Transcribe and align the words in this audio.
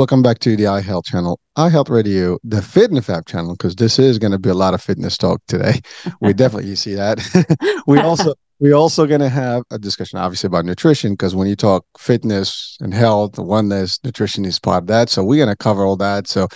Welcome 0.00 0.22
back 0.22 0.38
to 0.38 0.56
the 0.56 0.64
iHealth 0.64 1.04
channel, 1.04 1.38
iHealth 1.58 1.90
Radio, 1.90 2.38
the 2.42 2.62
Fitness 2.62 3.10
App 3.10 3.26
channel, 3.26 3.52
because 3.52 3.76
this 3.76 3.98
is 3.98 4.18
going 4.18 4.32
to 4.32 4.38
be 4.38 4.48
a 4.48 4.54
lot 4.54 4.72
of 4.72 4.80
fitness 4.80 5.18
talk 5.18 5.42
today. 5.46 5.74
We 6.22 6.32
definitely 6.32 6.70
you 6.70 6.76
see 6.76 6.94
that. 6.94 7.20
we 7.86 7.98
also 7.98 8.32
we 8.60 8.72
also 8.72 9.06
going 9.06 9.20
to 9.20 9.28
have 9.28 9.62
a 9.70 9.78
discussion, 9.78 10.18
obviously, 10.18 10.46
about 10.46 10.64
nutrition, 10.64 11.12
because 11.12 11.34
when 11.34 11.48
you 11.48 11.54
talk 11.54 11.84
fitness 11.98 12.78
and 12.80 12.94
health, 12.94 13.32
wellness, 13.32 14.02
nutrition 14.02 14.46
is 14.46 14.58
part 14.58 14.84
of 14.84 14.86
that. 14.86 15.10
So 15.10 15.22
we're 15.22 15.44
going 15.44 15.54
to 15.54 15.64
cover 15.64 15.84
all 15.84 15.96
that. 15.96 16.26
So 16.26 16.48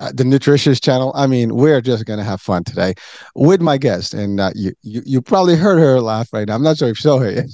uh, 0.00 0.10
the 0.12 0.24
nutritious 0.24 0.80
channel. 0.80 1.12
I 1.14 1.28
mean, 1.28 1.54
we're 1.54 1.80
just 1.80 2.04
gonna 2.04 2.24
have 2.24 2.40
fun 2.40 2.62
today 2.64 2.94
with 3.34 3.60
my 3.60 3.78
guest, 3.78 4.14
and 4.14 4.40
uh, 4.40 4.50
you, 4.54 4.72
you 4.82 5.02
you 5.04 5.22
probably 5.22 5.56
heard 5.56 5.78
her 5.78 6.00
laugh 6.00 6.32
right 6.32 6.46
now. 6.46 6.54
I'm 6.54 6.62
not 6.62 6.78
sure 6.78 6.88
if 6.88 6.98
you 6.98 7.02
saw 7.02 7.18
her 7.18 7.30
yet, 7.30 7.46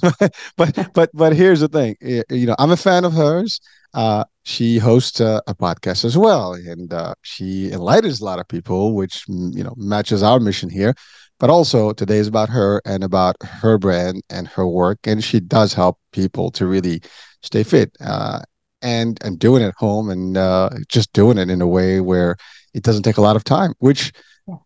but 0.57 0.89
but 0.93 1.09
but 1.13 1.35
here's 1.35 1.59
the 1.59 1.67
thing. 1.67 1.95
You 2.01 2.45
know, 2.45 2.55
I'm 2.59 2.69
a 2.69 2.77
fan 2.77 3.03
of 3.03 3.13
hers. 3.13 3.59
Uh, 3.95 4.25
she 4.45 4.77
hosts 4.77 5.19
a, 5.19 5.41
a, 5.47 5.55
podcast 5.55 6.05
as 6.05 6.15
well, 6.15 6.53
and 6.53 6.93
uh, 6.93 7.15
she 7.23 7.71
enlightens 7.71 8.21
a 8.21 8.25
lot 8.25 8.37
of 8.39 8.47
people, 8.47 8.93
which 8.93 9.25
mm, 9.27 9.53
you 9.55 9.63
know 9.63 9.73
matches 9.75 10.21
our 10.21 10.39
mission 10.39 10.69
here. 10.69 10.93
But 11.39 11.49
also 11.49 11.91
today 11.91 12.19
is 12.19 12.27
about 12.27 12.49
her 12.49 12.81
and 12.85 13.03
about 13.03 13.35
her 13.41 13.77
brand 13.77 14.21
and 14.29 14.47
her 14.47 14.67
work, 14.67 14.99
and 15.05 15.23
she 15.23 15.39
does 15.39 15.73
help 15.73 15.97
people 16.13 16.51
to 16.51 16.67
really 16.67 17.01
stay 17.41 17.63
fit 17.63 17.91
uh, 17.99 18.41
and 18.83 19.17
and 19.23 19.39
doing 19.39 19.63
it 19.63 19.69
at 19.69 19.75
home 19.77 20.09
and 20.09 20.37
uh, 20.37 20.69
just 20.87 21.11
doing 21.11 21.39
it 21.39 21.49
in 21.49 21.59
a 21.61 21.67
way 21.67 21.99
where 21.99 22.37
it 22.75 22.83
doesn't 22.83 23.03
take 23.03 23.17
a 23.17 23.21
lot 23.21 23.35
of 23.35 23.43
time, 23.43 23.73
which 23.79 24.11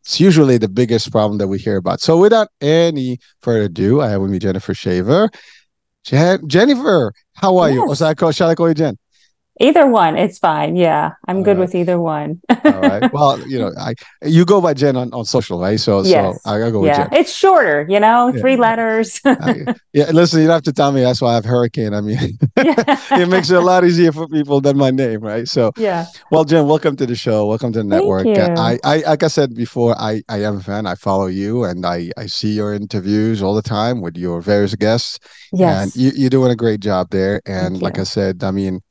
it's 0.01 0.19
usually 0.19 0.57
the 0.57 0.67
biggest 0.67 1.09
problem 1.09 1.37
that 1.37 1.47
we 1.47 1.57
hear 1.57 1.77
about. 1.77 2.01
So 2.01 2.17
without 2.17 2.49
any 2.59 3.17
further 3.41 3.63
ado, 3.63 4.01
I 4.01 4.09
have 4.09 4.21
with 4.21 4.29
me 4.29 4.39
Jennifer 4.39 4.73
Shaver. 4.73 5.29
Jen- 6.03 6.47
Jennifer, 6.49 7.13
how 7.35 7.57
are 7.59 7.69
yes. 7.69 7.75
you? 7.75 7.87
Or 7.87 7.95
shall 7.95 8.31
shall 8.33 8.49
I 8.49 8.55
call 8.55 8.67
you 8.67 8.73
Jen? 8.73 8.97
Either 9.61 9.87
one, 9.87 10.17
it's 10.17 10.39
fine. 10.39 10.77
Yeah, 10.77 11.11
I'm 11.27 11.37
All 11.37 11.43
good 11.43 11.57
right. 11.57 11.65
with 11.65 11.75
either 11.75 11.99
one. 11.99 12.41
All 12.49 12.71
right. 12.71 13.11
Well, 13.19 13.39
you 13.47 13.59
know, 13.59 13.71
I 13.77 13.95
you 14.21 14.45
go 14.45 14.61
by 14.61 14.73
Jen 14.73 14.95
on, 14.95 15.11
on 15.13 15.25
social, 15.25 15.59
right? 15.59 15.79
So, 15.79 16.03
yes. 16.03 16.41
so 16.43 16.49
I, 16.49 16.67
I 16.67 16.71
go 16.71 16.85
yeah. 16.85 17.03
with 17.03 17.11
Jen. 17.11 17.19
It's 17.19 17.33
shorter, 17.33 17.85
you 17.89 17.99
know, 17.99 18.31
yeah. 18.33 18.39
three 18.39 18.55
letters. 18.55 19.19
I, 19.25 19.75
yeah, 19.93 20.11
listen, 20.11 20.41
you 20.41 20.47
don't 20.47 20.53
have 20.53 20.63
to 20.63 20.73
tell 20.73 20.91
me. 20.91 21.01
That's 21.01 21.21
why 21.21 21.31
I 21.31 21.35
have 21.35 21.45
Hurricane. 21.45 21.93
I 21.93 22.01
mean, 22.01 22.17
it 22.57 23.29
makes 23.29 23.49
it 23.49 23.57
a 23.57 23.61
lot 23.61 23.83
easier 23.83 24.11
for 24.11 24.27
people 24.27 24.61
than 24.61 24.77
my 24.77 24.91
name, 24.91 25.21
right? 25.21 25.47
So, 25.47 25.71
yeah. 25.75 26.05
Well, 26.31 26.45
Jen, 26.45 26.67
welcome 26.67 26.95
to 26.97 27.05
the 27.05 27.15
show. 27.15 27.47
Welcome 27.47 27.73
to 27.73 27.79
the 27.79 27.83
network. 27.83 28.27
I, 28.27 28.79
I, 28.83 28.97
like 28.99 29.23
I 29.23 29.27
said 29.27 29.55
before, 29.55 29.95
I, 29.97 30.21
I 30.29 30.43
am 30.43 30.57
a 30.57 30.61
fan. 30.61 30.85
I 30.85 30.95
follow 30.95 31.27
you, 31.27 31.63
and 31.65 31.85
I, 31.85 32.11
I 32.15 32.27
see 32.27 32.53
your 32.53 32.73
interviews 32.73 33.41
all 33.41 33.55
the 33.55 33.61
time 33.61 33.99
with 34.01 34.15
your 34.15 34.39
various 34.39 34.75
guests. 34.75 35.19
Yes. 35.51 35.95
And 35.95 36.01
you, 36.01 36.11
you're 36.15 36.29
doing 36.29 36.51
a 36.51 36.55
great 36.55 36.79
job 36.79 37.09
there. 37.09 37.41
And 37.45 37.81
like 37.81 37.99
I 37.99 38.03
said, 38.03 38.43
I 38.43 38.51
mean, 38.51 38.81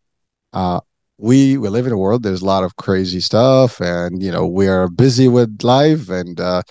uh, 0.53 0.81
we 1.19 1.59
we 1.59 1.69
live 1.69 1.86
in 1.86 1.92
a 1.92 1.98
world 1.98 2.22
there's 2.22 2.42
a 2.42 2.47
lot 2.47 2.64
of 2.64 2.76
crazy 2.76 3.20
stuff 3.20 3.81
and 3.81 4.22
you 4.22 4.31
know 4.31 4.47
we 4.47 4.69
are 4.69 4.88
busy 4.88 5.28
with 5.28 5.62
life 5.62 6.09
and 6.09 6.41
uh, 6.41 6.62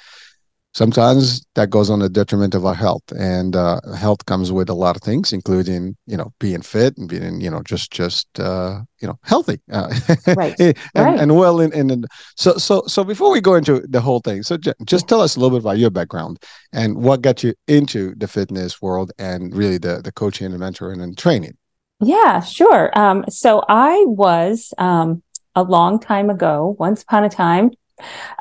sometimes 0.74 1.46
that 1.56 1.70
goes 1.70 1.90
on 1.90 2.00
the 2.00 2.08
detriment 2.08 2.56
of 2.56 2.66
our 2.66 2.74
health 2.74 3.04
and 3.18 3.56
uh, 3.56 3.82
health 3.98 4.26
comes 4.26 4.52
with 4.52 4.70
a 4.70 4.74
lot 4.74 4.96
of 4.96 5.02
things 5.02 5.34
including 5.34 5.98
you 6.06 6.16
know 6.16 6.32
being 6.40 6.62
fit 6.62 6.98
and 6.98 7.10
being 7.10 7.42
you 7.42 7.50
know 7.50 7.62
just 7.64 7.92
just 7.92 8.28
uh, 8.40 8.80
you 9.02 9.08
know 9.08 9.20
healthy 9.24 9.60
uh, 9.72 9.94
right. 10.36 10.56
and, 10.60 10.78
right. 10.96 11.20
and 11.20 11.36
well 11.36 11.60
in, 11.60 11.74
in 11.74 12.06
so 12.36 12.54
so 12.58 12.84
so 12.88 13.04
before 13.04 13.32
we 13.32 13.42
go 13.42 13.56
into 13.56 13.82
the 13.90 14.00
whole 14.00 14.22
thing 14.22 14.44
so 14.44 14.56
j- 14.56 14.74
just 14.86 15.08
tell 15.08 15.20
us 15.20 15.36
a 15.36 15.40
little 15.40 15.58
bit 15.58 15.64
about 15.64 15.78
your 15.78 15.90
background 15.90 16.42
and 16.72 16.96
what 16.96 17.22
got 17.22 17.44
you 17.44 17.54
into 17.68 18.16
the 18.16 18.28
fitness 18.28 18.82
world 18.82 19.12
and 19.20 19.54
really 19.56 19.78
the 19.78 20.02
the 20.02 20.12
coaching 20.12 20.54
and 20.54 20.62
mentoring 20.62 21.04
and 21.04 21.18
training 21.18 21.58
yeah, 22.00 22.42
sure. 22.42 22.98
Um, 22.98 23.26
so 23.30 23.64
I 23.68 24.04
was 24.08 24.74
um, 24.78 25.24
a 25.56 25.64
long 25.64 26.00
time 26.00 26.30
ago, 26.30 26.76
once 26.80 27.04
upon 27.04 27.24
a 27.24 27.30
time, 27.30 27.72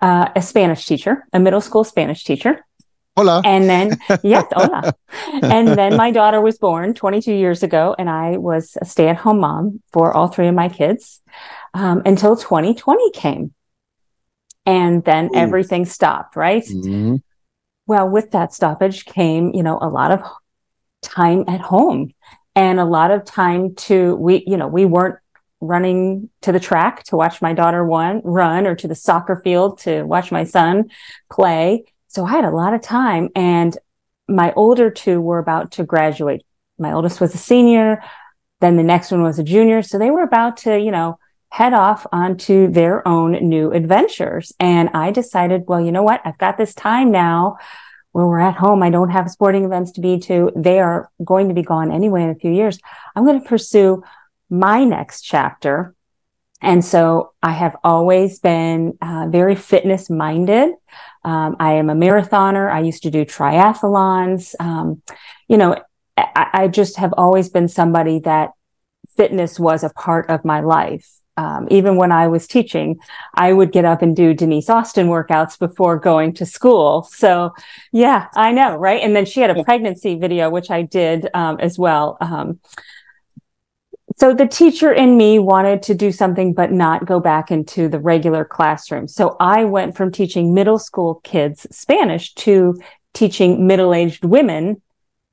uh, 0.03 0.28
a 0.37 0.43
Spanish 0.43 0.87
teacher, 0.87 1.27
a 1.33 1.41
middle 1.41 1.61
school 1.61 1.84
Spanish 1.84 2.25
teacher. 2.25 2.65
Hola. 3.16 3.41
And 3.47 3.65
then, 3.65 3.99
yes, 4.22 4.45
hola. 4.53 4.95
and 5.43 5.69
then 5.69 5.97
my 5.97 6.11
daughter 6.11 6.41
was 6.43 6.59
born 6.59 6.93
22 6.93 7.33
years 7.33 7.62
ago, 7.62 7.97
and 7.99 8.11
I 8.11 8.37
was 8.37 8.77
a 8.81 8.84
stay 8.84 9.09
at 9.09 9.16
home 9.16 9.41
mom 9.41 9.83
for 9.91 10.12
all 10.12 10.28
three 10.28 10.49
of 10.49 10.55
my 10.55 10.69
kids 10.69 11.22
um, 11.72 12.03
until 12.05 12.37
2020 12.37 13.11
came. 13.12 13.55
And 14.66 15.03
then 15.05 15.27
Ooh. 15.27 15.39
everything 15.39 15.87
stopped, 15.87 16.37
right? 16.37 16.65
Mm-hmm. 16.65 17.16
Well, 17.87 18.09
with 18.09 18.33
that 18.33 18.53
stoppage 18.53 19.06
came, 19.06 19.53
you 19.55 19.62
know, 19.62 19.78
a 19.81 19.89
lot 19.89 20.11
of 20.11 20.22
time 21.03 21.45
at 21.49 21.61
home 21.61 22.12
and 22.56 22.81
a 22.81 22.84
lot 22.84 23.11
of 23.11 23.25
time 23.25 23.75
to 23.75 24.17
we 24.17 24.43
you 24.47 24.56
know 24.56 24.67
we 24.67 24.84
weren't 24.84 25.19
running 25.61 26.28
to 26.43 26.53
the 26.53 26.61
track 26.61 27.05
to 27.05 27.17
watch 27.17 27.41
my 27.41 27.53
daughter 27.53 27.84
one 27.84 28.21
run 28.25 28.67
or 28.67 28.75
to 28.75 28.89
the 28.89 28.94
soccer 28.94 29.41
field 29.44 29.78
to 29.78 30.03
watch 30.03 30.33
my 30.33 30.44
son 30.44 30.91
play. 31.31 31.84
So 32.09 32.25
i 32.25 32.31
had 32.31 32.45
a 32.45 32.50
lot 32.50 32.75
of 32.75 32.81
time 32.81 33.28
and 33.37 33.77
my 34.28 34.53
older 34.55 34.91
two 34.91 35.21
were 35.21 35.39
about 35.39 35.72
to 35.72 35.84
graduate. 35.84 36.45
My 36.78 36.93
oldest 36.93 37.21
was 37.21 37.34
a 37.34 37.39
senior 37.39 38.03
then 38.61 38.78
the 38.78 38.83
next 38.83 39.11
one 39.11 39.22
was 39.22 39.39
a 39.39 39.45
junior. 39.45 39.83
So 39.83 39.99
they 39.99 40.11
were 40.11 40.22
about 40.22 40.56
to 40.59 40.78
you 40.78 40.91
know 40.91 41.19
head 41.50 41.75
off 41.75 42.06
onto 42.11 42.69
their 42.71 43.06
own 43.06 43.33
new 43.49 43.71
adventures. 43.72 44.53
And 44.59 44.91
i 44.95 45.11
decided 45.11 45.65
well 45.69 45.81
you 45.81 45.93
know 45.93 46.03
what? 46.03 46.22
I've 46.25 46.39
got 46.39 46.59
this 46.59 46.75
time 46.75 47.11
now 47.11 47.59
where 48.16 48.27
we're 48.27 48.41
at 48.41 48.54
home, 48.54 48.82
I 48.82 48.88
don't 48.88 49.10
have 49.10 49.31
sporting 49.31 49.66
events 49.66 49.93
to 49.93 50.00
be 50.00 50.19
to. 50.21 50.50
They 50.56 50.81
are 50.81 51.10
going 51.22 51.49
to 51.49 51.54
be 51.54 51.60
gone 51.60 51.93
anyway 51.93 52.22
in 52.22 52.31
a 52.31 52.34
few 52.34 52.50
years. 52.50 52.78
I'm 53.15 53.27
going 53.27 53.43
to 53.43 53.47
pursue 53.47 54.03
my 54.49 54.84
next 54.84 55.21
chapter. 55.21 55.94
And 56.62 56.82
so 56.82 57.34
I 57.43 57.53
have 57.53 57.77
always 57.84 58.38
been 58.38 58.97
uh, 59.03 59.27
very 59.28 59.54
fitness 59.54 60.09
minded. 60.09 60.71
Um, 61.25 61.56
I 61.60 61.75
am 61.75 61.91
a 61.91 61.94
marathoner. 61.94 62.72
I 62.72 62.81
used 62.81 63.03
to 63.03 63.10
do 63.10 63.27
triathlons. 63.27 64.54
Um, 64.59 65.03
you 65.47 65.59
know, 65.59 65.77
I, 66.16 66.48
I 66.54 66.69
just 66.69 66.97
have 66.97 67.12
always 67.19 67.50
been 67.50 67.69
somebody 67.69 68.21
that 68.21 68.53
fitness 69.15 69.60
was 69.60 69.84
a 69.84 69.91
part 69.91 70.31
of 70.31 70.43
my 70.43 70.60
life 70.60 71.06
um, 71.36 71.69
even 71.70 71.97
when 71.97 72.12
I 72.12 72.28
was 72.28 72.47
teaching, 72.47 72.98
I 73.34 73.52
would 73.52 73.72
get 73.72 73.84
up 73.84 74.02
and 74.02 74.16
do 74.16 74.32
Denise 74.32 74.70
Austin 74.70 75.08
workouts 75.08 75.58
before 75.58 75.98
going 75.98 76.32
to 76.34 76.47
school. 76.47 77.03
So, 77.04 77.53
yeah, 77.92 78.28
I 78.34 78.53
know, 78.53 78.77
right? 78.77 79.03
And 79.03 79.15
then 79.15 79.27
she 79.27 79.41
had 79.41 79.56
a 79.56 79.62
pregnancy 79.65 80.16
video, 80.16 80.48
which 80.48 80.71
I 80.71 80.83
did 80.83 81.28
um, 81.34 81.59
as 81.60 81.78
well. 81.78 82.16
Um, 82.21 82.60
so 84.16 84.33
the 84.33 84.47
teacher 84.47 84.92
in 84.92 85.18
me 85.18 85.38
wanted 85.38 85.83
to 85.84 85.94
do 85.94 86.10
something, 86.10 86.54
but 86.54 86.72
not 86.72 87.04
go 87.04 87.21
back 87.21 87.50
into 87.50 87.89
the 87.89 87.98
regular 87.98 88.44
classroom. 88.44 89.09
So 89.09 89.36
I 89.39 89.65
went 89.65 89.94
from 89.94 90.10
teaching 90.10 90.54
middle 90.54 90.78
school 90.78 91.16
kids 91.22 91.66
Spanish 91.71 92.34
to 92.36 92.78
teaching 93.12 93.66
middle 93.66 93.92
aged 93.92 94.24
women 94.24 94.80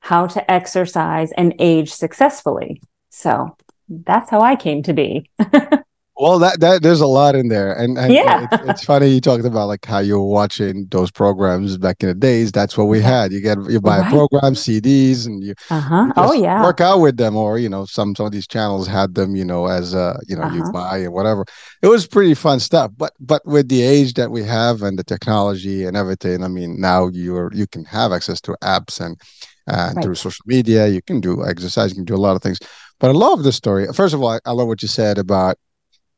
how 0.00 0.26
to 0.26 0.50
exercise 0.50 1.32
and 1.32 1.54
age 1.58 1.94
successfully. 1.94 2.82
So 3.08 3.56
that's 3.88 4.28
how 4.28 4.40
I 4.40 4.56
came 4.56 4.82
to 4.82 4.92
be. 4.92 5.30
Well, 6.16 6.38
that 6.38 6.60
that 6.60 6.82
there's 6.82 7.00
a 7.00 7.08
lot 7.08 7.34
in 7.34 7.48
there, 7.48 7.72
and, 7.72 7.98
and 7.98 8.12
yeah, 8.12 8.46
it's, 8.52 8.62
it's, 8.68 8.84
funny 8.84 9.08
you 9.08 9.20
talked 9.20 9.44
about 9.44 9.66
like 9.66 9.84
how 9.84 9.98
you 9.98 10.14
were 10.14 10.28
watching 10.28 10.86
those 10.92 11.10
programs 11.10 11.76
back 11.76 12.04
in 12.04 12.08
the 12.08 12.14
days. 12.14 12.52
That's 12.52 12.78
what 12.78 12.84
we 12.84 13.00
had. 13.00 13.32
You 13.32 13.40
get 13.40 13.58
you 13.68 13.80
buy 13.80 13.98
right. 13.98 14.06
a 14.06 14.10
program, 14.10 14.54
CDs, 14.54 15.26
and 15.26 15.42
you, 15.42 15.54
uh-huh. 15.70 16.04
you 16.06 16.12
oh 16.16 16.32
yeah, 16.32 16.62
work 16.62 16.80
out 16.80 17.00
with 17.00 17.16
them, 17.16 17.34
or 17.36 17.58
you 17.58 17.68
know 17.68 17.84
some 17.84 18.14
some 18.14 18.26
of 18.26 18.32
these 18.32 18.46
channels 18.46 18.86
had 18.86 19.16
them, 19.16 19.34
you 19.34 19.44
know, 19.44 19.66
as 19.66 19.92
uh 19.92 20.16
you 20.28 20.36
know 20.36 20.42
uh-huh. 20.42 20.54
you 20.54 20.72
buy 20.72 21.02
or 21.02 21.10
whatever. 21.10 21.44
It 21.82 21.88
was 21.88 22.06
pretty 22.06 22.34
fun 22.34 22.60
stuff. 22.60 22.92
But 22.96 23.12
but 23.18 23.44
with 23.44 23.68
the 23.68 23.82
age 23.82 24.14
that 24.14 24.30
we 24.30 24.44
have 24.44 24.82
and 24.82 24.96
the 24.96 25.04
technology 25.04 25.84
and 25.84 25.96
everything, 25.96 26.44
I 26.44 26.48
mean, 26.48 26.80
now 26.80 27.08
you're 27.08 27.50
you 27.52 27.66
can 27.66 27.84
have 27.86 28.12
access 28.12 28.40
to 28.42 28.56
apps 28.62 29.04
and 29.04 29.20
and 29.66 29.96
right. 29.96 30.04
through 30.04 30.14
social 30.14 30.44
media, 30.46 30.86
you 30.86 31.02
can 31.02 31.20
do 31.20 31.44
exercise, 31.44 31.90
you 31.90 31.96
can 31.96 32.04
do 32.04 32.14
a 32.14 32.16
lot 32.16 32.36
of 32.36 32.42
things. 32.42 32.60
But 33.00 33.08
I 33.08 33.14
love 33.14 33.42
the 33.42 33.52
story. 33.52 33.86
First 33.92 34.14
of 34.14 34.22
all, 34.22 34.38
I 34.44 34.52
love 34.52 34.68
what 34.68 34.82
you 34.82 34.88
said 34.88 35.18
about 35.18 35.56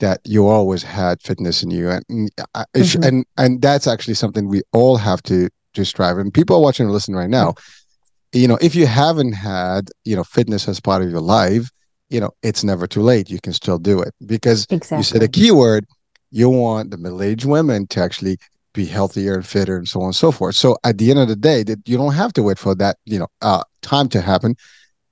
that 0.00 0.20
you 0.24 0.46
always 0.46 0.82
had 0.82 1.22
fitness 1.22 1.62
in 1.62 1.70
you, 1.70 1.90
and 1.90 2.04
mm-hmm. 2.08 3.02
and 3.02 3.24
and 3.36 3.62
that's 3.62 3.86
actually 3.86 4.14
something 4.14 4.48
we 4.48 4.62
all 4.72 4.96
have 4.96 5.22
to 5.24 5.48
to 5.74 5.84
strive. 5.84 6.18
And 6.18 6.32
people 6.32 6.56
are 6.56 6.62
watching 6.62 6.84
and 6.84 6.92
listening 6.92 7.16
right 7.16 7.30
now. 7.30 7.54
You 8.32 8.48
know, 8.48 8.58
if 8.60 8.74
you 8.74 8.86
haven't 8.86 9.32
had 9.32 9.90
you 10.04 10.16
know 10.16 10.24
fitness 10.24 10.68
as 10.68 10.80
part 10.80 11.02
of 11.02 11.10
your 11.10 11.20
life, 11.20 11.70
you 12.10 12.20
know 12.20 12.30
it's 12.42 12.64
never 12.64 12.86
too 12.86 13.02
late. 13.02 13.30
You 13.30 13.40
can 13.40 13.52
still 13.52 13.78
do 13.78 14.00
it 14.00 14.14
because 14.26 14.66
exactly. 14.70 14.98
you 14.98 15.02
said 15.04 15.22
a 15.22 15.28
keyword. 15.28 15.86
You 16.30 16.50
want 16.50 16.90
the 16.90 16.98
middle-aged 16.98 17.46
women 17.46 17.86
to 17.88 18.00
actually 18.00 18.36
be 18.74 18.84
healthier 18.84 19.36
and 19.36 19.46
fitter 19.46 19.76
and 19.76 19.88
so 19.88 20.00
on 20.00 20.06
and 20.06 20.16
so 20.16 20.30
forth. 20.30 20.56
So 20.56 20.76
at 20.84 20.98
the 20.98 21.10
end 21.10 21.20
of 21.20 21.28
the 21.28 21.36
day, 21.36 21.62
that 21.62 21.88
you 21.88 21.96
don't 21.96 22.12
have 22.12 22.32
to 22.34 22.42
wait 22.42 22.58
for 22.58 22.74
that 22.74 22.98
you 23.06 23.18
know 23.18 23.28
uh, 23.40 23.62
time 23.82 24.08
to 24.10 24.20
happen. 24.20 24.56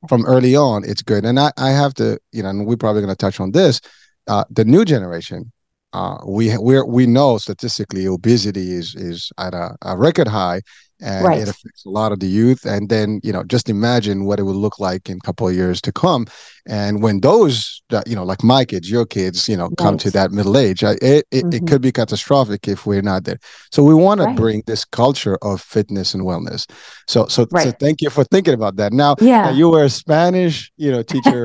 From 0.06 0.26
early 0.26 0.54
on, 0.54 0.84
it's 0.84 1.00
good. 1.00 1.24
And 1.24 1.40
I, 1.40 1.50
I 1.56 1.70
have 1.70 1.94
to, 1.94 2.18
you 2.30 2.42
know, 2.42 2.50
and 2.50 2.66
we're 2.66 2.76
probably 2.76 3.00
going 3.00 3.14
to 3.14 3.16
touch 3.16 3.40
on 3.40 3.52
this 3.52 3.80
uh, 4.26 4.44
the 4.50 4.64
new 4.64 4.84
generation, 4.84 5.52
uh, 5.92 6.18
we 6.26 6.56
we 6.58 6.82
we 6.82 7.06
know 7.06 7.38
statistically 7.38 8.06
obesity 8.06 8.72
is 8.72 8.94
is 8.94 9.30
at 9.38 9.54
a, 9.54 9.76
a, 9.82 9.96
record 9.96 10.26
high, 10.26 10.60
and 11.00 11.24
right. 11.24 11.40
it 11.40 11.48
affects 11.48 11.84
a 11.84 11.90
lot 11.90 12.12
of 12.12 12.20
the 12.20 12.26
youth 12.26 12.64
and 12.64 12.88
then 12.88 13.20
you 13.22 13.32
know 13.32 13.42
just 13.44 13.68
imagine 13.68 14.24
what 14.24 14.38
it 14.38 14.44
would 14.44 14.56
look 14.56 14.78
like 14.78 15.08
in 15.08 15.16
a 15.16 15.20
couple 15.20 15.48
of 15.48 15.54
years 15.54 15.80
to 15.80 15.92
come 15.92 16.26
and 16.66 17.02
when 17.02 17.20
those 17.20 17.82
you 18.06 18.14
know 18.14 18.24
like 18.24 18.42
my 18.42 18.64
kids 18.64 18.90
your 18.90 19.04
kids 19.04 19.48
you 19.48 19.56
know 19.56 19.64
right. 19.64 19.76
come 19.76 19.98
to 19.98 20.10
that 20.10 20.30
middle 20.30 20.56
age 20.56 20.82
it, 20.82 20.98
it, 21.02 21.26
mm-hmm. 21.30 21.52
it, 21.52 21.66
could 21.66 21.82
be 21.82 21.90
catastrophic 21.90 22.68
if 22.68 22.86
we're 22.86 23.02
not 23.02 23.24
there 23.24 23.38
so 23.72 23.82
we 23.82 23.94
want 23.94 24.20
right. 24.20 24.34
to 24.34 24.40
bring 24.40 24.62
this 24.66 24.84
culture 24.84 25.36
of 25.42 25.60
fitness 25.60 26.14
and 26.14 26.22
wellness 26.22 26.70
so 27.08 27.26
so, 27.26 27.46
so 27.58 27.70
thank 27.72 28.00
you 28.00 28.10
for 28.10 28.24
thinking 28.24 28.54
about 28.54 28.76
that 28.76 28.92
now 28.92 29.14
yeah 29.20 29.50
you 29.50 29.68
were 29.68 29.84
a 29.84 29.90
spanish 29.90 30.70
you 30.76 30.90
know 30.90 31.02
teacher 31.14 31.44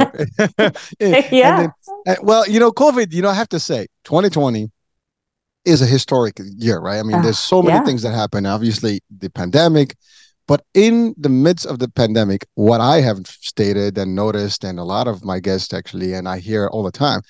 yeah 1.00 1.58
then, 1.58 1.72
and, 2.06 2.18
well 2.22 2.48
you 2.48 2.60
know 2.60 2.72
covid 2.72 3.12
you 3.12 3.22
know 3.22 3.30
i 3.30 3.34
have 3.34 3.50
to 3.50 3.60
say 3.60 3.88
2020 4.06 4.72
is 5.70 5.82
a 5.82 5.86
historic 5.86 6.40
year, 6.58 6.80
right? 6.80 7.00
I 7.00 7.04
mean, 7.04 7.18
uh, 7.18 7.22
there's 7.22 7.40
so 7.40 7.62
many 7.62 7.78
yeah. 7.78 7.86
things 7.86 8.02
that 8.02 8.14
happen. 8.14 8.46
Obviously, 8.46 9.02
the 9.10 9.30
pandemic, 9.30 9.96
but 10.48 10.64
in 10.74 11.14
the 11.18 11.30
midst 11.30 11.68
of 11.68 11.78
the 11.78 11.88
pandemic, 11.88 12.46
what 12.56 12.82
I 12.82 13.02
have 13.02 13.20
stated 13.28 13.98
and 13.98 14.16
noticed, 14.16 14.64
and 14.64 14.80
a 14.80 14.84
lot 14.84 15.08
of 15.08 15.24
my 15.24 15.40
guests 15.40 15.74
actually, 15.74 16.14
and 16.14 16.28
I 16.28 16.40
hear 16.40 16.68
all 16.68 16.84
the 16.84 16.92
time, 16.92 17.22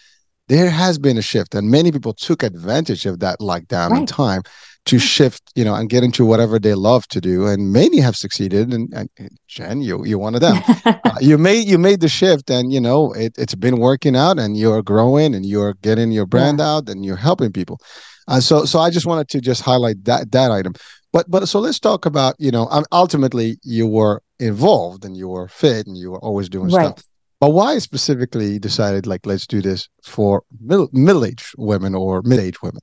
there 0.47 0.69
has 0.69 0.97
been 0.97 1.17
a 1.17 1.21
shift, 1.21 1.53
and 1.53 1.69
many 1.69 1.91
people 1.91 2.13
took 2.13 2.43
advantage 2.43 3.05
of 3.05 3.19
that 3.19 3.39
lockdown 3.39 3.89
right. 3.89 3.99
in 3.99 4.05
time 4.05 4.41
to 4.85 4.97
shift, 4.97 5.43
you 5.53 5.63
know, 5.63 5.75
and 5.75 5.89
get 5.89 6.03
into 6.03 6.25
whatever 6.25 6.57
they 6.57 6.73
love 6.73 7.07
to 7.09 7.21
do. 7.21 7.45
And 7.45 7.71
many 7.71 7.99
have 7.99 8.15
succeeded. 8.15 8.73
And, 8.73 8.91
and 8.93 9.09
Jen, 9.47 9.81
you 9.81 10.05
you're 10.05 10.17
one 10.17 10.33
of 10.33 10.41
them. 10.41 10.57
uh, 10.85 10.97
you 11.19 11.37
made 11.37 11.67
you 11.67 11.77
made 11.77 11.99
the 11.99 12.07
shift, 12.07 12.49
and 12.49 12.73
you 12.73 12.79
know 12.79 13.11
it, 13.13 13.33
it's 13.37 13.55
been 13.55 13.77
working 13.79 14.15
out, 14.15 14.39
and 14.39 14.57
you're 14.57 14.81
growing, 14.81 15.35
and 15.35 15.45
you're 15.45 15.73
getting 15.81 16.11
your 16.11 16.25
brand 16.25 16.59
yeah. 16.59 16.69
out, 16.69 16.89
and 16.89 17.05
you're 17.05 17.17
helping 17.17 17.51
people. 17.51 17.79
Uh, 18.29 18.39
so 18.39 18.63
so 18.63 18.79
I 18.79 18.89
just 18.89 19.05
wanted 19.05 19.27
to 19.29 19.41
just 19.41 19.61
highlight 19.61 20.05
that 20.05 20.31
that 20.31 20.51
item. 20.51 20.73
But 21.11 21.29
but 21.29 21.47
so 21.47 21.59
let's 21.59 21.79
talk 21.79 22.05
about 22.05 22.35
you 22.37 22.51
know 22.51 22.67
um, 22.69 22.85
ultimately 22.91 23.57
you 23.63 23.87
were 23.87 24.21
involved 24.39 25.03
and 25.03 25.17
you 25.17 25.27
were 25.27 25.47
fit 25.47 25.87
and 25.87 25.97
you 25.97 26.11
were 26.11 26.19
always 26.19 26.47
doing 26.47 26.69
right. 26.69 26.95
stuff. 26.95 27.03
But 27.39 27.51
why 27.51 27.79
specifically 27.79 28.59
decided 28.59 29.07
like 29.07 29.25
let's 29.25 29.47
do 29.47 29.61
this 29.61 29.89
for 30.03 30.43
middle 30.61 30.89
middle 30.93 31.25
aged 31.25 31.53
women 31.57 31.95
or 31.95 32.21
mid 32.21 32.39
aged 32.39 32.61
women? 32.61 32.81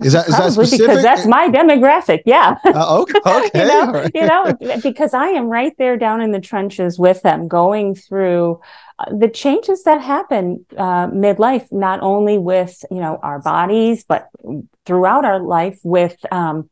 Is 0.00 0.12
that, 0.12 0.28
is 0.28 0.36
that 0.36 0.52
specific? 0.52 0.86
because 0.86 1.02
that's 1.02 1.26
my 1.26 1.48
demographic. 1.48 2.22
Yeah. 2.24 2.56
Uh, 2.64 3.00
okay. 3.00 3.18
okay. 3.26 3.50
you 3.54 3.66
know, 3.66 3.92
right. 3.92 4.10
you 4.14 4.26
know, 4.26 4.80
because 4.80 5.12
I 5.12 5.26
am 5.30 5.46
right 5.48 5.72
there 5.76 5.96
down 5.96 6.20
in 6.20 6.30
the 6.30 6.40
trenches 6.40 7.00
with 7.00 7.20
them, 7.22 7.48
going 7.48 7.96
through 7.96 8.60
the 9.06 9.28
changes 9.28 9.84
that 9.84 10.00
happen 10.00 10.66
uh, 10.76 11.06
midlife, 11.08 11.70
not 11.70 12.00
only 12.02 12.38
with 12.38 12.84
you 12.90 12.98
know 12.98 13.18
our 13.22 13.40
bodies, 13.40 14.04
but 14.04 14.28
throughout 14.84 15.24
our 15.24 15.40
life 15.40 15.78
with 15.84 16.16
um, 16.32 16.68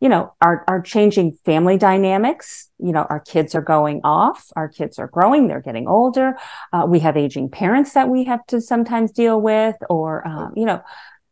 you 0.00 0.08
know 0.08 0.34
our 0.42 0.64
our 0.68 0.82
changing 0.82 1.32
family 1.44 1.78
dynamics. 1.78 2.70
You 2.78 2.92
know, 2.92 3.06
our 3.08 3.20
kids 3.20 3.54
are 3.54 3.62
going 3.62 4.02
off, 4.04 4.46
our 4.56 4.68
kids 4.68 4.98
are 4.98 5.08
growing, 5.08 5.48
they're 5.48 5.62
getting 5.62 5.88
older. 5.88 6.36
Uh, 6.72 6.84
we 6.86 7.00
have 7.00 7.16
aging 7.16 7.48
parents 7.48 7.94
that 7.94 8.08
we 8.08 8.24
have 8.24 8.44
to 8.48 8.60
sometimes 8.60 9.10
deal 9.12 9.40
with, 9.40 9.76
or 9.88 10.26
um, 10.28 10.52
you 10.56 10.66
know 10.66 10.82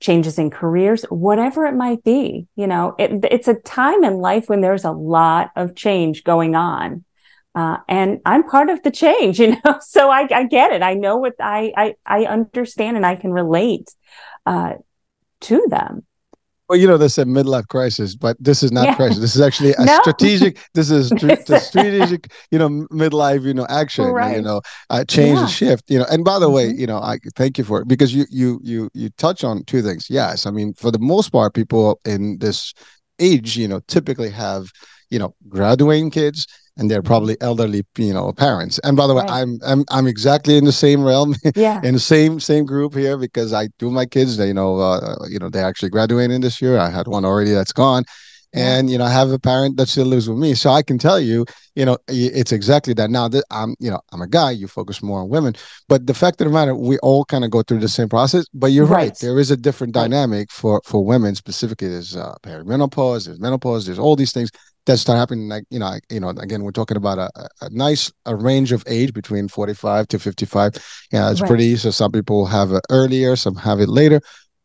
changes 0.01 0.39
in 0.39 0.51
careers, 0.51 1.05
whatever 1.05 1.67
it 1.67 1.75
might 1.75 2.03
be. 2.05 2.47
You 2.57 2.67
know, 2.67 2.95
it, 2.99 3.25
it's 3.31 3.49
a 3.49 3.55
time 3.55 4.03
in 4.03 4.15
life 4.15 4.49
when 4.49 4.61
there's 4.63 4.85
a 4.85 4.91
lot 4.91 5.51
of 5.57 5.77
change 5.77 6.25
going 6.25 6.55
on. 6.55 7.05
Uh, 7.55 7.79
and 7.89 8.21
I'm 8.25 8.45
part 8.45 8.71
of 8.71 8.83
the 8.83 8.91
change, 8.91 9.39
you 9.41 9.57
know, 9.65 9.79
so 9.81 10.11
I, 10.11 10.27
I 10.35 10.45
get 10.45 10.73
it. 10.73 10.83
I 10.83 10.95
know 10.95 11.17
what 11.17 11.35
I, 11.41 11.73
I, 11.77 11.95
I 12.07 12.25
understand 12.25 12.97
and 12.97 13.05
I 13.05 13.17
can 13.17 13.33
relate, 13.33 13.95
uh, 14.47 14.75
to 15.43 15.67
them. 15.69 16.05
Well, 16.69 16.81
you 16.81 16.87
know, 16.87 16.97
they 16.97 17.09
said 17.09 17.27
midlife 17.27 17.69
crisis, 17.69 18.15
but 18.15 18.35
this 18.41 18.63
is 18.63 18.73
not 18.73 18.87
yeah. 18.87 18.95
crisis. 18.95 19.19
This 19.19 19.35
is 19.35 19.43
actually 19.43 19.75
a 19.79 19.85
no. 19.85 19.99
strategic. 20.01 20.59
This 20.73 20.91
is 20.91 21.11
the 21.11 21.61
strategic, 21.63 22.33
you 22.51 22.59
know, 22.59 22.71
midlife, 22.91 23.43
you 23.43 23.53
know, 23.53 23.67
action. 23.69 24.07
Right. 24.07 24.37
You 24.37 24.43
know, 24.43 24.63
uh, 24.89 25.05
change 25.05 25.35
yeah. 25.35 25.41
and 25.43 25.51
shift. 25.51 25.91
You 25.91 25.99
know, 25.99 26.07
and 26.11 26.25
by 26.25 26.39
the 26.39 26.47
mm-hmm. 26.47 26.55
way, 26.55 26.69
you 26.69 26.87
know, 26.87 26.97
I 26.97 27.19
thank 27.37 27.59
you 27.59 27.65
for 27.65 27.83
it 27.83 27.89
because 27.89 28.15
you 28.15 28.25
you 28.31 28.59
you 28.63 28.89
you 28.95 29.11
touch 29.19 29.45
on 29.45 29.65
two 29.65 29.83
things. 29.83 30.09
Yes, 30.09 30.47
I 30.47 30.51
mean, 30.51 30.73
for 30.73 30.91
the 30.91 30.99
most 30.99 31.31
part, 31.31 31.53
people 31.53 32.01
in 32.07 32.39
this 32.39 32.73
age, 33.19 33.55
you 33.55 33.69
know, 33.69 33.81
typically 33.81 34.31
have 34.31 34.71
you 35.11 35.19
know 35.19 35.35
graduating 35.51 36.11
kids 36.11 36.47
and 36.77 36.91
they're 36.91 37.03
probably 37.03 37.37
elderly 37.41 37.83
you 37.99 38.15
know 38.15 38.33
parents. 38.33 38.79
And 38.81 38.97
by 38.97 39.07
the 39.07 39.15
way 39.15 39.23
right. 39.23 39.31
I'm, 39.31 39.59
I'm 39.65 39.85
i'm 39.91 40.07
exactly 40.07 40.57
in 40.57 40.65
the 40.65 40.73
same 40.73 41.03
realm 41.03 41.35
yeah. 41.55 41.81
in 41.83 41.95
the 41.95 42.01
same 42.01 42.41
same 42.41 42.65
group 42.65 42.95
here 42.95 43.17
because 43.17 43.53
i 43.53 43.69
do 43.79 43.91
my 43.91 44.07
kids 44.07 44.37
they 44.37 44.49
you 44.49 44.55
know 44.55 44.79
uh, 44.79 45.27
you 45.29 45.39
know 45.39 45.49
they're 45.49 45.65
actually 45.65 45.91
graduating 45.91 46.41
this 46.41 46.61
year. 46.61 46.79
I 46.79 46.91
had 46.91 47.09
one 47.09 47.25
already 47.25 47.53
that's 47.53 47.73
gone 47.73 48.05
and 48.53 48.91
you 48.91 48.99
know 48.99 49.05
i 49.05 49.11
have 49.11 49.31
a 49.31 49.39
parent 49.39 49.77
that 49.77 49.89
still 49.89 50.07
lives 50.07 50.29
with 50.29 50.39
me. 50.39 50.55
So 50.55 50.71
i 50.71 50.83
can 50.83 50.99
tell 50.99 51.21
you 51.21 51.45
you 51.75 51.85
know 51.85 51.99
it's 52.09 52.53
exactly 52.53 52.95
that. 52.95 53.11
Now 53.11 53.29
that 53.29 53.45
i'm 53.51 53.75
you 53.79 53.91
know 53.91 54.01
i'm 54.13 54.21
a 54.21 54.29
guy. 54.29 54.51
You 54.51 54.69
focus 54.69 55.03
more 55.03 55.21
on 55.21 55.29
women. 55.29 55.55
But 55.89 56.07
the 56.07 56.15
fact 56.15 56.41
of 56.41 56.47
the 56.47 56.53
matter 56.53 56.75
we 56.75 56.99
all 56.99 57.25
kind 57.25 57.45
of 57.45 57.51
go 57.51 57.63
through 57.63 57.81
the 57.81 57.89
same 57.89 58.09
process. 58.09 58.47
But 58.55 58.73
you're 58.73 58.87
right, 58.87 59.09
right. 59.09 59.19
there 59.21 59.39
is 59.39 59.51
a 59.51 59.57
different 59.57 59.95
dynamic 59.95 60.51
for 60.51 60.83
for 60.85 61.05
women 61.05 61.35
specifically. 61.35 61.89
There's 61.89 62.17
uh, 62.17 62.35
perimenopause 62.43 63.27
there's 63.27 63.41
menopause 63.41 63.87
there's 63.87 63.99
all 63.99 64.17
these 64.17 64.33
things 64.33 64.51
that 64.87 64.99
start 64.99 65.19
happening. 65.19 65.49
Like 65.49 65.65
you 65.71 65.79
know 65.79 65.99
you 66.11 66.21
know 66.21 66.31
again 66.31 66.63
we're 66.63 66.73
talking 66.73 66.97
about 66.97 67.19
a, 67.19 67.31
a 67.61 67.71
nice 67.71 68.13
a 68.27 68.35
range 68.37 68.73
of 68.73 68.85
age 68.87 69.13
between 69.13 69.49
45 69.49 70.09
to 70.09 70.19
55 70.19 71.07
yeah 71.13 71.31
it's 71.31 71.41
right. 71.41 71.49
pretty 71.49 71.77
so 71.77 71.91
some 71.91 72.13
people 72.13 72.47
have 72.47 72.73
it 72.73 72.83
earlier 72.91 73.37
some 73.37 73.55
have 73.57 73.81
it 73.81 73.89
later. 73.89 74.21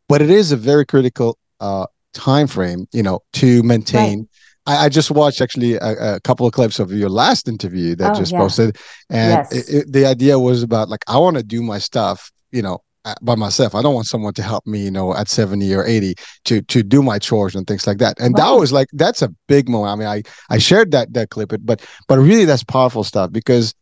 But 0.10 0.22
it 0.22 0.30
is 0.30 0.52
a 0.52 0.58
very 0.58 0.86
critical 0.86 1.38
uh 1.60 1.86
time 2.18 2.48
frame 2.48 2.88
you 2.92 3.04
know 3.04 3.20
to 3.34 3.64
maintain 3.64 4.20
right. 4.68 4.80
I, 4.80 4.86
I, 4.86 4.90
just 4.90 5.12
watched 5.12 5.40
actually 5.40 5.76
a, 5.76 6.16
a, 6.16 6.20
couple 6.20 6.46
of 6.46 6.52
clips 6.52 6.80
of 6.80 6.92
your 6.92 7.10
last 7.10 7.48
interview 7.48 7.96
that 7.96 8.16
oh, 8.16 8.20
just 8.20 8.34
yeah. 8.34 8.40
posted 8.40 8.78
and 9.10 9.32
yes. 9.32 9.56
it, 9.56 9.76
it, 9.76 9.92
the 9.94 10.06
idea 10.06 10.38
was 10.38 10.64
about 10.64 10.90
like 10.90 11.04
i 11.08 11.18
want 11.18 11.38
to 11.38 11.44
do 11.44 11.62
my 11.62 11.78
stuff 11.78 12.32
you 12.52 12.62
know 12.62 12.82
by 13.22 13.36
myself. 13.36 13.76
I 13.76 13.82
don't 13.82 13.94
want 13.94 14.08
someone 14.08 14.34
to 14.34 14.44
help 14.44 14.66
me, 14.66 14.84
you 14.84 14.92
know, 14.92 15.16
at 15.16 15.30
70 15.30 15.74
or 15.74 15.86
80 15.86 16.16
to 16.46 16.62
to 16.64 16.84
do 16.84 17.02
my 17.02 17.20
chores 17.20 17.56
and 17.56 17.66
things 17.66 17.88
like 17.88 18.00
that. 18.00 18.20
And 18.20 18.36
that 18.36 18.52
was 18.52 18.72
like 18.72 18.88
that's 18.94 19.22
a 19.22 19.30
big 19.48 19.70
moment. 19.70 19.92
I 19.92 19.96
mean, 19.96 20.08
I 20.08 20.24
I 20.54 20.58
shared 20.58 20.92
that 20.92 21.14
that 21.14 21.30
clip, 21.30 21.54
but 21.62 21.82
but 22.08 22.20
really 22.20 22.46
that's 22.46 22.64
powerful 22.64 23.04
stuff 23.04 23.32
because 23.32 23.74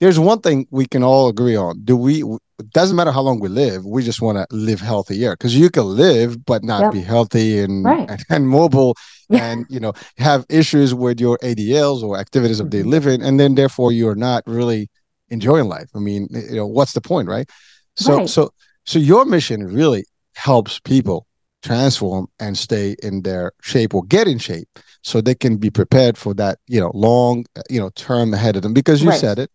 there's 0.00 0.18
one 0.18 0.40
thing 0.40 0.66
we 0.70 0.86
can 0.86 1.02
all 1.02 1.28
agree 1.28 1.56
on. 1.56 1.80
Do 1.84 1.96
we 1.96 2.24
it 2.62 2.70
doesn't 2.72 2.96
matter 2.96 3.12
how 3.12 3.20
long 3.20 3.40
we 3.40 3.48
live, 3.48 3.84
we 3.84 4.02
just 4.02 4.22
want 4.22 4.38
to 4.38 4.46
live 4.54 4.80
healthier 4.80 5.32
because 5.32 5.56
you 5.56 5.70
can 5.70 5.84
live 5.84 6.44
but 6.44 6.64
not 6.64 6.82
yep. 6.82 6.92
be 6.92 7.00
healthy 7.00 7.60
and, 7.60 7.84
right. 7.84 8.08
and, 8.08 8.24
and 8.30 8.48
mobile 8.48 8.94
and 9.30 9.64
you 9.70 9.80
know 9.80 9.92
have 10.18 10.44
issues 10.48 10.94
with 10.94 11.20
your 11.20 11.38
ADLs 11.38 12.02
or 12.02 12.18
activities 12.18 12.60
of 12.60 12.70
daily 12.70 12.82
mm-hmm. 12.82 12.90
living 12.90 13.22
and 13.22 13.40
then 13.40 13.54
therefore 13.54 13.92
you're 13.92 14.14
not 14.14 14.42
really 14.46 14.88
enjoying 15.28 15.68
life. 15.68 15.90
I 15.94 15.98
mean, 15.98 16.28
you 16.30 16.56
know, 16.56 16.66
what's 16.66 16.92
the 16.92 17.00
point, 17.00 17.28
right? 17.28 17.48
So 17.96 18.18
right. 18.18 18.28
so 18.28 18.50
so 18.84 18.98
your 18.98 19.24
mission 19.24 19.66
really 19.66 20.04
helps 20.34 20.78
people 20.80 21.26
transform 21.62 22.26
and 22.40 22.58
stay 22.58 22.96
in 23.02 23.22
their 23.22 23.52
shape 23.62 23.94
or 23.94 24.04
get 24.04 24.26
in 24.26 24.38
shape 24.38 24.68
so 25.02 25.20
they 25.20 25.34
can 25.34 25.56
be 25.56 25.70
prepared 25.70 26.18
for 26.18 26.34
that, 26.34 26.58
you 26.66 26.80
know, 26.80 26.90
long, 26.94 27.44
you 27.70 27.80
know, 27.80 27.90
term 27.90 28.34
ahead 28.34 28.56
of 28.56 28.62
them. 28.62 28.72
Because 28.72 29.02
you 29.02 29.10
right. 29.10 29.20
said 29.20 29.38
it, 29.38 29.50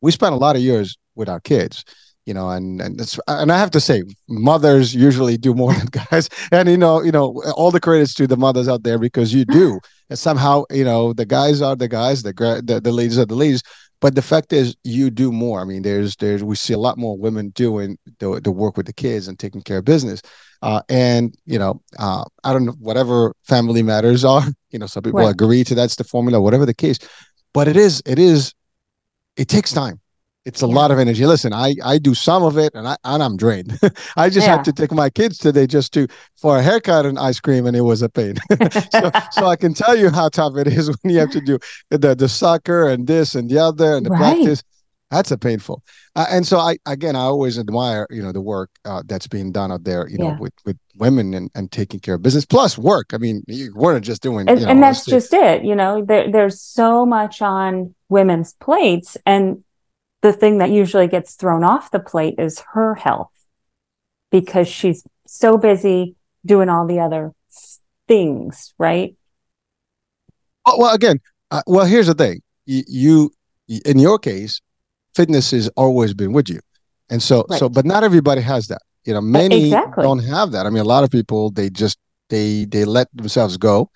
we 0.00 0.10
spent 0.10 0.34
a 0.34 0.38
lot 0.38 0.56
of 0.56 0.62
years 0.62 0.96
with 1.14 1.28
our 1.28 1.40
kids 1.40 1.84
you 2.26 2.34
know, 2.34 2.50
and 2.50 2.80
and 2.80 3.00
it's, 3.00 3.18
and 3.28 3.50
I 3.50 3.58
have 3.58 3.70
to 3.70 3.80
say, 3.80 4.02
mothers 4.28 4.94
usually 4.94 5.36
do 5.36 5.54
more 5.54 5.72
than 5.72 5.86
guys, 6.10 6.28
and 6.52 6.68
you 6.68 6.76
know, 6.76 7.02
you 7.02 7.12
know, 7.12 7.42
all 7.56 7.70
the 7.70 7.80
credits 7.80 8.14
to 8.14 8.26
the 8.26 8.36
mothers 8.36 8.68
out 8.68 8.82
there 8.82 8.98
because 8.98 9.32
you 9.32 9.44
do, 9.44 9.80
and 10.10 10.18
somehow, 10.18 10.64
you 10.70 10.84
know, 10.84 11.12
the 11.12 11.24
guys 11.24 11.62
are 11.62 11.76
the 11.76 11.88
guys, 11.88 12.22
the 12.22 12.32
the, 12.64 12.80
the 12.80 12.92
ladies 12.92 13.18
are 13.18 13.24
the 13.24 13.36
ladies, 13.36 13.62
but 14.00 14.14
the 14.14 14.22
fact 14.22 14.52
is 14.52 14.76
you 14.84 15.10
do 15.10 15.32
more. 15.32 15.60
I 15.60 15.64
mean 15.64 15.82
there's 15.82 16.16
there's 16.16 16.42
we 16.44 16.56
see 16.56 16.74
a 16.74 16.78
lot 16.78 16.98
more 16.98 17.16
women 17.16 17.50
doing 17.50 17.96
the, 18.18 18.40
the 18.40 18.50
work 18.50 18.76
with 18.76 18.86
the 18.86 18.92
kids 18.92 19.28
and 19.28 19.38
taking 19.38 19.62
care 19.62 19.78
of 19.78 19.84
business. 19.84 20.20
Uh, 20.62 20.80
and 20.88 21.36
you 21.44 21.58
know 21.58 21.80
uh, 21.98 22.24
i 22.42 22.50
don't 22.50 22.64
know 22.64 22.74
whatever 22.80 23.34
family 23.44 23.82
matters 23.82 24.24
are 24.24 24.42
you 24.70 24.78
know 24.78 24.86
some 24.86 25.02
people 25.02 25.20
right. 25.20 25.30
agree 25.30 25.62
to 25.62 25.74
that's 25.74 25.96
the 25.96 26.04
formula 26.04 26.40
whatever 26.40 26.66
the 26.66 26.74
case. 26.74 26.98
But 27.52 27.68
it 27.68 27.76
is 27.76 28.02
it 28.04 28.18
is 28.18 28.52
it 29.36 29.48
takes 29.48 29.72
time 29.72 30.00
it's 30.46 30.62
a 30.62 30.66
yeah. 30.66 30.74
lot 30.74 30.90
of 30.92 30.98
energy. 30.98 31.26
Listen, 31.26 31.52
I 31.52 31.74
I 31.84 31.98
do 31.98 32.14
some 32.14 32.44
of 32.44 32.56
it, 32.56 32.72
and 32.74 32.86
I 32.86 32.96
and 33.04 33.22
I'm 33.22 33.36
drained. 33.36 33.78
I 34.16 34.30
just 34.30 34.46
yeah. 34.46 34.56
had 34.56 34.64
to 34.66 34.72
take 34.72 34.92
my 34.92 35.10
kids 35.10 35.38
today 35.38 35.66
just 35.66 35.92
to 35.94 36.06
for 36.40 36.56
a 36.56 36.62
haircut 36.62 37.04
and 37.04 37.18
ice 37.18 37.40
cream, 37.40 37.66
and 37.66 37.76
it 37.76 37.80
was 37.82 38.00
a 38.00 38.08
pain. 38.08 38.36
so 38.92 39.10
so 39.32 39.46
I 39.46 39.56
can 39.56 39.74
tell 39.74 39.96
you 39.96 40.08
how 40.08 40.28
tough 40.28 40.56
it 40.56 40.68
is 40.68 40.88
when 41.02 41.12
you 41.12 41.18
have 41.18 41.32
to 41.32 41.40
do 41.40 41.58
the 41.90 42.14
the 42.14 42.28
soccer 42.28 42.88
and 42.88 43.08
this 43.08 43.34
and 43.34 43.50
the 43.50 43.58
other 43.58 43.96
and 43.96 44.06
the 44.06 44.10
right. 44.10 44.36
practice. 44.36 44.62
That's 45.10 45.30
a 45.30 45.38
painful. 45.38 45.84
Uh, 46.16 46.26
and 46.30 46.46
so 46.46 46.58
I 46.58 46.78
again 46.86 47.16
I 47.16 47.20
always 47.20 47.58
admire 47.58 48.06
you 48.10 48.22
know 48.22 48.32
the 48.32 48.40
work 48.40 48.70
uh, 48.84 49.02
that's 49.06 49.26
being 49.26 49.50
done 49.52 49.70
out 49.70 49.84
there 49.84 50.08
you 50.08 50.18
know 50.18 50.36
with 50.38 50.52
with 50.64 50.76
women 50.96 51.34
and, 51.34 51.50
and 51.54 51.70
taking 51.70 52.00
care 52.00 52.14
of 52.14 52.22
business 52.22 52.44
plus 52.44 52.78
work. 52.78 53.12
I 53.12 53.18
mean 53.18 53.42
you 53.48 53.72
weren't 53.74 54.04
just 54.04 54.22
doing 54.22 54.48
and, 54.48 54.60
you 54.60 54.66
know, 54.66 54.72
and 54.72 54.82
that's 54.82 55.04
just 55.04 55.32
it. 55.32 55.64
You 55.64 55.74
know 55.74 56.04
there, 56.04 56.30
there's 56.30 56.60
so 56.60 57.04
much 57.04 57.42
on 57.42 57.94
women's 58.08 58.54
plates 58.54 59.16
and 59.26 59.62
the 60.26 60.32
thing 60.32 60.58
that 60.58 60.70
usually 60.70 61.06
gets 61.06 61.34
thrown 61.34 61.62
off 61.62 61.92
the 61.92 62.00
plate 62.00 62.34
is 62.38 62.60
her 62.72 62.96
health 62.96 63.30
because 64.32 64.66
she's 64.66 65.04
so 65.24 65.56
busy 65.56 66.16
doing 66.44 66.68
all 66.68 66.84
the 66.84 66.98
other 66.98 67.32
things, 68.08 68.74
right? 68.76 69.14
Oh, 70.66 70.78
well, 70.78 70.92
again, 70.92 71.20
uh, 71.52 71.62
well, 71.68 71.86
here's 71.86 72.08
the 72.08 72.14
thing. 72.14 72.42
You, 72.64 72.82
you, 72.88 73.30
in 73.84 74.00
your 74.00 74.18
case, 74.18 74.60
fitness 75.14 75.52
has 75.52 75.68
always 75.76 76.12
been 76.12 76.32
with 76.32 76.48
you, 76.48 76.58
and 77.08 77.22
so, 77.22 77.46
right. 77.48 77.60
so, 77.60 77.68
but 77.68 77.84
not 77.84 78.02
everybody 78.02 78.40
has 78.40 78.66
that. 78.66 78.82
You 79.04 79.14
know, 79.14 79.20
many 79.20 79.66
exactly. 79.66 80.02
don't 80.02 80.24
have 80.24 80.50
that. 80.50 80.66
I 80.66 80.70
mean, 80.70 80.82
a 80.82 80.88
lot 80.88 81.04
of 81.04 81.10
people 81.10 81.52
they 81.52 81.70
just 81.70 81.98
they 82.30 82.64
they 82.64 82.84
let 82.84 83.06
themselves 83.14 83.56
go 83.56 83.88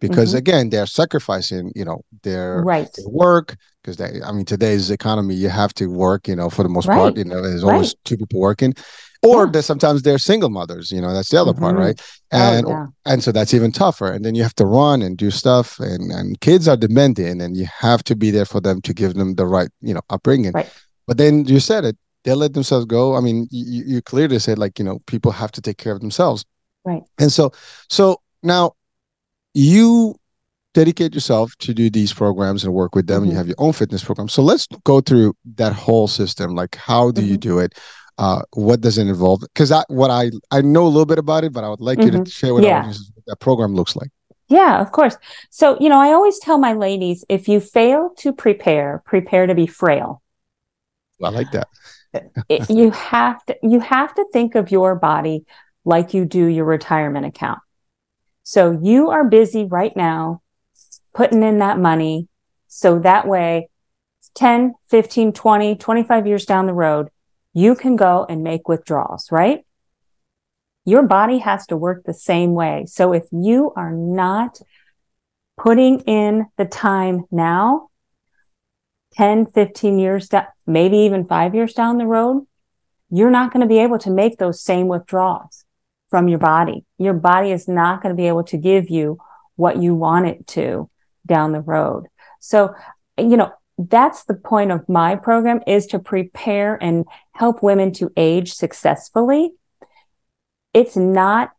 because 0.00 0.30
mm-hmm. 0.30 0.38
again 0.38 0.68
they're 0.68 0.84
sacrificing 0.84 1.72
you 1.74 1.86
know 1.86 2.02
their, 2.22 2.60
right. 2.62 2.92
their 2.94 3.08
work 3.08 3.56
because 3.88 3.96
they 3.96 4.22
i 4.22 4.32
mean 4.32 4.44
today's 4.44 4.90
economy 4.90 5.34
you 5.34 5.48
have 5.48 5.72
to 5.72 5.86
work 5.86 6.28
you 6.28 6.36
know 6.36 6.50
for 6.50 6.62
the 6.62 6.68
most 6.68 6.86
right. 6.86 6.96
part 6.96 7.16
you 7.16 7.24
know 7.24 7.40
there's 7.40 7.64
always 7.64 7.88
right. 7.88 7.96
two 8.04 8.16
people 8.16 8.40
working 8.40 8.74
or 9.22 9.50
yeah. 9.52 9.60
sometimes 9.60 10.02
they're 10.02 10.18
single 10.18 10.50
mothers 10.50 10.92
you 10.92 11.00
know 11.00 11.12
that's 11.12 11.30
the 11.30 11.40
other 11.40 11.52
mm-hmm. 11.52 11.62
part 11.62 11.76
right 11.76 12.00
oh, 12.32 12.38
and 12.38 12.66
oh, 12.66 12.70
yeah. 12.70 12.86
and 13.06 13.22
so 13.22 13.32
that's 13.32 13.54
even 13.54 13.72
tougher 13.72 14.12
and 14.12 14.24
then 14.24 14.34
you 14.34 14.42
have 14.42 14.54
to 14.54 14.66
run 14.66 15.00
and 15.02 15.16
do 15.16 15.30
stuff 15.30 15.78
and 15.80 16.12
and 16.12 16.40
kids 16.40 16.68
are 16.68 16.76
demanding 16.76 17.40
and 17.40 17.56
you 17.56 17.66
have 17.66 18.04
to 18.04 18.14
be 18.14 18.30
there 18.30 18.44
for 18.44 18.60
them 18.60 18.80
to 18.82 18.92
give 18.92 19.14
them 19.14 19.34
the 19.34 19.46
right 19.46 19.70
you 19.80 19.94
know 19.94 20.02
upbringing 20.10 20.52
right. 20.52 20.70
but 21.06 21.16
then 21.16 21.44
you 21.46 21.60
said 21.60 21.84
it 21.84 21.96
they 22.24 22.34
let 22.34 22.52
themselves 22.52 22.84
go 22.84 23.16
i 23.16 23.20
mean 23.20 23.48
you, 23.50 23.84
you 23.86 24.02
clearly 24.02 24.38
said 24.38 24.58
like 24.58 24.78
you 24.78 24.84
know 24.84 24.98
people 25.06 25.32
have 25.32 25.50
to 25.52 25.62
take 25.62 25.78
care 25.78 25.92
of 25.92 26.00
themselves 26.00 26.44
right 26.84 27.02
and 27.18 27.32
so 27.32 27.50
so 27.88 28.20
now 28.42 28.72
you 29.54 30.14
dedicate 30.74 31.14
yourself 31.14 31.56
to 31.58 31.74
do 31.74 31.90
these 31.90 32.12
programs 32.12 32.64
and 32.64 32.72
work 32.72 32.94
with 32.94 33.06
them. 33.06 33.22
Mm-hmm. 33.22 33.30
You 33.30 33.36
have 33.36 33.46
your 33.46 33.56
own 33.58 33.72
fitness 33.72 34.04
program. 34.04 34.28
So 34.28 34.42
let's 34.42 34.66
go 34.84 35.00
through 35.00 35.34
that 35.56 35.72
whole 35.72 36.08
system. 36.08 36.54
Like, 36.54 36.76
how 36.76 37.10
do 37.10 37.20
mm-hmm. 37.20 37.30
you 37.30 37.36
do 37.36 37.58
it? 37.58 37.78
Uh, 38.18 38.42
what 38.52 38.80
does 38.80 38.98
it 38.98 39.06
involve? 39.06 39.40
Because 39.40 39.70
I, 39.70 39.84
what 39.88 40.10
I 40.10 40.30
I 40.50 40.60
know 40.60 40.84
a 40.84 40.88
little 40.88 41.06
bit 41.06 41.18
about 41.18 41.44
it, 41.44 41.52
but 41.52 41.62
I 41.64 41.68
would 41.68 41.80
like 41.80 41.98
mm-hmm. 41.98 42.06
you 42.06 42.12
to 42.12 42.18
mm-hmm. 42.18 42.28
share 42.28 42.54
with 42.54 42.64
yeah. 42.64 42.80
audiences 42.80 43.12
what 43.14 43.24
that 43.26 43.40
program 43.40 43.74
looks 43.74 43.94
like. 43.94 44.10
Yeah, 44.48 44.80
of 44.80 44.92
course. 44.92 45.16
So 45.50 45.78
you 45.80 45.88
know, 45.88 46.00
I 46.00 46.12
always 46.12 46.38
tell 46.40 46.58
my 46.58 46.72
ladies, 46.72 47.24
if 47.28 47.48
you 47.48 47.60
fail 47.60 48.10
to 48.18 48.32
prepare, 48.32 49.02
prepare 49.06 49.46
to 49.46 49.54
be 49.54 49.66
frail. 49.66 50.22
I 51.22 51.30
like 51.30 51.50
that. 51.52 51.68
it, 52.48 52.68
you 52.70 52.90
have 52.90 53.44
to 53.46 53.56
you 53.62 53.80
have 53.80 54.14
to 54.14 54.24
think 54.32 54.56
of 54.56 54.70
your 54.70 54.96
body 54.96 55.44
like 55.84 56.12
you 56.12 56.24
do 56.24 56.46
your 56.46 56.64
retirement 56.64 57.24
account. 57.24 57.60
So 58.42 58.78
you 58.82 59.10
are 59.10 59.24
busy 59.24 59.64
right 59.64 59.94
now 59.96 60.42
putting 61.14 61.42
in 61.42 61.58
that 61.58 61.78
money. 61.78 62.28
So 62.68 62.98
that 63.00 63.26
way, 63.26 63.68
10, 64.34 64.74
15, 64.88 65.32
20, 65.32 65.76
25 65.76 66.26
years 66.26 66.44
down 66.44 66.66
the 66.66 66.74
road, 66.74 67.08
you 67.54 67.74
can 67.74 67.96
go 67.96 68.26
and 68.28 68.42
make 68.42 68.68
withdrawals, 68.68 69.32
right? 69.32 69.64
Your 70.84 71.02
body 71.02 71.38
has 71.38 71.66
to 71.66 71.76
work 71.76 72.04
the 72.04 72.14
same 72.14 72.54
way. 72.54 72.84
So 72.86 73.12
if 73.12 73.24
you 73.32 73.72
are 73.76 73.92
not 73.92 74.60
putting 75.56 76.00
in 76.00 76.46
the 76.56 76.64
time 76.64 77.24
now, 77.30 77.88
10, 79.14 79.46
15 79.46 79.98
years, 79.98 80.28
down, 80.28 80.46
maybe 80.66 80.98
even 80.98 81.26
five 81.26 81.54
years 81.54 81.74
down 81.74 81.98
the 81.98 82.06
road, 82.06 82.46
you're 83.10 83.30
not 83.30 83.52
going 83.52 83.62
to 83.62 83.66
be 83.66 83.80
able 83.80 83.98
to 83.98 84.10
make 84.10 84.38
those 84.38 84.62
same 84.62 84.86
withdrawals 84.86 85.64
from 86.10 86.28
your 86.28 86.38
body. 86.38 86.84
Your 86.98 87.14
body 87.14 87.50
is 87.50 87.66
not 87.66 88.02
going 88.02 88.14
to 88.14 88.20
be 88.20 88.28
able 88.28 88.44
to 88.44 88.56
give 88.56 88.88
you 88.88 89.18
what 89.56 89.82
you 89.82 89.94
want 89.94 90.26
it 90.26 90.46
to 90.48 90.88
down 91.28 91.52
the 91.52 91.60
road. 91.60 92.06
So, 92.40 92.74
you 93.16 93.36
know, 93.36 93.52
that's 93.78 94.24
the 94.24 94.34
point 94.34 94.72
of 94.72 94.88
my 94.88 95.14
program 95.14 95.60
is 95.66 95.86
to 95.86 96.00
prepare 96.00 96.82
and 96.82 97.04
help 97.32 97.62
women 97.62 97.92
to 97.92 98.10
age 98.16 98.52
successfully. 98.52 99.52
It's 100.74 100.96
not 100.96 101.52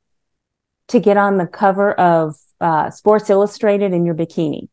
to 0.90 1.00
get 1.00 1.16
on 1.16 1.38
the 1.38 1.48
cover 1.48 1.94
of 1.94 2.36
uh, 2.60 2.90
Sports 2.90 3.30
Illustrated 3.30 3.94
in 3.94 4.06
your 4.06 4.16
bikini. 4.16 4.68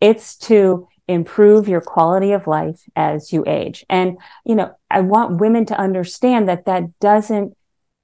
It's 0.00 0.36
to 0.38 0.88
improve 1.06 1.68
your 1.68 1.80
quality 1.80 2.32
of 2.32 2.46
life 2.46 2.80
as 2.96 3.32
you 3.32 3.44
age. 3.46 3.84
And, 3.88 4.18
you 4.44 4.54
know, 4.54 4.74
I 4.90 5.00
want 5.00 5.40
women 5.40 5.66
to 5.66 5.78
understand 5.78 6.48
that 6.48 6.64
that 6.64 6.98
doesn't 7.00 7.56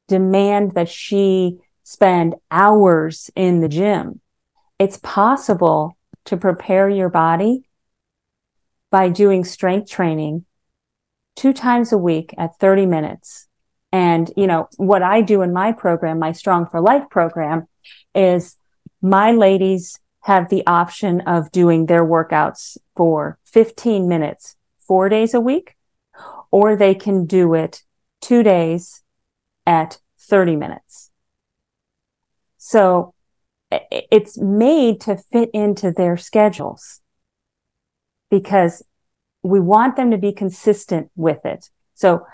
demand 0.09 0.75
that 0.75 0.89
she 0.89 1.59
spend 1.85 2.35
hours 2.51 3.31
in 3.35 3.61
the 3.61 3.69
gym. 3.69 4.21
It's 4.79 4.99
possible 4.99 5.97
to 6.27 6.37
prepare 6.37 6.89
your 6.89 7.09
body 7.09 7.69
by 8.91 9.09
doing 9.09 9.45
strength 9.45 9.91
training 9.91 10.45
two 11.35 11.53
times 11.53 11.93
a 11.93 11.99
week 11.99 12.35
at 12.37 12.59
30 12.59 12.87
minutes. 12.87 13.47
And, 13.93 14.31
you 14.37 14.47
know, 14.47 14.69
what 14.77 15.03
I 15.03 15.23
do 15.23 15.43
in 15.43 15.53
my 15.53 15.73
program, 15.73 16.19
my 16.19 16.33
Strong 16.33 16.67
for 16.67 16.81
Life 16.81 17.09
program, 17.11 17.69
is 18.15 18.57
my 19.01 19.33
ladies 19.33 19.99
have 20.21 20.49
the 20.49 20.67
option 20.67 21.21
of 21.23 21.53
doing 21.53 21.87
their 21.87 22.05
workouts 22.05 22.77
for 22.97 23.39
15 23.45 24.09
minutes, 24.09 24.57
four 24.81 25.09
days 25.09 25.35
a 25.35 25.41
week, 25.41 25.77
or 26.51 26.77
they 26.77 26.95
can 26.95 27.27
do 27.27 27.55
it 27.55 27.83
two 28.21 28.43
days 28.43 29.03
at 29.67 29.99
30 30.19 30.57
minutes. 30.57 31.11
So 32.59 33.15
it's 33.71 34.39
made 34.39 35.01
to 35.03 35.17
fit 35.33 35.51
into 35.53 35.93
their 35.93 36.17
schedules 36.17 37.01
because 38.31 38.83
we 39.43 39.61
want 39.61 39.97
them 39.97 40.11
to 40.11 40.19
be 40.19 40.33
consistent 40.33 41.11
with 41.17 41.45
it. 41.45 41.71
So 41.95 42.27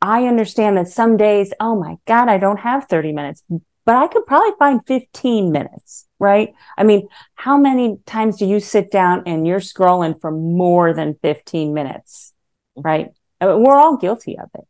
I 0.00 0.26
understand 0.26 0.76
that 0.76 0.88
some 0.88 1.16
days, 1.16 1.52
oh 1.60 1.78
my 1.78 1.96
God, 2.06 2.28
I 2.28 2.38
don't 2.38 2.60
have 2.60 2.84
30 2.84 3.12
minutes, 3.12 3.42
but 3.84 3.96
I 3.96 4.06
could 4.06 4.26
probably 4.26 4.52
find 4.58 4.86
15 4.86 5.50
minutes, 5.50 6.06
right? 6.18 6.52
I 6.76 6.84
mean, 6.84 7.08
how 7.34 7.56
many 7.56 7.98
times 8.06 8.36
do 8.36 8.46
you 8.46 8.60
sit 8.60 8.90
down 8.90 9.22
and 9.26 9.46
you're 9.46 9.60
scrolling 9.60 10.20
for 10.20 10.30
more 10.30 10.92
than 10.92 11.16
15 11.22 11.72
minutes, 11.72 12.34
mm-hmm. 12.76 12.86
right? 12.86 13.08
We're 13.40 13.76
all 13.76 13.96
guilty 13.96 14.38
of 14.38 14.50
it. 14.54 14.67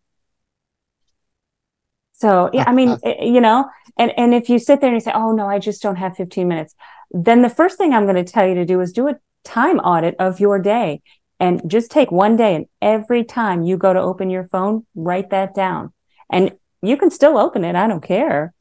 So 2.19 2.51
yeah, 2.53 2.65
I 2.67 2.73
mean, 2.73 2.99
eh, 3.05 3.25
you 3.25 3.41
know, 3.41 3.69
and, 3.97 4.13
and 4.17 4.35
if 4.35 4.49
you 4.49 4.59
sit 4.59 4.81
there 4.81 4.91
and 4.91 4.97
you 4.97 5.01
say, 5.01 5.13
Oh 5.15 5.33
no, 5.33 5.47
I 5.49 5.59
just 5.59 5.83
don't 5.83 5.97
have 5.97 6.17
15 6.17 6.47
minutes, 6.47 6.75
then 7.11 7.43
the 7.43 7.49
first 7.49 7.79
thing 7.79 7.93
I'm 7.93 8.05
going 8.05 8.23
to 8.23 8.31
tell 8.31 8.47
you 8.47 8.55
to 8.57 8.65
do 8.65 8.81
is 8.81 8.93
do 8.93 9.09
a 9.09 9.17
time 9.45 9.79
audit 9.79 10.17
of 10.19 10.41
your 10.41 10.59
day 10.59 11.01
and 11.41 11.63
just 11.71 11.91
take 11.91 12.11
one 12.11 12.37
day 12.37 12.57
and 12.57 12.67
every 12.83 13.25
time 13.25 13.63
you 13.63 13.77
go 13.77 13.93
to 13.93 14.01
open 14.01 14.31
your 14.31 14.49
phone, 14.49 14.85
write 14.95 15.31
that 15.31 15.55
down 15.55 15.93
and 16.31 16.53
you 16.83 16.97
can 16.97 17.11
still 17.11 17.39
open 17.39 17.65
it. 17.65 17.77
I 17.77 17.87
don't 17.87 18.03
care, 18.03 18.53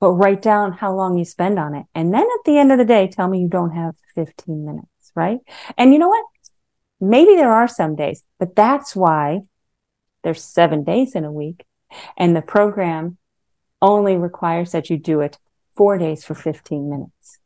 but 0.00 0.12
write 0.12 0.42
down 0.42 0.72
how 0.72 0.92
long 0.92 1.16
you 1.16 1.24
spend 1.24 1.58
on 1.58 1.74
it. 1.74 1.86
And 1.94 2.12
then 2.12 2.22
at 2.22 2.44
the 2.44 2.58
end 2.58 2.72
of 2.72 2.78
the 2.78 2.84
day, 2.84 3.06
tell 3.08 3.28
me 3.28 3.40
you 3.40 3.48
don't 3.48 3.72
have 3.72 3.94
15 4.16 4.66
minutes, 4.66 5.12
right? 5.14 5.38
And 5.78 5.92
you 5.92 6.00
know 6.00 6.08
what? 6.08 6.24
Maybe 7.00 7.36
there 7.36 7.52
are 7.52 7.68
some 7.68 7.94
days, 7.94 8.22
but 8.40 8.56
that's 8.56 8.96
why 8.96 9.42
there's 10.24 10.42
seven 10.42 10.82
days 10.82 11.14
in 11.14 11.24
a 11.24 11.30
week 11.32 11.64
and 12.16 12.36
the 12.36 12.42
program 12.42 13.18
only 13.82 14.16
requires 14.16 14.72
that 14.72 14.90
you 14.90 14.98
do 14.98 15.20
it 15.20 15.38
four 15.76 15.98
days 15.98 16.24
for 16.24 16.34
15 16.34 16.90
minutes. 16.90 17.38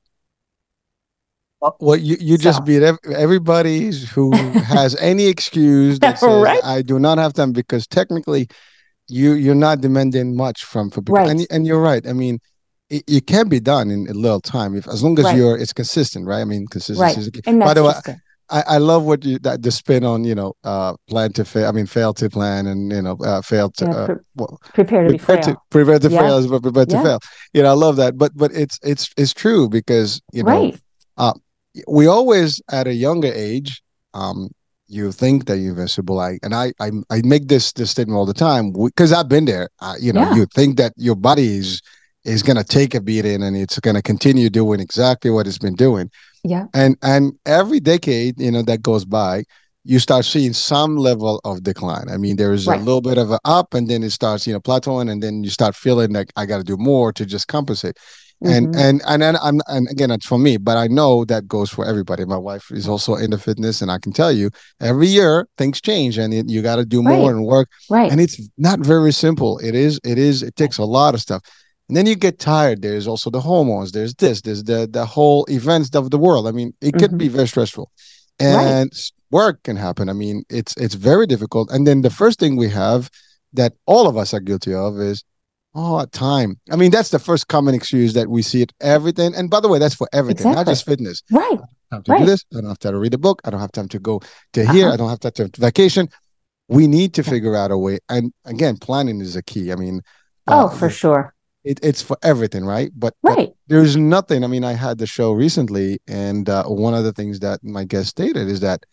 Well, 1.79 1.97
you, 1.97 2.17
you 2.19 2.37
so. 2.39 2.43
just 2.43 2.65
beat 2.65 2.83
everybody 2.83 3.93
who 4.15 4.35
has 4.37 4.97
any 4.97 5.27
excuse 5.27 5.99
that 5.99 6.19
says 6.19 6.43
right? 6.43 6.61
I 6.65 6.83
do 6.83 6.99
not 6.99 7.19
have 7.19 7.35
time 7.35 7.53
because 7.53 7.87
technically 7.87 8.49
you 9.09 9.33
you're 9.33 9.55
not 9.55 9.81
demanding 9.81 10.37
much 10.37 10.65
from 10.65 10.91
for 10.91 11.03
people. 11.03 11.17
Right. 11.17 11.29
And, 11.29 11.47
and 11.51 11.67
you're 11.67 11.81
right. 11.81 12.07
I 12.07 12.15
mean, 12.15 12.39
it, 12.89 13.05
it 13.07 13.27
can 13.27 13.49
be 13.49 13.61
done 13.61 13.91
in 13.91 14.09
a 14.09 14.15
little 14.15 14.41
time 14.41 14.75
if 14.75 14.89
as 14.89 15.03
long 15.03 15.19
as 15.19 15.27
right. 15.27 15.37
you're 15.37 15.59
it's 15.59 15.73
consistent, 15.73 16.27
right? 16.27 16.41
I 16.41 16.45
mean, 16.45 16.67
consistency 16.67 17.31
right. 17.47 17.59
By 17.61 17.75
the 17.75 17.85
way, 17.85 17.93
I, 18.51 18.63
I 18.67 18.79
love 18.79 19.05
what 19.05 19.25
you 19.25 19.39
that 19.41 19.63
the 19.63 19.71
spin 19.71 20.05
on 20.05 20.25
you 20.25 20.35
know 20.35 20.55
uh 20.65 20.95
plan 21.09 21.33
to 21.35 21.45
fail 21.45 21.69
I 21.69 21.73
mean 21.73 21.87
fail 21.87 22.13
to 22.15 22.29
plan 22.29 22.67
and 22.67 22.93
you 22.93 23.03
know 23.03 23.17
uh, 23.25 23.43
fail 23.43 23.71
to 23.71 23.85
yeah, 23.85 23.91
uh, 23.91 24.15
well, 24.37 24.61
prepare 24.75 25.05
to 25.05 25.13
be 25.13 25.19
fail 25.19 25.41
to, 25.43 25.57
prepare 25.71 25.99
to 25.99 26.11
yeah. 26.11 26.21
fail 26.21 26.39
is 26.39 26.47
but 26.47 26.63
prepare 26.63 26.87
to 26.87 26.97
yeah. 26.97 27.03
fail 27.03 27.19
you 27.55 27.63
know 27.63 27.71
I 27.71 27.75
love 27.75 27.97
that 27.97 28.19
but 28.19 28.33
but 28.37 28.53
it's 28.53 28.79
it's 28.83 29.11
it's 29.17 29.33
true 29.33 29.69
because 29.69 30.21
you 30.33 30.43
know 30.43 30.51
right. 30.51 30.81
uh, 31.17 31.35
we 31.89 32.07
always 32.07 32.61
at 32.71 32.87
a 32.87 32.95
younger 32.95 33.33
age 33.33 33.83
um 34.15 34.51
you 34.89 35.13
think 35.13 35.47
that 35.47 35.59
you're 35.59 35.71
invincible 35.71 36.19
I 36.19 36.39
and 36.43 36.55
I 36.55 36.73
I, 36.81 36.91
I 37.11 37.23
make 37.23 37.49
this 37.49 37.73
this 37.73 37.91
statement 37.91 38.17
all 38.17 38.27
the 38.27 38.35
time 38.35 38.73
because 38.73 39.13
I've 39.13 39.29
been 39.29 39.45
there 39.45 39.69
uh, 39.81 39.95
you 40.01 40.13
know 40.13 40.33
you 40.35 40.47
think 40.47 40.77
that 40.79 40.93
your 40.97 41.15
body 41.15 41.59
is 41.59 41.81
is 42.25 42.43
going 42.43 42.57
to 42.57 42.65
take 42.65 42.95
a 42.95 43.01
beating 43.01 43.43
and 43.43 43.57
it's 43.57 43.79
going 43.79 43.97
to 43.97 44.03
continue 44.03 44.51
doing 44.51 44.81
exactly 44.81 45.31
what 45.31 45.47
it's 45.47 45.59
been 45.59 45.75
doing 45.75 46.11
yeah. 46.45 46.67
And 46.75 46.97
and 47.03 47.33
every 47.47 47.81
decade, 47.81 48.41
you 48.41 48.51
know, 48.51 48.63
that 48.63 48.83
goes 48.83 49.05
by, 49.05 49.45
you 49.85 49.99
start 49.99 50.25
seeing 50.25 50.53
some 50.53 50.97
level 50.97 51.41
of 51.45 51.63
decline. 51.63 52.09
I 52.11 52.17
mean, 52.17 52.37
there's 52.37 52.67
right. 52.67 52.81
a 52.81 52.83
little 52.83 53.01
bit 53.01 53.19
of 53.19 53.31
an 53.31 53.39
up 53.45 53.75
and 53.75 53.89
then 53.89 54.03
it 54.03 54.11
starts, 54.11 54.47
you 54.47 54.53
know, 54.53 54.61
plateauing 54.61 55.11
and 55.11 55.23
then 55.23 55.45
you 55.45 55.51
start 55.51 55.75
feeling 55.75 56.13
like 56.13 56.33
I 56.37 56.47
got 56.47 56.59
to 56.59 56.65
do 56.65 56.77
more 56.77 57.13
to 57.13 57.27
just 57.27 57.49
compensate. 57.49 57.97
Mm-hmm. 58.43 58.75
And 58.75 59.03
and 59.05 59.23
and 59.23 59.37
I'm 59.37 59.61
and 59.67 59.87
again 59.91 60.11
it's 60.11 60.25
for 60.25 60.39
me, 60.39 60.57
but 60.57 60.79
I 60.79 60.87
know 60.87 61.27
that 61.27 61.47
goes 61.47 61.69
for 61.69 61.85
everybody. 61.85 62.25
My 62.25 62.39
wife 62.39 62.71
is 62.71 62.89
also 62.89 63.15
into 63.15 63.37
fitness, 63.37 63.83
and 63.83 63.91
I 63.91 63.99
can 63.99 64.13
tell 64.13 64.33
you 64.33 64.49
every 64.81 65.09
year 65.09 65.47
things 65.59 65.79
change, 65.79 66.17
and 66.17 66.33
it, 66.33 66.49
you 66.49 66.63
got 66.63 66.77
to 66.77 66.87
do 66.87 67.03
more 67.03 67.29
right. 67.29 67.37
and 67.37 67.45
work. 67.45 67.69
Right. 67.91 68.11
And 68.11 68.19
it's 68.19 68.41
not 68.57 68.81
very 68.81 69.13
simple. 69.13 69.59
It 69.59 69.75
is. 69.75 70.01
It 70.05 70.17
is. 70.17 70.43
It 70.43 70.57
takes 70.57 70.79
a 70.79 70.85
lot 70.85 71.13
of 71.13 71.21
stuff. 71.21 71.43
And 71.91 71.97
then 71.97 72.07
you 72.07 72.15
get 72.15 72.39
tired. 72.39 72.83
There's 72.83 73.09
also 73.09 73.31
the 73.31 73.41
hormones. 73.41 73.91
There's 73.93 74.15
this. 74.15 74.41
There's 74.43 74.63
the 74.65 74.87
the 74.91 75.05
whole 75.05 75.45
events 75.49 75.95
of 75.97 76.11
the 76.11 76.19
world. 76.19 76.47
I 76.47 76.53
mean, 76.53 76.73
it 76.81 76.93
could 77.01 77.19
be 77.19 77.27
Mm-hmm. 77.27 77.37
very 77.37 77.49
stressful, 77.49 77.91
and 78.39 78.93
s- 78.93 79.11
work 79.31 79.63
can 79.65 79.77
happen. 79.77 80.09
I 80.09 80.13
mean, 80.13 80.45
it's 80.49 80.77
it's 80.77 80.95
very 80.95 81.27
difficult. 81.27 81.71
And 81.73 81.87
then 81.87 82.03
the 82.03 82.11
first 82.11 82.39
thing 82.39 82.55
we 82.57 82.69
have 82.71 83.11
that 83.53 83.73
all 83.87 84.07
of 84.07 84.17
us 84.17 84.33
are 84.33 84.41
guilty 84.41 84.73
of 84.73 84.99
is 85.01 85.25
oh 85.75 86.05
time. 86.07 86.51
I 86.71 86.77
mean, 86.77 86.91
that's 86.93 87.11
the 87.11 87.19
first 87.19 87.49
common 87.49 87.75
excuse 87.75 88.13
that 88.15 88.29
we 88.29 88.43
see 88.43 88.63
it 88.63 88.73
everything. 88.81 89.35
And 89.35 89.51
by 89.51 89.61
the 89.61 89.69
way, 89.69 89.79
that's 89.81 89.95
for 89.97 90.09
everything, 90.13 90.53
not 90.53 90.67
just 90.67 90.85
fitness. 90.87 91.23
Right. 91.31 91.59
i 91.93 91.97
Time 91.97 92.03
to 92.05 92.13
Right. 92.13 92.21
do 92.21 92.27
this. 92.27 92.45
I 92.53 92.61
don't 92.61 92.69
have 92.69 92.79
time 92.79 92.93
to 92.93 92.99
read 92.99 93.15
a 93.15 93.19
book. 93.19 93.41
I 93.45 93.51
don't 93.51 93.61
have 93.67 93.73
time 93.73 93.89
to 93.89 93.99
go 93.99 94.21
to 94.55 94.61
here. 94.75 94.87
Uh-huh. 94.87 94.95
I 94.95 94.97
don't 94.97 95.09
have 95.11 95.21
time 95.21 95.51
to 95.51 95.61
vacation. 95.61 96.09
We 96.69 96.87
need 96.87 97.15
to 97.15 97.23
figure 97.25 97.57
out 97.57 97.73
a 97.73 97.79
way. 97.87 97.99
And 98.09 98.33
again, 98.45 98.77
planning 98.79 99.21
is 99.21 99.35
a 99.35 99.43
key. 99.43 99.73
I 99.73 99.77
mean, 99.77 99.97
Oh, 100.47 100.67
uh, 100.67 100.69
for 100.69 100.89
sure. 100.89 101.35
It, 101.65 101.79
it's 101.83 102.03
for 102.03 102.17
everything, 102.23 102.65
right? 102.65 102.91
But, 102.97 103.15
but 103.23 103.37
there's 103.69 103.97
nothing. 103.97 104.45
I 104.45 104.47
mean, 104.47 104.65
I 104.65 104.73
had 104.73 104.99
the 104.99 105.07
show 105.07 105.33
recently, 105.33 105.99
and 106.09 106.49
uh, 106.49 106.65
one 106.65 106.95
of 106.95 107.05
the 107.05 107.13
things 107.13 107.41
that 107.41 107.63
my 107.63 107.85
guest 107.85 108.11
stated 108.11 108.49
is 108.49 108.61
that, 108.61 108.85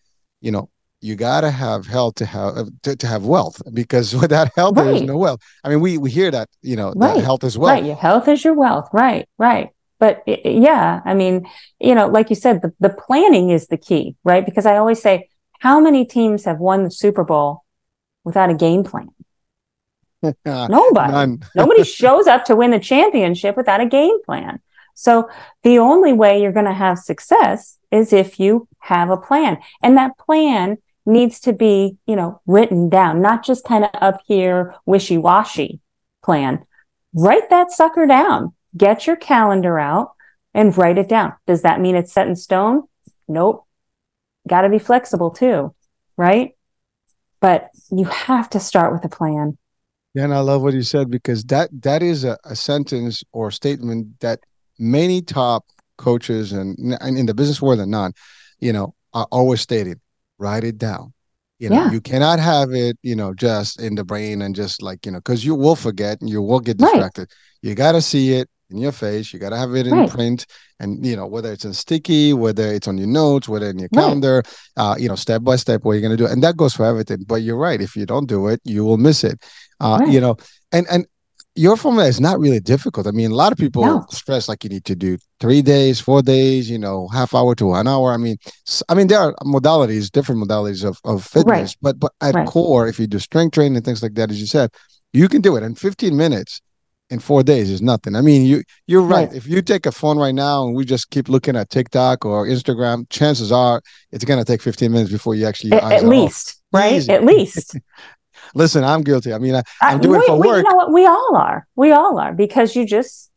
you 0.42 0.52
know, 0.52 0.70
you 1.00 1.16
gotta 1.16 1.52
have 1.52 1.86
health 1.86 2.16
to 2.16 2.26
have 2.26 2.58
uh, 2.58 2.66
to, 2.82 2.96
to 2.96 3.08
have 3.08 3.24
wealth 3.26 3.62
because 3.74 4.16
without 4.24 4.50
health 4.56 4.76
there 4.76 4.90
is 4.90 5.04
no 5.04 5.16
wealth. 5.18 5.40
I 5.64 5.70
mean, 5.70 5.80
we 5.80 5.98
we 6.00 6.10
hear 6.10 6.32
that 6.32 6.50
you 6.64 6.76
know 6.76 6.92
that 6.96 7.24
health 7.24 7.44
is 7.44 7.56
wealth. 7.56 7.76
Right. 7.80 7.86
Your 7.86 7.96
health 7.96 8.28
is 8.28 8.44
your 8.44 8.56
wealth. 8.56 8.90
Right. 8.92 9.30
Right. 9.38 9.70
But 10.00 10.24
i- 10.28 10.42
i- 10.44 10.50
yeah, 10.50 11.02
I 11.06 11.14
mean, 11.14 11.48
you 11.80 11.94
know, 11.94 12.08
like 12.08 12.30
you 12.32 12.36
said, 12.36 12.62
the, 12.64 12.74
the 12.80 12.90
planning 12.90 13.52
is 13.52 13.68
the 13.68 13.78
key, 13.78 14.16
right? 14.24 14.44
Because 14.44 14.66
I 14.66 14.78
always 14.78 15.00
say, 15.02 15.30
how 15.60 15.80
many 15.80 16.04
teams 16.04 16.46
have 16.46 16.58
won 16.60 16.84
the 16.84 16.92
Super 16.92 17.24
Bowl 17.24 17.64
without 18.24 18.50
a 18.50 18.56
game 18.56 18.84
plan? 18.84 19.10
Nobody. 20.46 21.12
None. 21.12 21.44
Nobody 21.56 21.84
shows 22.00 22.28
up 22.28 22.46
to 22.46 22.56
win 22.56 22.72
the 22.72 22.80
championship 22.80 23.58
without 23.58 23.82
a 23.82 23.86
game 23.86 24.22
plan. 24.24 24.60
So 24.94 25.30
the 25.64 25.78
only 25.78 26.12
way 26.12 26.42
you're 26.42 26.52
going 26.52 26.66
to 26.66 26.74
have 26.74 26.98
success 26.98 27.78
is 27.92 28.12
if 28.12 28.40
you 28.40 28.68
have 28.80 29.10
a 29.10 29.18
plan. 29.18 29.60
And 29.84 29.96
that 29.98 30.18
plan 30.18 30.78
needs 31.06 31.40
to 31.42 31.54
be, 31.54 31.98
you 32.08 32.16
know, 32.16 32.42
written 32.48 32.90
down, 32.90 33.22
not 33.22 33.46
just 33.46 33.64
kind 33.64 33.84
of 33.84 33.92
up 33.94 34.22
here, 34.26 34.76
wishy 34.86 35.18
washy 35.18 35.80
plan. 36.24 36.66
Write 37.14 37.50
that 37.50 37.72
sucker 37.72 38.06
down. 38.06 38.54
Get 38.76 39.08
your 39.08 39.16
calendar 39.16 39.80
out 39.80 40.14
and 40.54 40.78
write 40.78 40.98
it 40.98 41.08
down. 41.08 41.34
Does 41.46 41.62
that 41.62 41.80
mean 41.80 41.96
it's 41.96 42.12
set 42.12 42.28
in 42.28 42.36
stone? 42.36 42.84
Nope. 43.28 43.66
Got 44.48 44.62
to 44.62 44.70
be 44.70 44.80
flexible 44.80 45.32
too, 45.32 45.76
right? 46.18 46.56
But 47.40 47.70
you 47.92 48.06
have 48.06 48.50
to 48.52 48.60
start 48.60 48.94
with 48.94 49.06
a 49.06 49.16
plan. 49.16 49.58
Yeah, 50.18 50.26
and 50.26 50.34
I 50.34 50.40
love 50.40 50.64
what 50.64 50.74
you 50.74 50.82
said 50.84 51.12
because 51.12 51.44
that 51.46 51.70
that 51.84 52.02
is 52.02 52.24
a, 52.24 52.38
a 52.44 52.56
sentence 52.56 53.24
or 53.34 53.52
statement 53.52 54.20
that 54.22 54.40
many 54.80 55.22
top 55.22 55.66
coaches 55.98 56.52
and, 56.52 56.78
and 57.02 57.18
in 57.18 57.28
the 57.28 57.36
business 57.36 57.62
world 57.62 57.80
and 57.80 57.92
not, 57.92 58.14
you 58.60 58.74
know, 58.74 58.96
are 59.14 59.28
always 59.32 59.62
stating, 59.62 60.02
write 60.40 60.64
it 60.64 60.78
down. 60.80 61.14
You 61.60 61.70
know, 61.70 61.78
Yeah. 61.78 61.92
you 61.92 62.02
cannot 62.02 62.40
have 62.40 62.72
it, 62.74 62.98
you 63.04 63.16
know, 63.16 63.34
just 63.34 63.80
in 63.82 63.96
the 63.96 64.04
brain 64.04 64.42
and 64.42 64.56
just 64.56 64.82
like, 64.82 65.06
you 65.06 65.12
know, 65.12 65.20
because 65.20 65.46
you 65.46 65.56
will 65.56 65.76
forget 65.76 66.22
and 66.22 66.30
you 66.30 66.42
will 66.42 66.60
get 66.62 66.80
Right. 66.80 66.92
distracted. 66.92 67.32
You 67.62 67.76
got 67.76 67.94
to 67.94 68.02
see 68.02 68.34
it 68.34 68.50
in 68.70 68.78
your 68.78 68.92
face. 68.92 69.34
You 69.34 69.40
got 69.40 69.50
to 69.50 69.58
have 69.58 69.76
it 69.76 69.88
in 69.88 69.94
Right. 69.94 70.10
print 70.10 70.46
and, 70.80 71.06
you 71.06 71.16
know, 71.16 71.26
whether 71.26 71.52
it's 71.52 71.66
in 71.66 71.74
sticky, 71.74 72.34
whether 72.34 72.68
it's 72.68 72.88
on 72.88 72.98
your 72.98 73.08
notes, 73.08 73.48
whether 73.48 73.70
in 73.70 73.80
your 73.80 73.90
Right. 73.92 74.04
calendar, 74.04 74.44
uh, 74.76 74.96
you 75.00 75.08
know, 75.08 75.16
step 75.16 75.44
by 75.44 75.56
step, 75.56 75.84
what 75.84 75.94
you're 75.94 76.02
going 76.02 76.18
to 76.18 76.18
do. 76.18 76.28
And 76.28 76.44
that 76.44 76.58
goes 76.58 76.74
for 76.74 76.86
everything. 76.86 77.24
But 77.28 77.42
you're 77.42 77.58
right. 77.58 77.82
If 77.82 77.96
you 77.96 78.06
don't 78.06 78.28
do 78.28 78.48
it, 78.48 78.62
you 78.64 78.86
will 78.86 78.98
miss 78.98 79.24
it. 79.24 79.44
Uh, 79.80 79.98
Right. 80.00 80.10
You 80.10 80.22
know, 80.22 80.38
and, 80.72 80.86
and, 80.90 81.06
your 81.60 81.76
formula 81.76 82.08
is 82.08 82.22
not 82.22 82.40
really 82.40 82.60
difficult. 82.60 83.08
I 83.08 83.12
mean, 83.12 83.32
a 83.32 83.36
lot 83.36 83.52
of 83.52 83.58
people 83.58 83.84
No. 83.84 84.06
stress 84.12 84.48
like 84.48 84.64
you 84.64 84.70
need 84.70 84.86
to 84.86 84.96
do 84.96 85.18
three 85.40 85.64
days, 85.64 86.00
four 86.00 86.22
days, 86.22 86.70
you 86.70 86.78
know, 86.78 87.08
half 87.08 87.34
hour 87.34 87.56
to 87.56 87.66
one 87.66 87.88
hour. 87.88 88.14
I 88.14 88.18
mean, 88.18 88.38
I 88.90 88.94
mean, 88.94 89.08
there 89.08 89.20
are 89.20 89.34
modalities, 89.44 90.12
different 90.12 90.40
modalities 90.40 90.86
of, 90.86 91.00
of 91.04 91.24
fitness, 91.26 91.48
Right. 91.48 91.78
but 91.82 92.00
but 92.00 92.12
at 92.22 92.36
Right. 92.36 92.48
core, 92.48 92.88
if 92.88 93.00
you 93.00 93.08
do 93.08 93.18
strength 93.18 93.56
training 93.56 93.76
and 93.76 93.84
things 93.84 94.04
like 94.04 94.14
that, 94.14 94.30
as 94.30 94.40
you 94.40 94.46
said, 94.46 94.70
you 95.14 95.28
can 95.28 95.42
do 95.42 95.56
it 95.56 95.64
in 95.64 95.74
15 95.74 96.16
minutes 96.16 96.62
in 97.10 97.20
four 97.20 97.42
days 97.44 97.70
is 97.70 97.82
nothing. 97.82 98.16
I 98.16 98.22
mean, 98.22 98.46
you 98.46 98.64
you're 98.86 99.02
right. 99.02 99.28
Right. 99.30 99.38
If 99.38 99.48
you 99.48 99.62
take 99.62 99.86
a 99.86 99.92
phone 99.92 100.18
right 100.18 100.36
now 100.36 100.66
and 100.66 100.76
we 100.76 100.86
just 100.86 101.10
keep 101.10 101.30
looking 101.30 101.56
at 101.56 101.70
TikTok 101.70 102.26
or 102.26 102.46
Instagram, 102.46 103.10
chances 103.10 103.52
are 103.52 103.82
it's 104.12 104.26
gonna 104.26 104.44
take 104.46 104.62
15 104.62 104.92
minutes 104.92 105.12
before 105.12 105.36
you 105.36 105.46
actually 105.46 105.72
At, 105.74 105.84
at 105.84 105.92
are 105.92 105.96
off. 105.96 106.04
least, 106.04 106.62
right? 106.74 106.94
Easy. 106.94 107.12
At 107.12 107.24
least. 107.24 107.78
Listen, 108.54 108.84
I'm 108.84 109.02
guilty. 109.04 109.34
I 109.34 109.40
mean, 109.40 109.56
I, 109.56 109.64
I'm 109.82 110.00
doing 110.00 110.20
we, 110.20 110.26
for 110.28 110.40
we- 110.40 110.48
work. 110.48 110.64
You 110.64 110.70
know 110.70 110.76
what? 110.76 110.92
We 110.92 111.06
all 111.06 111.36
are. 111.36 111.68
We 111.76 111.92
all 111.92 112.20
are 112.20 112.34
because 112.34 112.76
you 112.76 112.86
just 112.86 113.32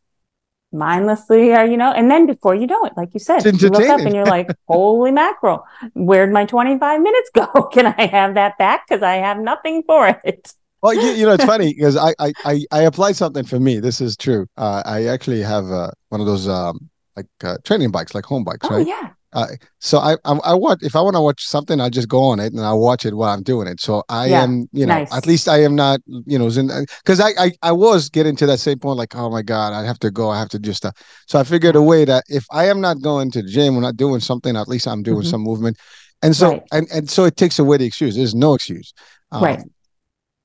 mindlessly 0.73 1.53
are, 1.53 1.65
you 1.65 1.75
know, 1.75 1.91
and 1.91 2.09
then 2.09 2.25
before 2.25 2.55
you 2.55 2.65
know 2.65 2.83
it, 2.85 2.93
like 2.95 3.09
you 3.13 3.19
said, 3.19 3.43
you 3.45 3.69
look 3.69 3.89
up 3.89 3.99
and 3.99 4.15
you're 4.15 4.25
like, 4.25 4.49
holy 4.67 5.11
mackerel, 5.11 5.65
where'd 5.95 6.31
my 6.31 6.45
25 6.45 7.01
minutes 7.01 7.29
go? 7.35 7.45
Can 7.73 7.87
I 7.87 8.05
have 8.05 8.35
that 8.35 8.57
back? 8.57 8.87
Because 8.87 9.03
I 9.03 9.15
have 9.15 9.37
nothing 9.39 9.83
for 9.83 10.19
it. 10.23 10.53
Well, 10.81 10.93
you, 10.93 11.11
you 11.11 11.25
know, 11.25 11.33
it's 11.33 11.43
funny 11.45 11.73
because 11.77 11.95
I, 11.97 12.13
I 12.19 12.33
I 12.43 12.61
I 12.71 12.81
applied 12.83 13.15
something 13.15 13.43
for 13.45 13.59
me. 13.59 13.79
This 13.79 14.01
is 14.01 14.17
true. 14.17 14.47
Uh, 14.57 14.81
I 14.85 15.05
actually 15.05 15.41
have 15.41 15.65
uh, 15.71 15.91
one 16.09 16.21
of 16.21 16.27
those 16.27 16.47
um, 16.47 16.89
like 17.15 17.27
uh, 17.43 17.57
training 17.63 17.91
bikes, 17.91 18.15
like 18.15 18.25
home 18.25 18.43
bikes, 18.43 18.69
Oh, 18.69 18.77
right? 18.77 18.87
yeah. 18.87 19.13
So 19.79 19.97
I, 19.99 20.13
I 20.25 20.33
I 20.43 20.53
watch 20.53 20.79
if 20.81 20.95
I 20.95 21.01
want 21.01 21.15
to 21.15 21.21
watch 21.21 21.43
something, 21.45 21.79
I 21.79 21.89
just 21.89 22.07
go 22.09 22.21
on 22.23 22.39
it 22.39 22.53
and 22.53 22.61
I 22.61 22.73
watch 22.73 23.05
it 23.05 23.15
while 23.15 23.33
I'm 23.33 23.43
doing 23.43 23.67
it. 23.67 23.79
So 23.79 24.03
I 24.09 24.27
Yeah, 24.27 24.43
am, 24.43 24.67
you 24.71 24.85
know, 24.85 24.95
nice. 24.95 25.11
at 25.13 25.25
least 25.25 25.47
I 25.47 25.61
am 25.63 25.75
not, 25.75 26.01
you 26.25 26.37
know, 26.37 26.49
because 26.49 27.19
I, 27.19 27.29
I 27.37 27.51
I 27.63 27.71
was 27.71 28.09
getting 28.09 28.35
to 28.37 28.45
that 28.47 28.59
same 28.59 28.79
point, 28.79 28.97
like, 28.97 29.15
oh 29.15 29.29
my 29.29 29.41
god, 29.41 29.73
I 29.73 29.85
have 29.85 29.99
to 29.99 30.11
go, 30.11 30.29
I 30.29 30.39
have 30.39 30.49
to 30.49 30.59
do 30.59 30.73
stuff. 30.73 30.95
So 31.27 31.39
I 31.39 31.43
figured 31.43 31.75
a 31.75 31.81
way 31.81 32.05
that 32.05 32.23
if 32.27 32.45
I 32.51 32.65
am 32.65 32.81
not 32.81 33.01
going 33.01 33.31
to 33.31 33.41
the 33.41 33.49
gym, 33.49 33.75
or 33.77 33.81
not 33.81 33.97
doing 33.97 34.19
something, 34.19 34.55
at 34.57 34.67
least 34.67 34.87
I'm 34.87 35.03
doing 35.03 35.23
Mhm. 35.23 35.31
some 35.31 35.41
movement, 35.41 35.77
and 36.21 36.35
so 36.35 36.51
Right. 36.51 36.61
and 36.71 36.87
and 36.93 37.09
so 37.09 37.23
it 37.25 37.37
takes 37.37 37.57
away 37.59 37.77
the 37.77 37.85
excuse. 37.85 38.15
There's 38.15 38.35
no 38.35 38.53
excuse. 38.53 38.93
Um, 39.31 39.41
Right. 39.43 39.59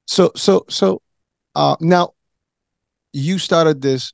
So 0.07 0.31
so 0.37 0.65
so, 0.69 1.03
uh, 1.55 1.77
now 1.81 2.11
you 3.13 3.39
started 3.39 3.83
this 3.83 4.13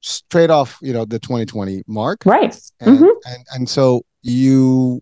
straight 0.00 0.50
off, 0.50 0.78
you 0.82 0.92
know, 0.92 1.04
the 1.04 1.18
2020 1.18 1.82
mark 1.86 2.22
Right. 2.26 2.54
and 2.80 2.98
Mhm. 2.98 3.10
and 3.26 3.44
and 3.54 3.68
so 3.68 4.02
you 4.22 5.00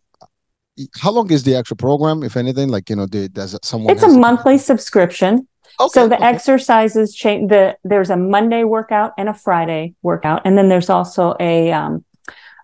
how 1.00 1.11
long 1.11 1.30
is 1.30 1.42
the 1.42 1.54
actual 1.54 1.76
program 1.76 2.22
if 2.22 2.37
anything 2.37 2.68
like 2.68 2.88
you 2.88 2.96
know 2.96 3.06
the, 3.06 3.28
does 3.28 3.56
someone 3.62 3.92
It's 3.92 4.02
a 4.02 4.08
monthly 4.08 4.56
subscription. 4.58 5.46
okay, 5.78 5.92
so 5.92 6.08
the 6.08 6.16
okay. 6.16 6.24
exercises 6.24 7.14
change 7.14 7.50
the 7.50 7.76
there's 7.85 8.11
a 8.11 8.16
monday 8.16 8.64
workout 8.64 9.12
and 9.18 9.28
a 9.28 9.35
friday 9.35 9.94
workout 10.02 10.42
and 10.44 10.56
then 10.56 10.68
there's 10.68 10.88
also 10.90 11.35
a 11.40 11.70
um 11.72 12.04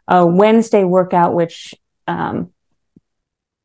a 0.09 0.25
wednesday 0.27 0.85
workout 0.85 1.35
which 1.35 1.75
um 2.07 2.51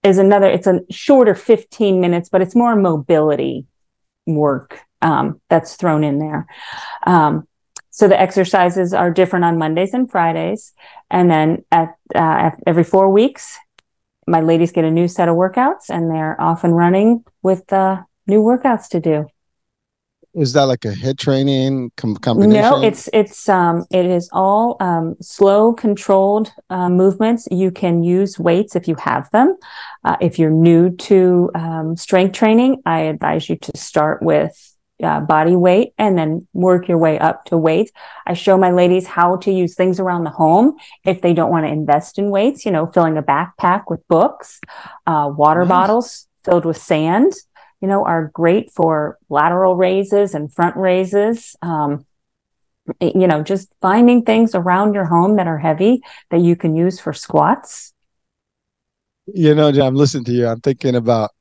is 0.04 0.18
another 0.18 0.48
it's 0.48 0.68
a 0.68 0.82
shorter 0.92 1.36
15 1.36 2.02
minutes 2.02 2.28
but 2.30 2.42
it's 2.42 2.56
more 2.56 2.76
mobility 2.76 3.66
work 4.26 4.80
um 5.02 5.42
that's 5.50 5.76
thrown 5.76 6.04
in 6.04 6.20
there. 6.20 6.48
Um 7.06 7.48
so 7.90 8.08
the 8.08 8.20
exercises 8.20 8.92
are 8.94 9.12
different 9.12 9.46
on 9.46 9.60
mondays 9.60 9.94
and 9.94 10.10
fridays. 10.10 10.74
And 11.12 11.30
then 11.30 11.64
at 11.72 11.90
uh, 12.16 12.50
every 12.66 12.84
four 12.84 13.12
weeks 13.12 13.58
my 14.28 14.42
ladies 14.42 14.72
get 14.72 14.86
a 14.86 14.92
new 14.92 15.08
set 15.08 15.28
of 15.28 15.36
workouts 15.36 15.90
and 15.90 16.10
they're 16.10 16.40
off 16.40 16.64
and 16.64 16.76
running 16.76 17.24
with 17.42 17.72
uh, 17.74 18.02
new 18.26 18.42
workouts 18.42 18.88
to 18.90 19.00
do 19.00 19.28
is 20.36 20.54
that 20.54 20.64
like 20.64 20.84
a 20.86 20.90
HIIT 20.90 21.20
training 21.20 21.92
com- 21.96 22.16
combination 22.16 22.62
no, 22.62 22.84
it's 22.84 23.08
it's 23.14 23.48
um 23.48 23.86
it 23.92 24.06
is 24.06 24.30
all 24.32 24.78
um 24.80 25.16
slow 25.22 25.74
controlled 25.74 26.52
uh, 26.70 26.90
movements. 26.90 27.48
You 27.52 27.72
can 27.72 28.04
use 28.04 28.40
weights 28.40 28.76
if 28.76 28.88
you 28.88 28.96
have 28.96 29.30
them. 29.32 29.56
Uh, 30.04 30.18
if 30.20 30.40
you're 30.40 30.50
new 30.50 30.90
to 30.98 31.50
um, 31.56 31.96
strength 31.96 32.34
training, 32.34 32.82
I 32.86 33.02
advise 33.02 33.48
you 33.48 33.56
to 33.58 33.78
start 33.78 34.22
with 34.22 34.74
uh, 35.02 35.20
body 35.20 35.56
weight 35.56 35.94
and 35.98 36.18
then 36.18 36.48
work 36.54 36.88
your 36.88 36.98
way 36.98 37.20
up 37.20 37.46
to 37.46 37.58
weights. 37.58 37.92
I 38.26 38.34
show 38.34 38.58
my 38.58 38.72
ladies 38.72 39.06
how 39.08 39.38
to 39.38 39.52
use 39.52 39.76
things 39.76 40.00
around 40.00 40.24
the 40.24 40.30
home 40.30 40.78
if 41.06 41.22
they 41.22 41.34
don't 41.34 41.52
want 41.52 41.66
to 41.66 41.72
invest 41.72 42.18
in 42.18 42.30
weights. 42.32 42.66
You 42.66 42.72
know, 42.72 42.88
filling 42.88 43.18
a 43.18 43.24
backpack 43.24 43.84
with 43.88 44.06
books, 44.08 44.60
uh, 45.06 45.32
water 45.36 45.62
Nice. 45.62 45.70
bottles 45.70 46.28
filled 46.44 46.66
with 46.66 46.78
sand 46.78 47.34
you 47.84 47.90
know, 47.90 48.06
are 48.06 48.32
great 48.34 48.72
for 48.72 49.18
lateral 49.28 49.76
raises 49.76 50.34
and 50.34 50.50
front 50.50 50.78
raises. 50.78 51.54
Um, 51.62 52.06
you 53.02 53.28
know, 53.28 53.44
just 53.44 53.68
finding 53.82 54.24
things 54.24 54.56
around 54.56 54.94
your 54.94 55.04
home 55.04 55.36
that 55.36 55.48
are 55.48 55.58
heavy 55.58 56.02
that 56.32 56.40
you 56.40 56.56
can 56.56 56.78
use 56.78 57.02
for 57.02 57.12
squats. 57.12 57.94
you 59.28 59.56
know 59.56 59.70
i'm 59.70 59.96
listening 59.96 60.26
to 60.26 60.34
you 60.34 60.46
i'm 60.46 60.60
thinking 60.60 60.96
about 60.96 61.32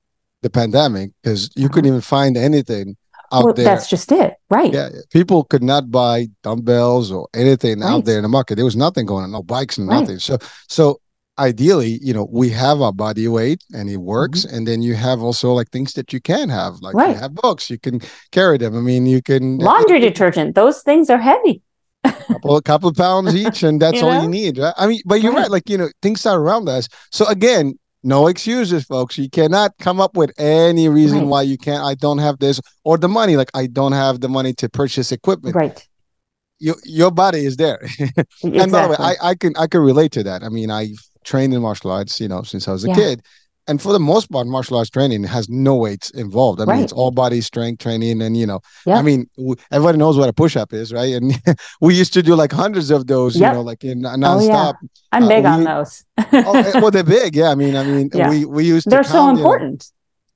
the 0.43 0.49
pandemic 0.51 1.11
because 1.21 1.51
you 1.57 1.69
couldn't 1.69 1.89
even 1.89 2.01
find 2.01 2.37
anything 2.37 2.97
out 3.33 3.45
well, 3.45 3.55
there 3.55 3.65
that's 3.65 3.91
just 3.91 4.13
it, 4.13 4.37
right? 4.51 4.73
yeah 4.73 4.89
people 5.11 5.43
could 5.43 5.65
not 5.65 5.91
buy 5.91 6.29
dumbbells 6.45 7.11
or 7.11 7.29
anything 7.35 7.83
out 7.83 8.05
there 8.05 8.19
in 8.19 8.23
the 8.23 8.29
market 8.29 8.55
there 8.55 8.65
was 8.65 8.77
nothing 8.77 9.05
going 9.05 9.25
on 9.25 9.33
no 9.33 9.43
bikes 9.43 9.79
and 9.79 9.89
Right. 9.89 10.01
nothing 10.01 10.21
so 10.21 10.39
so 10.69 11.01
ideally, 11.38 11.99
you 12.03 12.12
know, 12.12 12.29
we 12.31 12.51
have 12.51 12.81
our 12.81 12.92
body 12.92 13.29
weight 13.29 13.64
and 13.73 13.88
it 13.88 13.99
works. 13.99 14.45
Mm-hmm. 14.45 14.57
And 14.57 14.68
then 14.68 14.83
you 14.83 14.95
have 14.95 15.23
also 15.23 15.53
like 15.53 15.71
things 15.71 15.92
that 15.95 16.12
you 16.12 16.21
can 16.21 16.49
have, 16.49 16.75
like 16.81 16.95
right. 16.95 17.11
you 17.11 17.14
have 17.14 17.35
books, 17.35 17.71
you 17.71 17.79
can 17.79 18.01
carry 18.31 18.59
them. 18.59 18.77
I 18.77 18.81
mean, 18.81 19.07
you 19.07 19.23
can 19.23 19.59
laundry 19.59 20.01
detergent, 20.01 20.55
those 20.55 20.83
things 20.83 21.11
are 21.11 21.18
heavy. 21.18 21.62
couple 22.05 22.57
a 22.57 22.62
couple 22.62 22.88
of 22.88 22.97
pounds 22.97 23.35
each, 23.47 23.62
and 23.62 23.81
that's 23.81 23.99
you 23.99 24.05
all 24.05 24.12
know? 24.12 24.23
you 24.23 24.29
need. 24.29 24.59
Right? 24.59 24.75
I 24.77 24.87
mean, 24.88 25.01
but 25.07 25.23
you're 25.23 25.33
right. 25.33 25.42
right. 25.42 25.51
Like 25.51 25.68
you 25.68 25.79
know, 25.79 25.88
things 26.03 26.27
are 26.27 26.40
around 26.40 26.68
us. 26.68 26.88
So 27.12 27.27
again, 27.27 27.79
no 28.03 28.27
excuses, 28.27 28.85
folks. 28.85 29.16
You 29.16 29.31
cannot 29.31 29.79
come 29.79 30.01
up 30.01 30.16
with 30.16 30.33
any 30.38 30.88
reason 30.88 31.21
right. 31.21 31.27
why 31.29 31.42
you 31.42 31.57
can't. 31.57 31.85
I 31.85 31.95
don't 31.95 32.18
have 32.18 32.40
this 32.40 32.61
or 32.85 32.99
the 32.99 33.09
money. 33.09 33.37
Like 33.37 33.51
I 33.55 33.68
don't 33.68 33.92
have 33.92 34.21
the 34.21 34.29
money 34.29 34.53
to 34.55 34.68
purchase 34.68 35.12
equipment. 35.12 35.55
Right. 35.55 35.88
Your 36.59 36.75
your 36.85 37.12
body 37.12 37.47
is 37.47 37.57
there. 37.57 37.79
exactly. 38.01 38.59
And 38.59 38.73
by 38.73 38.83
the 38.83 38.88
way, 38.90 38.97
I, 38.99 39.14
I 39.23 39.35
can 39.37 39.53
I 39.57 39.68
can 39.68 39.81
relate 39.81 40.11
to 40.12 40.25
that. 40.25 40.42
I 40.42 40.49
mean, 40.49 40.73
I've 40.73 40.99
trained 41.25 41.55
in 41.55 41.63
martial 41.63 41.91
arts, 41.91 42.21
you 42.21 42.29
know, 42.29 42.43
since 42.43 42.69
I 42.69 42.73
was 42.73 42.85
a 42.85 42.89
yeah. 42.89 42.95
kid 42.95 43.23
and 43.69 43.81
for 43.81 43.93
the 43.93 44.01
most 44.01 44.31
part, 44.31 44.47
martial 44.47 44.77
arts 44.77 44.91
training 44.91 45.23
has 45.25 45.49
no 45.49 45.77
weights 45.77 46.11
involved. 46.11 46.61
I 46.61 46.65
right. 46.65 46.77
mean, 46.77 46.85
it's 46.85 46.93
all 46.93 47.11
body 47.11 47.41
strength 47.41 47.83
training, 47.83 48.21
and 48.21 48.37
you 48.37 48.47
know, 48.47 48.61
yeah. 48.87 48.97
I 48.97 49.03
mean, 49.03 49.29
everybody 49.71 49.99
knows 49.99 50.17
what 50.17 50.29
a 50.29 50.33
push 50.33 50.57
up 50.57 50.73
is, 50.73 50.93
right? 50.93 51.15
And 51.15 51.41
we 51.81 51.95
used 51.95 52.13
to 52.15 52.23
do 52.23 52.35
like 52.35 52.51
hundreds 52.51 52.91
of 52.91 53.07
those, 53.07 53.37
yep. 53.37 53.53
you 53.53 53.59
know, 53.59 53.63
like 53.63 53.85
in 53.85 54.03
nonstop. 54.03 54.75
Oh, 54.75 54.79
yeah. 54.83 54.89
I'm 55.13 55.25
uh, 55.25 55.29
big 55.29 55.45
we, 55.45 55.51
on 55.51 55.65
those. 55.65 56.05
oh, 56.19 56.57
eh, 56.57 56.81
well, 56.81 56.91
they're 56.91 57.05
big, 57.05 57.37
yeah. 57.37 57.51
I 57.51 57.55
mean, 57.55 57.77
I 57.77 57.85
mean, 57.85 58.11
yeah. 58.15 58.29
we 58.29 58.45
we 58.45 58.65
used. 58.65 58.85
To. 58.85 58.91
They're 58.91 59.05
so 59.05 59.29
important. 59.29 59.91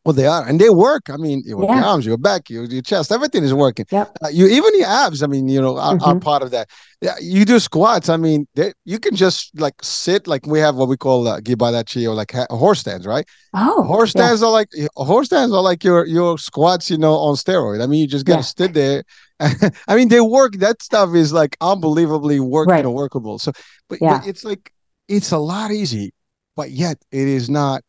Well, 0.07 0.13
they 0.13 0.29
are, 0.29 0.47
and 0.47 0.61
they 0.61 0.71
work. 0.71 1.11
I 1.11 1.17
mean, 1.17 1.43
your 1.45 1.65
yeah. 1.65 1.85
arms, 1.85 2.07
your 2.07 2.17
back, 2.17 2.49
your, 2.49 2.63
your 2.67 2.81
chest, 2.81 3.11
everything 3.11 3.43
is 3.43 3.53
working. 3.53 3.87
Yep. 3.91 4.17
Uh, 4.23 4.29
you 4.29 4.47
even 4.47 4.79
your 4.79 4.87
abs. 4.87 5.21
I 5.21 5.27
mean, 5.27 5.49
you 5.49 5.61
know, 5.61 5.77
are, 5.79 5.97
mm-hmm. 5.97 6.05
are 6.05 6.21
part 6.21 6.45
of 6.45 6.53
that. 6.53 6.71
Yeah, 7.01 7.17
you 7.21 7.45
do 7.45 7.59
squats. 7.59 8.09
I 8.09 8.17
mean, 8.17 8.47
they, 8.55 8.73
you 8.85 9.01
can 9.01 9.17
just 9.17 9.51
like 9.59 9.75
sit, 9.83 10.29
like 10.29 10.47
we 10.47 10.61
have 10.61 10.77
what 10.77 10.89
we 10.89 10.97
call 10.97 11.27
uh, 11.27 11.41
kiba 11.41 11.73
dachi 11.73 12.09
or 12.09 12.15
like 12.15 12.31
ha- 12.31 12.47
horse 12.51 12.79
stands, 12.79 13.05
right? 13.05 13.27
Oh, 13.53 13.83
horse 13.83 14.11
stands 14.11 14.43
yeah. 14.43 14.47
are 14.47 14.53
like 14.53 14.69
horse 14.95 15.27
stands 15.27 15.53
are 15.53 15.61
like 15.61 15.83
your 15.83 16.07
your 16.07 16.39
squats, 16.39 16.89
you 16.89 16.99
know, 16.99 17.15
on 17.15 17.35
steroid. 17.35 17.83
I 17.83 17.89
mean, 17.89 18.01
you 18.03 18.07
just 18.07 18.27
gotta 18.27 18.39
yeah. 18.39 18.43
sit 18.43 18.75
there. 18.75 19.03
I 19.89 19.97
mean, 19.97 20.07
they 20.07 20.21
work. 20.21 20.53
That 20.59 20.83
stuff 20.83 21.17
is 21.17 21.33
like 21.33 21.57
unbelievably 21.61 22.39
work, 22.39 22.69
right. 22.69 22.77
you 22.77 22.85
know, 22.85 22.93
workable. 22.93 23.41
So, 23.41 23.51
but, 23.89 23.99
yeah. 24.01 24.19
but 24.19 24.29
it's 24.29 24.45
like 24.45 24.71
it's 25.09 25.33
a 25.33 25.39
lot 25.39 25.73
easy, 25.73 26.13
but 26.55 26.71
yet 26.71 26.97
it 27.11 27.27
is 27.27 27.51
not 27.51 27.83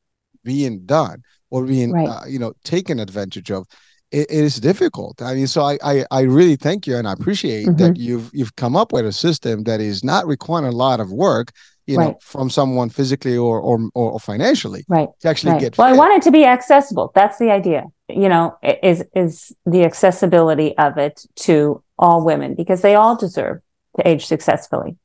being 0.44 0.84
done 0.88 1.22
or 1.50 1.66
being 1.66 1.92
right. 1.92 2.08
uh, 2.08 2.26
you 2.28 2.40
know 2.40 2.54
taken 2.64 3.00
advantage 3.00 3.52
of 3.52 3.66
it, 4.12 4.30
it 4.30 4.44
is 4.44 4.58
difficult 4.58 5.22
i 5.22 5.34
mean 5.34 5.48
so 5.48 5.62
I, 5.62 5.78
I, 5.84 6.06
I 6.12 6.22
really 6.22 6.56
thank 6.56 6.88
you 6.88 6.96
and 6.96 7.08
i 7.08 7.14
appreciate 7.14 7.68
mm-hmm. 7.68 7.78
that 7.78 7.98
you've 7.98 8.30
you've 8.34 8.56
come 8.56 8.76
up 8.76 8.92
with 8.94 9.06
a 9.06 9.14
system 9.14 9.64
that 9.64 9.80
is 9.80 10.04
not 10.04 10.28
requiring 10.28 10.68
a 10.68 10.76
lot 10.76 11.00
of 11.00 11.12
work 11.12 11.52
you 11.86 11.98
right. 11.98 12.10
know 12.10 12.20
from 12.22 12.50
someone 12.50 12.90
physically 12.90 13.38
or 13.38 13.60
or, 13.60 13.90
or 13.94 14.20
financially 14.20 14.86
right 14.88 15.10
to 15.22 15.28
actually 15.28 15.54
right. 15.54 15.62
get 15.62 15.78
well 15.78 15.90
fit. 15.90 15.96
i 15.96 15.98
want 15.98 16.14
it 16.14 16.22
to 16.22 16.32
be 16.32 16.46
accessible 16.46 17.12
that's 17.16 17.38
the 17.38 17.52
idea 17.52 17.86
you 18.10 18.30
know 18.30 18.58
is 18.84 19.04
is 19.16 19.56
the 19.66 19.84
accessibility 19.84 20.78
of 20.78 20.98
it 20.98 21.26
to 21.36 21.84
all 21.98 22.24
women 22.24 22.56
because 22.56 22.82
they 22.82 22.96
all 22.96 23.16
deserve 23.16 23.60
to 23.96 24.08
age 24.08 24.26
successfully 24.26 24.96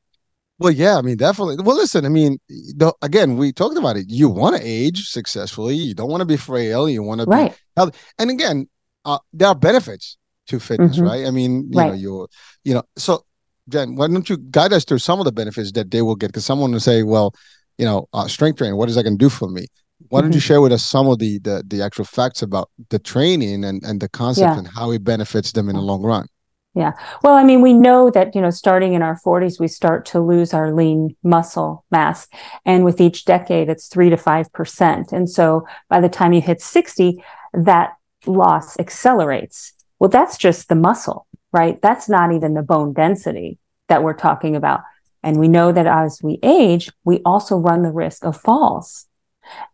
well, 0.62 0.72
yeah, 0.72 0.96
I 0.96 1.02
mean, 1.02 1.16
definitely. 1.16 1.56
Well, 1.62 1.76
listen, 1.76 2.04
I 2.04 2.08
mean, 2.08 2.38
the, 2.48 2.92
again, 3.02 3.36
we 3.36 3.52
talked 3.52 3.76
about 3.76 3.96
it. 3.96 4.06
You 4.08 4.28
want 4.28 4.56
to 4.56 4.62
age 4.62 5.08
successfully. 5.08 5.74
You 5.74 5.94
don't 5.94 6.10
want 6.10 6.20
to 6.20 6.26
be 6.26 6.36
frail. 6.36 6.88
You 6.88 7.02
want 7.02 7.20
to 7.20 7.26
right. 7.26 7.50
be 7.52 7.58
healthy. 7.76 7.98
And 8.18 8.30
again, 8.30 8.68
uh, 9.04 9.18
there 9.32 9.48
are 9.48 9.54
benefits 9.54 10.16
to 10.48 10.60
fitness, 10.60 10.96
mm-hmm. 10.96 11.06
right? 11.06 11.26
I 11.26 11.30
mean, 11.30 11.68
you 11.70 11.78
right. 11.78 11.88
know, 11.88 11.94
you're, 11.94 12.28
you 12.64 12.74
know, 12.74 12.82
so 12.96 13.24
Jen, 13.68 13.96
why 13.96 14.08
don't 14.08 14.28
you 14.28 14.36
guide 14.36 14.72
us 14.72 14.84
through 14.84 14.98
some 14.98 15.18
of 15.18 15.24
the 15.24 15.32
benefits 15.32 15.72
that 15.72 15.90
they 15.90 16.02
will 16.02 16.16
get? 16.16 16.28
Because 16.28 16.44
someone 16.44 16.72
will 16.72 16.80
say, 16.80 17.02
well, 17.02 17.34
you 17.78 17.84
know, 17.84 18.08
uh, 18.12 18.26
strength 18.28 18.58
training, 18.58 18.76
what 18.76 18.88
is 18.88 18.96
that 18.96 19.04
going 19.04 19.18
to 19.18 19.24
do 19.24 19.28
for 19.28 19.48
me? 19.48 19.66
Why 20.08 20.20
don't 20.20 20.30
mm-hmm. 20.30 20.34
you 20.34 20.40
share 20.40 20.60
with 20.60 20.72
us 20.72 20.84
some 20.84 21.06
of 21.06 21.20
the, 21.20 21.38
the 21.38 21.62
the 21.64 21.80
actual 21.80 22.04
facts 22.04 22.42
about 22.42 22.70
the 22.90 22.98
training 22.98 23.64
and 23.64 23.82
and 23.84 24.00
the 24.00 24.08
concept 24.08 24.44
yeah. 24.44 24.58
and 24.58 24.66
how 24.66 24.90
it 24.90 25.04
benefits 25.04 25.52
them 25.52 25.68
in 25.68 25.76
the 25.76 25.80
long 25.82 26.02
run? 26.02 26.26
Yeah. 26.74 26.92
Well, 27.22 27.34
I 27.34 27.44
mean, 27.44 27.60
we 27.60 27.74
know 27.74 28.10
that, 28.10 28.34
you 28.34 28.40
know, 28.40 28.48
starting 28.48 28.94
in 28.94 29.02
our 29.02 29.18
40s, 29.20 29.60
we 29.60 29.68
start 29.68 30.06
to 30.06 30.20
lose 30.20 30.54
our 30.54 30.72
lean 30.72 31.14
muscle 31.22 31.84
mass. 31.90 32.28
And 32.64 32.82
with 32.82 32.98
each 32.98 33.26
decade, 33.26 33.68
it's 33.68 33.88
three 33.88 34.08
to 34.08 34.16
5%. 34.16 35.12
And 35.12 35.28
so 35.28 35.66
by 35.90 36.00
the 36.00 36.08
time 36.08 36.32
you 36.32 36.40
hit 36.40 36.62
60, 36.62 37.22
that 37.52 37.92
loss 38.24 38.78
accelerates. 38.78 39.74
Well, 39.98 40.08
that's 40.08 40.38
just 40.38 40.68
the 40.68 40.74
muscle, 40.74 41.26
right? 41.52 41.80
That's 41.82 42.08
not 42.08 42.32
even 42.32 42.54
the 42.54 42.62
bone 42.62 42.94
density 42.94 43.58
that 43.88 44.02
we're 44.02 44.14
talking 44.14 44.56
about. 44.56 44.80
And 45.22 45.38
we 45.38 45.48
know 45.48 45.72
that 45.72 45.86
as 45.86 46.20
we 46.22 46.38
age, 46.42 46.90
we 47.04 47.20
also 47.26 47.58
run 47.58 47.82
the 47.82 47.92
risk 47.92 48.24
of 48.24 48.40
falls. 48.40 49.06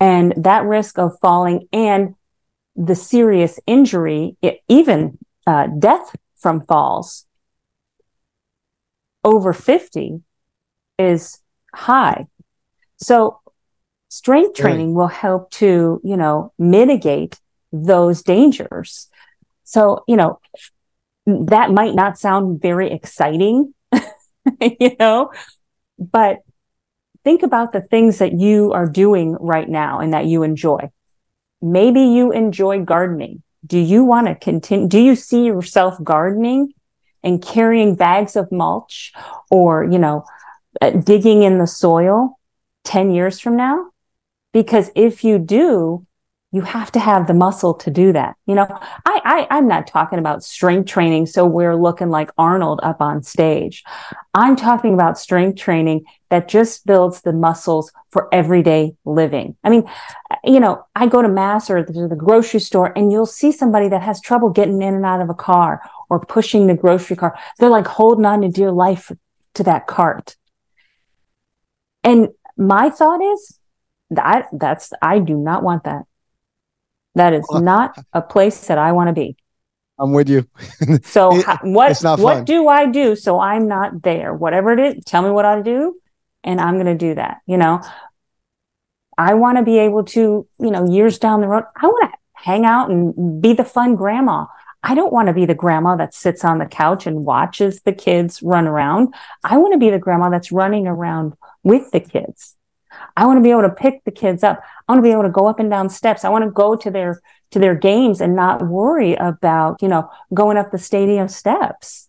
And 0.00 0.34
that 0.36 0.64
risk 0.64 0.98
of 0.98 1.18
falling 1.20 1.68
and 1.72 2.16
the 2.74 2.96
serious 2.96 3.60
injury, 3.66 4.36
even 4.68 5.18
uh, 5.46 5.68
death 5.78 6.14
from 6.38 6.62
falls 6.62 7.26
over 9.24 9.52
50 9.52 10.20
is 10.98 11.38
high. 11.74 12.26
So 12.96 13.40
strength 14.08 14.54
training 14.54 14.94
will 14.94 15.08
help 15.08 15.50
to, 15.52 16.00
you 16.02 16.16
know, 16.16 16.52
mitigate 16.58 17.38
those 17.72 18.22
dangers. 18.22 19.08
So, 19.64 20.04
you 20.08 20.16
know, 20.16 20.40
that 21.26 21.70
might 21.70 21.94
not 21.94 22.18
sound 22.18 22.62
very 22.62 22.90
exciting, 22.90 23.74
you 24.60 24.96
know, 24.98 25.30
but 25.98 26.38
think 27.22 27.42
about 27.42 27.72
the 27.72 27.82
things 27.82 28.18
that 28.18 28.32
you 28.32 28.72
are 28.72 28.88
doing 28.88 29.36
right 29.38 29.68
now 29.68 30.00
and 30.00 30.14
that 30.14 30.24
you 30.24 30.42
enjoy. 30.42 30.90
Maybe 31.60 32.00
you 32.00 32.32
enjoy 32.32 32.82
gardening 32.82 33.42
do 33.66 33.78
you 33.78 34.04
want 34.04 34.26
to 34.26 34.34
continue? 34.34 34.88
Do 34.88 35.00
you 35.00 35.14
see 35.14 35.44
yourself 35.44 36.02
gardening 36.02 36.72
and 37.22 37.42
carrying 37.42 37.96
bags 37.96 38.36
of 38.36 38.50
mulch 38.52 39.12
or, 39.50 39.84
you 39.84 39.98
know, 39.98 40.24
uh, 40.80 40.90
digging 40.90 41.42
in 41.42 41.58
the 41.58 41.66
soil 41.66 42.38
10 42.84 43.12
years 43.12 43.40
from 43.40 43.56
now? 43.56 43.90
Because 44.52 44.90
if 44.94 45.24
you 45.24 45.38
do, 45.38 46.06
you 46.50 46.62
have 46.62 46.90
to 46.92 46.98
have 46.98 47.26
the 47.26 47.34
muscle 47.34 47.74
to 47.74 47.90
do 47.90 48.12
that. 48.12 48.34
You 48.46 48.54
know, 48.54 48.66
I, 48.70 49.20
I 49.24 49.46
I'm 49.50 49.68
not 49.68 49.86
talking 49.86 50.18
about 50.18 50.42
strength 50.42 50.88
training 50.88 51.26
so 51.26 51.44
we're 51.44 51.76
looking 51.76 52.08
like 52.08 52.30
Arnold 52.38 52.80
up 52.82 53.02
on 53.02 53.22
stage. 53.22 53.84
I'm 54.32 54.56
talking 54.56 54.94
about 54.94 55.18
strength 55.18 55.58
training 55.58 56.04
that 56.30 56.48
just 56.48 56.86
builds 56.86 57.20
the 57.20 57.34
muscles 57.34 57.92
for 58.10 58.32
everyday 58.32 58.94
living. 59.04 59.56
I 59.62 59.68
mean, 59.68 59.84
you 60.42 60.60
know, 60.60 60.84
I 60.94 61.06
go 61.06 61.20
to 61.20 61.28
mass 61.28 61.68
or 61.68 61.84
to 61.84 62.08
the 62.08 62.16
grocery 62.16 62.60
store 62.60 62.92
and 62.96 63.12
you'll 63.12 63.26
see 63.26 63.52
somebody 63.52 63.88
that 63.90 64.02
has 64.02 64.20
trouble 64.20 64.48
getting 64.48 64.80
in 64.80 64.94
and 64.94 65.04
out 65.04 65.20
of 65.20 65.28
a 65.28 65.34
car 65.34 65.82
or 66.08 66.24
pushing 66.24 66.66
the 66.66 66.74
grocery 66.74 67.16
car. 67.16 67.38
They're 67.58 67.68
like 67.68 67.86
holding 67.86 68.24
on 68.24 68.40
to 68.40 68.48
dear 68.48 68.72
life 68.72 69.12
to 69.54 69.62
that 69.64 69.86
cart. 69.86 70.36
And 72.02 72.28
my 72.56 72.88
thought 72.88 73.20
is 73.20 73.58
that 74.10 74.46
that's 74.52 74.92
I 75.02 75.18
do 75.18 75.36
not 75.36 75.62
want 75.62 75.84
that. 75.84 76.04
That 77.18 77.34
is 77.34 77.46
not 77.52 77.96
a 78.12 78.22
place 78.22 78.66
that 78.68 78.78
I 78.78 78.92
want 78.92 79.08
to 79.08 79.12
be. 79.12 79.36
I'm 80.00 80.12
with 80.12 80.28
you. 80.28 80.48
so 81.02 81.36
it, 81.36 81.46
what 81.62 82.00
what 82.18 82.46
do 82.46 82.68
I 82.68 82.86
do 82.86 83.16
so 83.16 83.40
I'm 83.40 83.66
not 83.66 84.02
there? 84.02 84.32
Whatever 84.32 84.72
it 84.72 84.78
is, 84.78 85.04
tell 85.04 85.22
me 85.22 85.30
what 85.30 85.44
I 85.44 85.60
do 85.60 86.00
and 86.44 86.60
I'm 86.60 86.74
going 86.74 86.86
to 86.86 86.96
do 86.96 87.14
that. 87.14 87.38
You 87.46 87.56
know, 87.58 87.82
I 89.16 89.34
want 89.34 89.58
to 89.58 89.64
be 89.64 89.78
able 89.78 90.04
to, 90.04 90.46
you 90.58 90.70
know, 90.70 90.90
years 90.90 91.18
down 91.18 91.40
the 91.40 91.48
road, 91.48 91.64
I 91.76 91.86
want 91.86 92.10
to 92.12 92.18
hang 92.34 92.64
out 92.64 92.90
and 92.90 93.42
be 93.42 93.52
the 93.52 93.64
fun 93.64 93.96
grandma. 93.96 94.46
I 94.82 94.94
don't 94.94 95.12
want 95.12 95.26
to 95.26 95.34
be 95.34 95.44
the 95.44 95.56
grandma 95.56 95.96
that 95.96 96.14
sits 96.14 96.44
on 96.44 96.58
the 96.58 96.66
couch 96.66 97.06
and 97.06 97.24
watches 97.24 97.80
the 97.80 97.92
kids 97.92 98.40
run 98.42 98.68
around. 98.68 99.12
I 99.42 99.58
want 99.58 99.72
to 99.72 99.78
be 99.78 99.90
the 99.90 99.98
grandma 99.98 100.30
that's 100.30 100.52
running 100.52 100.86
around 100.86 101.34
with 101.64 101.90
the 101.90 102.00
kids. 102.00 102.54
I 103.18 103.26
want 103.26 103.38
to 103.38 103.42
be 103.42 103.50
able 103.50 103.62
to 103.62 103.70
pick 103.70 104.04
the 104.04 104.12
kids 104.12 104.44
up. 104.44 104.60
I 104.86 104.92
want 104.92 105.00
to 105.00 105.02
be 105.02 105.10
able 105.10 105.24
to 105.24 105.28
go 105.28 105.48
up 105.48 105.58
and 105.58 105.68
down 105.68 105.90
steps. 105.90 106.24
I 106.24 106.28
want 106.28 106.44
to 106.44 106.52
go 106.52 106.76
to 106.76 106.88
their 106.88 107.20
to 107.50 107.58
their 107.58 107.74
games 107.74 108.20
and 108.20 108.36
not 108.36 108.64
worry 108.64 109.14
about, 109.14 109.82
you 109.82 109.88
know, 109.88 110.08
going 110.32 110.56
up 110.56 110.70
the 110.70 110.78
stadium 110.78 111.26
steps. 111.26 112.08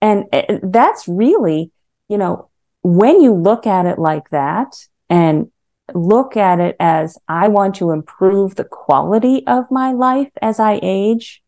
And 0.00 0.26
eh, 0.32 0.44
eh, 0.48 0.58
that's 0.62 1.08
really, 1.08 1.72
you 2.08 2.18
know, 2.18 2.50
when 2.82 3.20
you 3.20 3.34
look 3.34 3.66
at 3.66 3.84
it 3.84 3.98
like 3.98 4.30
that 4.30 4.76
and 5.08 5.50
look 5.92 6.36
at 6.36 6.60
it 6.60 6.76
as 6.78 7.18
I 7.26 7.48
want 7.48 7.74
to 7.76 7.90
improve 7.90 8.54
the 8.54 8.64
quality 8.64 9.44
of 9.48 9.72
my 9.72 9.90
life 9.90 10.30
as 10.40 10.60
I 10.60 10.78
age, 10.84 11.42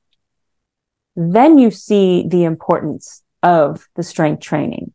then 1.14 1.58
you 1.58 1.70
see 1.70 2.24
the 2.26 2.42
importance 2.42 3.22
of 3.44 3.88
the 3.94 4.02
strength 4.02 4.40
training 4.42 4.92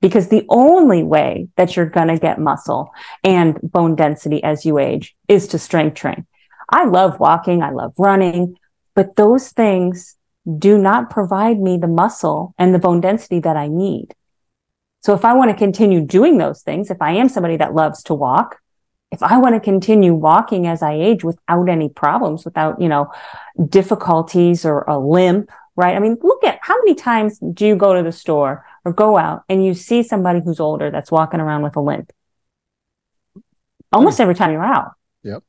because 0.00 0.28
the 0.28 0.46
only 0.48 1.02
way 1.02 1.48
that 1.56 1.76
you're 1.76 1.86
going 1.86 2.08
to 2.08 2.18
get 2.18 2.38
muscle 2.38 2.90
and 3.24 3.58
bone 3.62 3.96
density 3.96 4.42
as 4.42 4.64
you 4.64 4.78
age 4.78 5.16
is 5.28 5.48
to 5.48 5.58
strength 5.58 5.96
train. 5.96 6.26
I 6.68 6.84
love 6.84 7.18
walking. 7.18 7.62
I 7.62 7.70
love 7.70 7.94
running, 7.98 8.56
but 8.94 9.16
those 9.16 9.50
things 9.50 10.16
do 10.58 10.78
not 10.78 11.10
provide 11.10 11.58
me 11.58 11.78
the 11.78 11.88
muscle 11.88 12.54
and 12.58 12.74
the 12.74 12.78
bone 12.78 13.00
density 13.00 13.40
that 13.40 13.56
I 13.56 13.68
need. 13.68 14.14
So 15.00 15.14
if 15.14 15.24
I 15.24 15.34
want 15.34 15.50
to 15.50 15.56
continue 15.56 16.00
doing 16.00 16.38
those 16.38 16.62
things, 16.62 16.90
if 16.90 17.00
I 17.00 17.12
am 17.12 17.28
somebody 17.28 17.56
that 17.56 17.74
loves 17.74 18.02
to 18.04 18.14
walk, 18.14 18.58
if 19.10 19.22
I 19.22 19.38
want 19.38 19.54
to 19.54 19.60
continue 19.60 20.12
walking 20.14 20.66
as 20.66 20.82
I 20.82 20.92
age 20.92 21.24
without 21.24 21.68
any 21.68 21.88
problems, 21.88 22.44
without, 22.44 22.80
you 22.80 22.88
know, 22.88 23.10
difficulties 23.68 24.64
or 24.64 24.82
a 24.82 24.98
limp, 24.98 25.50
right? 25.76 25.96
I 25.96 25.98
mean, 25.98 26.18
look 26.22 26.44
at 26.44 26.58
how 26.60 26.76
many 26.78 26.94
times 26.94 27.38
do 27.38 27.66
you 27.66 27.76
go 27.76 27.94
to 27.94 28.02
the 28.02 28.12
store 28.12 28.66
or 28.84 28.92
go 28.92 29.16
out 29.16 29.42
and 29.48 29.64
you 29.64 29.74
see 29.74 30.02
somebody 30.02 30.40
who's 30.44 30.60
older 30.60 30.90
that's 30.90 31.10
walking 31.10 31.40
around 31.40 31.62
with 31.62 31.76
a 31.76 31.80
limp? 31.80 32.12
Almost 33.92 34.20
every 34.20 34.34
time 34.34 34.52
you're 34.52 34.64
out. 34.64 34.92
Yep. 35.22 35.42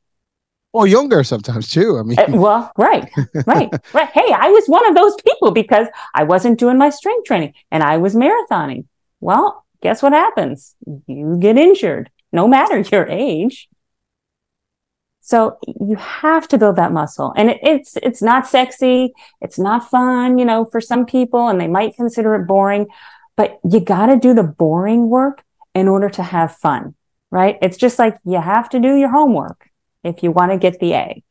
Or 0.72 0.86
younger 0.86 1.24
sometimes 1.24 1.70
too. 1.70 1.98
I 1.98 2.02
mean, 2.02 2.18
Uh, 2.18 2.26
well, 2.30 2.72
right, 2.78 3.10
right, 3.46 3.70
right. 3.92 4.08
Hey, 4.10 4.32
I 4.32 4.50
was 4.50 4.66
one 4.66 4.86
of 4.86 4.94
those 4.94 5.14
people 5.26 5.50
because 5.50 5.88
I 6.14 6.24
wasn't 6.24 6.58
doing 6.58 6.78
my 6.78 6.90
strength 6.90 7.26
training 7.26 7.54
and 7.70 7.82
I 7.82 7.96
was 7.98 8.14
marathoning. 8.14 8.86
Well, 9.20 9.64
guess 9.82 10.02
what 10.02 10.12
happens? 10.12 10.74
You 11.06 11.36
get 11.40 11.58
injured, 11.58 12.10
no 12.32 12.46
matter 12.48 12.78
your 12.92 13.06
age. 13.08 13.68
So 15.22 15.58
you 15.80 15.96
have 15.96 16.48
to 16.48 16.58
build 16.58 16.76
that 16.76 16.92
muscle, 16.92 17.32
and 17.36 17.50
it, 17.50 17.60
it's 17.62 17.96
it's 18.02 18.20
not 18.22 18.48
sexy, 18.48 19.12
it's 19.40 19.58
not 19.58 19.88
fun, 19.88 20.38
you 20.38 20.44
know, 20.44 20.64
for 20.64 20.80
some 20.80 21.06
people, 21.06 21.46
and 21.48 21.60
they 21.60 21.68
might 21.68 21.94
consider 21.94 22.34
it 22.34 22.48
boring. 22.48 22.86
But 23.40 23.58
you 23.64 23.80
got 23.80 24.08
to 24.08 24.18
do 24.18 24.34
the 24.34 24.42
boring 24.42 25.08
work 25.08 25.42
in 25.74 25.88
order 25.88 26.10
to 26.10 26.22
have 26.22 26.54
fun, 26.56 26.94
right? 27.30 27.56
It's 27.62 27.78
just 27.78 27.98
like 27.98 28.18
you 28.26 28.38
have 28.38 28.68
to 28.68 28.78
do 28.78 28.96
your 28.96 29.08
homework 29.08 29.70
if 30.04 30.22
you 30.22 30.30
want 30.30 30.52
to 30.52 30.58
get 30.58 30.78
the 30.78 30.92
A. 30.92 31.24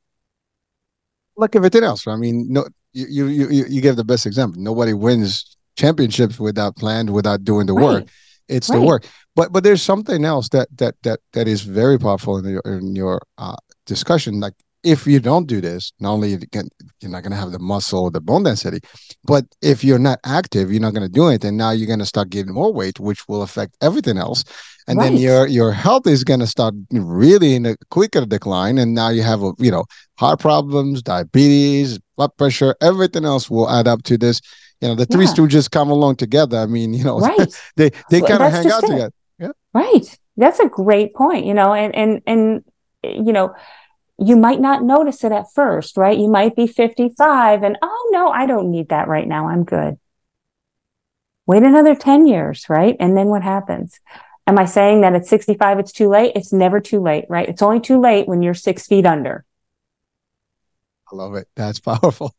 like 1.37 1.55
everything 1.55 1.83
else. 1.83 2.07
I 2.07 2.15
mean, 2.15 2.47
no, 2.49 2.65
you 2.93 3.27
you 3.27 3.49
you 3.51 3.65
you 3.69 3.79
give 3.79 3.95
the 3.95 4.03
best 4.03 4.25
example. 4.25 4.59
Nobody 4.59 4.93
wins 4.93 5.55
championships 5.75 6.39
without 6.39 6.75
plan, 6.77 7.13
without 7.13 7.43
doing 7.43 7.67
the 7.67 7.75
work. 7.75 8.05
Right. 8.05 8.09
It's 8.47 8.69
the 8.69 8.81
work. 8.81 9.05
But 9.35 9.51
but 9.51 9.63
there's 9.63 9.83
something 9.83 10.25
else 10.25 10.49
that 10.49 10.67
that 10.79 10.95
that 11.03 11.19
that 11.33 11.47
is 11.47 11.61
very 11.61 11.99
powerful 11.99 12.39
in 12.39 12.45
your 12.49 12.63
in 12.65 12.95
your 12.95 13.21
uh, 13.37 13.57
discussion. 13.85 14.39
Like 14.39 14.55
if 14.83 15.05
you 15.05 15.19
don't 15.19 15.47
do 15.47 15.61
this, 15.61 15.91
not 15.99 16.11
only 16.13 16.29
you 16.29 16.39
can, 16.51 16.69
you're 17.01 17.11
not 17.11 17.23
going 17.23 17.31
to 17.31 17.37
have 17.37 17.51
the 17.51 17.59
muscle, 17.59 18.09
the 18.09 18.21
bone 18.21 18.43
density, 18.43 18.79
but 19.25 19.45
if 19.61 19.83
you're 19.83 19.99
not 19.99 20.19
active, 20.25 20.71
you're 20.71 20.81
not 20.81 20.93
going 20.93 21.05
to 21.05 21.11
do 21.11 21.27
anything. 21.27 21.57
Now 21.57 21.71
you're 21.71 21.87
going 21.87 21.99
to 21.99 22.05
start 22.05 22.29
gaining 22.29 22.53
more 22.53 22.71
weight, 22.73 22.99
which 22.99 23.27
will 23.27 23.41
affect 23.41 23.75
everything 23.81 24.17
else. 24.17 24.43
And 24.87 24.99
then 24.99 25.17
your 25.17 25.45
your 25.47 25.71
health 25.71 26.07
is 26.07 26.23
going 26.23 26.39
to 26.39 26.47
start 26.47 26.73
really 26.91 27.53
in 27.55 27.65
a 27.67 27.75
quicker 27.91 28.25
decline. 28.25 28.77
And 28.79 28.95
now 28.95 29.09
you 29.09 29.21
have 29.21 29.43
a 29.43 29.51
you 29.59 29.69
know 29.69 29.83
heart 30.17 30.39
problems, 30.39 31.03
diabetes, 31.03 31.99
blood 32.17 32.35
pressure, 32.37 32.75
everything 32.81 33.23
else 33.25 33.49
will 33.49 33.69
add 33.69 33.87
up 33.87 34.01
to 34.03 34.17
this. 34.17 34.41
You 34.81 34.87
know, 34.87 34.95
the 34.95 35.05
three 35.05 35.25
Yeah. 35.25 35.33
stooges 35.33 35.69
come 35.69 35.91
along 35.91 36.15
together. 36.15 36.57
I 36.57 36.65
mean, 36.65 36.93
you 36.93 37.03
know, 37.03 37.19
Right. 37.37 37.53
they 37.75 37.91
they 38.09 38.21
kind 38.21 38.41
of 38.41 38.51
hang 38.51 38.71
out 38.71 38.83
it. 38.83 38.87
together. 38.87 39.11
Right. 39.73 40.17
That's 40.37 40.59
a 40.59 40.67
great 40.67 41.13
point, 41.13 41.45
you 41.45 41.53
know, 41.53 41.73
and 41.73 41.93
and 41.95 42.21
and 42.25 42.63
you 43.03 43.31
know, 43.33 43.53
you 44.21 44.35
might 44.35 44.59
not 44.59 44.83
notice 44.83 45.23
it 45.23 45.31
at 45.31 45.51
first, 45.53 45.97
right? 45.97 46.17
You 46.17 46.29
might 46.29 46.55
be 46.55 46.67
55 46.67 47.63
and 47.63 47.77
oh 47.81 48.09
no, 48.11 48.29
I 48.29 48.45
don't 48.45 48.71
need 48.71 48.89
that 48.89 49.07
right 49.07 49.27
now. 49.27 49.47
I'm 49.49 49.63
good. 49.63 49.97
Wait 51.45 51.63
another 51.63 51.95
10 51.95 52.27
years, 52.27 52.65
right? 52.69 52.95
And 52.99 53.17
then 53.17 53.27
what 53.27 53.41
happens? 53.41 53.99
Am 54.45 54.59
I 54.59 54.65
saying 54.65 55.01
that 55.01 55.15
at 55.15 55.25
65 55.25 55.79
it's 55.79 55.91
too 55.91 56.09
late? 56.09 56.33
It's 56.35 56.53
never 56.53 56.79
too 56.79 57.01
late, 57.01 57.25
right? 57.29 57.47
It's 57.47 57.61
only 57.61 57.79
too 57.79 57.99
late 57.99 58.27
when 58.27 58.41
you're 58.41 58.53
6 58.53 58.87
feet 58.87 59.05
under. 59.05 59.45
I 61.11 61.15
love 61.15 61.35
it. 61.35 61.47
That's 61.55 61.79
powerful. 61.91 62.33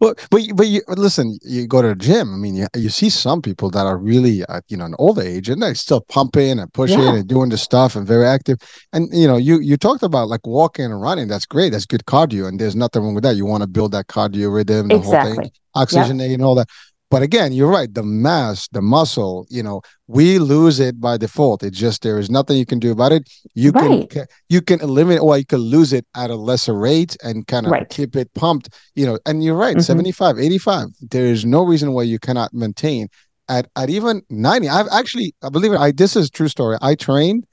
well, 0.00 0.14
but 0.30 0.42
you- 0.42 0.54
but 0.54 0.66
you 0.66 0.82
listen. 0.88 1.38
You 1.42 1.66
go 1.66 1.82
to 1.82 1.88
the 1.88 1.94
gym. 1.94 2.34
I 2.34 2.36
mean, 2.36 2.54
you, 2.54 2.66
you 2.74 2.88
see 2.88 3.08
some 3.10 3.40
people 3.42 3.70
that 3.70 3.86
are 3.86 3.96
really 3.98 4.42
at 4.48 4.64
you 4.68 4.76
know 4.76 4.84
an 4.84 4.94
older 4.98 5.22
age 5.22 5.48
and 5.48 5.62
they're 5.62 5.74
still 5.74 6.00
pumping 6.00 6.58
and 6.58 6.72
pushing 6.72 7.00
Yeah. 7.00 7.14
and 7.14 7.28
doing 7.28 7.50
the 7.50 7.58
stuff 7.58 7.94
and 7.96 8.06
very 8.06 8.26
active. 8.26 8.58
And 8.92 9.08
you 9.12 9.26
know, 9.26 9.36
you 9.36 9.60
you 9.60 9.76
talked 9.76 10.02
about 10.02 10.28
like 10.28 10.46
walking 10.46 10.86
and 10.86 11.00
running. 11.00 11.28
That's 11.28 11.46
great. 11.46 11.70
That's 11.70 11.86
good 11.86 12.04
cardio, 12.06 12.48
and 12.48 12.58
there's 12.58 12.76
nothing 12.76 13.02
wrong 13.02 13.14
with 13.14 13.24
that. 13.24 13.36
You 13.36 13.46
want 13.46 13.62
to 13.62 13.68
build 13.68 13.92
that 13.92 14.08
cardio 14.08 14.52
rhythm, 14.52 14.88
the 14.88 14.98
whole 14.98 15.12
thing, 15.12 15.38
Exactly. 15.40 15.52
oxygenate 15.76 16.34
and 16.34 16.42
all 16.42 16.54
that. 16.56 16.68
But 17.08 17.22
again, 17.22 17.52
you're 17.52 17.70
right. 17.70 17.92
The 17.92 18.02
mass, 18.02 18.66
the 18.72 18.82
muscle, 18.82 19.46
you 19.48 19.62
know, 19.62 19.80
we 20.08 20.40
lose 20.40 20.80
it 20.80 21.00
by 21.00 21.16
default. 21.16 21.62
It's 21.62 21.78
just 21.78 22.02
there 22.02 22.18
is 22.18 22.28
nothing 22.30 22.56
you 22.56 22.66
can 22.66 22.80
do 22.80 22.90
about 22.90 23.12
it. 23.12 23.28
You 23.54 23.70
Right. 23.70 24.10
can 24.10 24.26
you 24.48 24.60
can 24.60 24.80
eliminate 24.80 25.20
or 25.20 25.38
you 25.38 25.44
can 25.46 25.60
lose 25.60 25.92
it 25.92 26.04
at 26.16 26.30
a 26.30 26.34
lesser 26.36 26.74
rate 26.74 27.16
and 27.22 27.46
kind 27.46 27.66
of 27.66 27.72
Right. 27.72 27.88
keep 27.88 28.16
it 28.16 28.32
pumped, 28.34 28.70
you 28.96 29.06
know. 29.06 29.18
And 29.24 29.44
you're 29.44 29.54
right, 29.56 29.76
Mhm. 29.76 29.84
75, 29.84 30.36
85. 30.38 30.88
There 31.10 31.26
is 31.26 31.44
no 31.44 31.64
reason 31.64 31.92
why 31.92 32.02
you 32.02 32.18
cannot 32.18 32.52
maintain 32.52 33.08
at 33.48 33.68
at 33.76 33.88
even 33.88 34.22
90. 34.28 34.68
I've 34.68 34.88
actually 34.90 35.32
I 35.42 35.48
believe 35.48 35.72
it, 35.72 35.78
I 35.78 35.92
this 35.92 36.16
is 36.16 36.26
a 36.26 36.30
true 36.30 36.48
story. 36.48 36.76
I 36.82 36.96
trained 36.96 37.44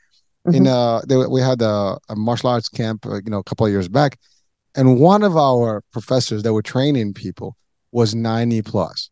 in 0.48 0.64
Mhm. 0.64 0.68
uh 0.68 1.02
there, 1.08 1.30
we 1.30 1.42
had 1.42 1.62
a, 1.62 1.98
a 2.10 2.16
martial 2.16 2.50
arts 2.50 2.70
camp, 2.70 3.06
uh, 3.06 3.16
you 3.24 3.30
know, 3.30 3.40
a 3.40 3.44
couple 3.44 3.68
of 3.68 3.72
years 3.72 3.88
back, 3.88 4.18
and 4.74 5.00
one 5.00 5.22
of 5.22 5.38
our 5.38 5.84
professors 5.92 6.42
that 6.42 6.54
were 6.54 6.64
training 6.64 7.14
people 7.14 7.56
was 7.92 8.16
90 8.16 8.64
plus 8.64 9.12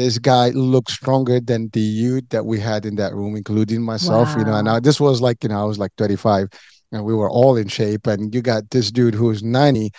this 0.00 0.18
guy 0.18 0.48
looked 0.50 0.90
stronger 0.90 1.38
than 1.40 1.68
the 1.72 1.80
youth 1.80 2.24
that 2.30 2.44
we 2.46 2.58
had 2.58 2.84
in 2.86 2.96
that 2.96 3.14
room, 3.14 3.36
including 3.36 3.82
myself. 3.82 4.28
You 4.36 4.44
know, 4.44 4.54
and 4.54 4.66
Wow. 4.66 4.76
I, 4.76 4.80
this 4.80 4.98
was 5.00 5.20
like, 5.20 5.42
you 5.42 5.50
know, 5.50 5.60
I 5.60 5.64
was 5.64 5.78
like 5.78 5.92
35 5.98 6.48
and 6.92 7.04
we 7.04 7.14
were 7.14 7.30
all 7.30 7.56
in 7.56 7.68
shape. 7.68 8.06
And 8.06 8.34
you 8.34 8.40
got 8.42 8.70
this 8.70 8.90
dude 8.90 9.14
who's 9.14 9.42
90. 9.42 9.90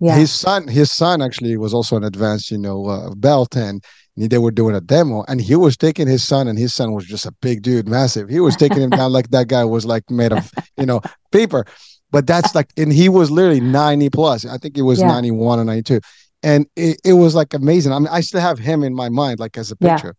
Yeah. 0.00 0.16
His 0.16 0.30
son, 0.30 0.68
his 0.68 0.92
son 0.92 1.20
actually 1.22 1.56
was 1.56 1.74
also 1.74 1.96
an 1.96 2.04
advanced, 2.04 2.50
you 2.50 2.58
know, 2.58 2.86
uh, 2.86 3.14
belt 3.16 3.56
and 3.56 3.82
they 4.16 4.38
were 4.38 4.50
doing 4.50 4.74
a 4.74 4.80
demo 4.80 5.24
and 5.28 5.40
he 5.40 5.54
was 5.54 5.76
taking 5.76 6.08
his 6.08 6.26
son 6.26 6.48
and 6.48 6.58
his 6.58 6.74
son 6.74 6.92
was 6.92 7.04
just 7.06 7.26
a 7.26 7.32
big 7.42 7.62
dude, 7.62 7.88
massive. 7.88 8.28
He 8.28 8.40
was 8.40 8.56
taking 8.56 8.80
him 8.82 8.90
down 8.90 9.12
like 9.18 9.30
that 9.30 9.48
guy 9.48 9.64
was 9.64 9.84
like 9.86 10.08
made 10.10 10.32
of, 10.32 10.50
you 10.76 10.86
know, 10.86 11.00
paper. 11.32 11.64
But 12.10 12.26
that's 12.26 12.54
like, 12.54 12.70
and 12.76 12.92
he 12.92 13.08
was 13.08 13.30
literally 13.30 13.60
90 13.60 14.10
plus. 14.10 14.44
I 14.46 14.56
think 14.58 14.78
it 14.78 14.82
was 14.82 14.98
Yeah. 15.00 15.08
91 15.08 15.58
or 15.60 15.64
92 15.64 16.00
and 16.42 16.66
it, 16.76 17.00
it 17.04 17.12
was 17.14 17.34
like 17.34 17.54
amazing. 17.54 17.92
I 17.92 17.98
mean, 17.98 18.08
I 18.10 18.20
still 18.20 18.40
have 18.40 18.58
him 18.58 18.82
in 18.84 18.94
my 18.94 19.08
mind, 19.08 19.40
like 19.40 19.56
as 19.58 19.70
a 19.72 19.76
Yeah. 19.80 19.94
picture. 19.94 20.14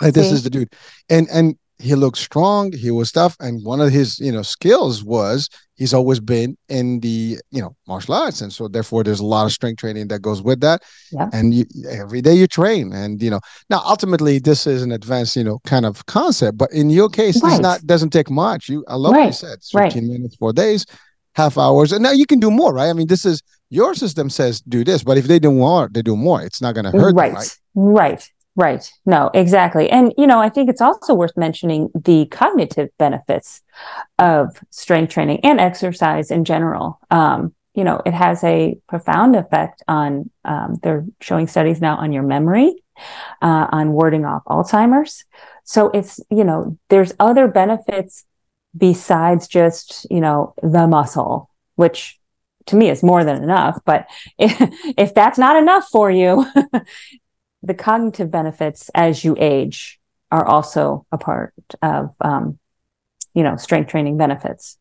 Like 0.00 0.14
this 0.14 0.30
is 0.30 0.42
the 0.42 0.50
dude, 0.50 0.74
and 1.08 1.26
and 1.32 1.56
he 1.78 1.94
looked 1.94 2.18
strong. 2.18 2.72
He 2.72 2.90
was 2.90 3.10
tough, 3.12 3.34
and 3.40 3.64
one 3.64 3.80
of 3.80 3.90
his 3.90 4.18
you 4.18 4.30
know 4.30 4.42
skills 4.42 5.02
was 5.02 5.48
he's 5.74 5.94
always 5.94 6.20
been 6.20 6.56
in 6.68 7.00
the 7.00 7.38
you 7.50 7.62
know 7.62 7.74
martial 7.88 8.14
arts, 8.14 8.42
and 8.42 8.52
so 8.52 8.68
therefore 8.68 9.04
there's 9.04 9.20
a 9.20 9.24
lot 9.24 9.46
of 9.46 9.52
strength 9.52 9.78
training 9.80 10.08
that 10.08 10.20
goes 10.20 10.42
with 10.42 10.60
that. 10.60 10.82
Yeah. 11.12 11.28
And 11.32 11.54
you, 11.54 11.64
every 11.88 12.20
day 12.20 12.34
you 12.34 12.46
train, 12.46 12.92
and 12.92 13.22
you 13.22 13.30
know 13.30 13.40
now 13.70 13.80
ultimately 13.86 14.38
this 14.38 14.66
is 14.66 14.82
an 14.82 14.92
advanced 14.92 15.34
you 15.34 15.44
know 15.44 15.60
kind 15.64 15.86
of 15.86 16.04
concept, 16.04 16.58
but 16.58 16.70
in 16.72 16.90
your 16.90 17.08
case, 17.08 17.42
Right. 17.42 17.52
it's 17.52 17.62
not 17.62 17.86
doesn't 17.86 18.10
take 18.10 18.28
much. 18.30 18.68
You 18.68 18.84
I 18.88 18.96
love 18.96 19.12
what 19.12 19.20
you 19.20 19.26
Right. 19.28 19.34
said, 19.34 19.58
Right. 19.72 19.92
15 19.92 20.12
minutes, 20.12 20.36
four 20.36 20.52
days, 20.52 20.84
half 21.34 21.56
hours, 21.56 21.90
and 21.92 22.02
now 22.02 22.12
you 22.12 22.26
can 22.26 22.38
do 22.38 22.50
more, 22.50 22.74
right? 22.74 22.90
I 22.90 22.92
mean, 22.92 23.06
this 23.06 23.24
is 23.24 23.40
your 23.70 23.94
system 23.94 24.30
says 24.30 24.60
do 24.60 24.84
this, 24.84 25.02
but 25.02 25.18
if 25.18 25.26
they 25.26 25.38
do 25.38 25.52
more, 25.52 25.88
they 25.92 26.02
do 26.02 26.16
more. 26.16 26.42
It's 26.42 26.60
not 26.60 26.74
going 26.74 26.84
to 26.84 26.90
hurt 26.92 27.14
them, 27.14 27.16
right. 27.16 27.32
right? 27.34 27.58
right. 27.74 28.30
Right. 28.58 28.90
No 29.04 29.30
exactly. 29.34 29.90
And 29.90 30.14
you 30.16 30.26
know 30.26 30.40
i 30.40 30.48
think 30.48 30.70
it's 30.70 30.80
also 30.80 31.12
worth 31.12 31.36
mentioning 31.36 31.90
the 31.94 32.24
cognitive 32.26 32.88
benefits 32.98 33.60
of 34.18 34.58
strength 34.70 35.12
training 35.12 35.40
and 35.44 35.60
exercise 35.60 36.30
in 36.30 36.44
general. 36.44 36.98
Um, 37.10 37.54
you 37.74 37.84
know 37.84 38.00
it 38.06 38.14
has 38.14 38.42
a 38.42 38.78
profound 38.88 39.36
effect 39.36 39.82
on 39.88 40.30
um, 40.46 40.76
they're 40.82 41.04
showing 41.20 41.46
studies 41.46 41.82
now 41.82 41.96
on 41.96 42.14
your 42.14 42.22
memory 42.22 42.82
uh, 43.42 43.66
on 43.70 43.92
warding 43.92 44.24
off 44.24 44.42
alzheimer's. 44.44 45.24
So 45.64 45.90
it's 45.90 46.18
you 46.30 46.44
know 46.44 46.78
there's 46.88 47.12
other 47.20 47.48
benefits 47.48 48.24
besides 48.74 49.48
just 49.48 50.06
you 50.10 50.20
know 50.20 50.54
the 50.62 50.86
muscle 50.86 51.50
which 51.74 52.18
to 52.66 52.76
me 52.76 52.90
is 52.90 53.02
more 53.02 53.24
than 53.24 53.42
enough 53.42 53.80
but 53.84 54.06
if, 54.38 54.56
if 54.96 55.14
that's 55.14 55.38
not 55.38 55.56
enough 55.56 55.88
for 55.90 56.10
you 56.10 56.46
the 57.62 57.74
cognitive 57.74 58.30
benefits 58.30 58.90
as 58.94 59.24
you 59.24 59.36
age 59.38 59.98
are 60.30 60.44
also 60.44 61.06
a 61.12 61.18
part 61.18 61.54
of 61.82 62.14
um, 62.20 62.58
you 63.34 63.42
know 63.42 63.56
strength 63.56 63.90
training 63.90 64.16
benefits 64.16 64.78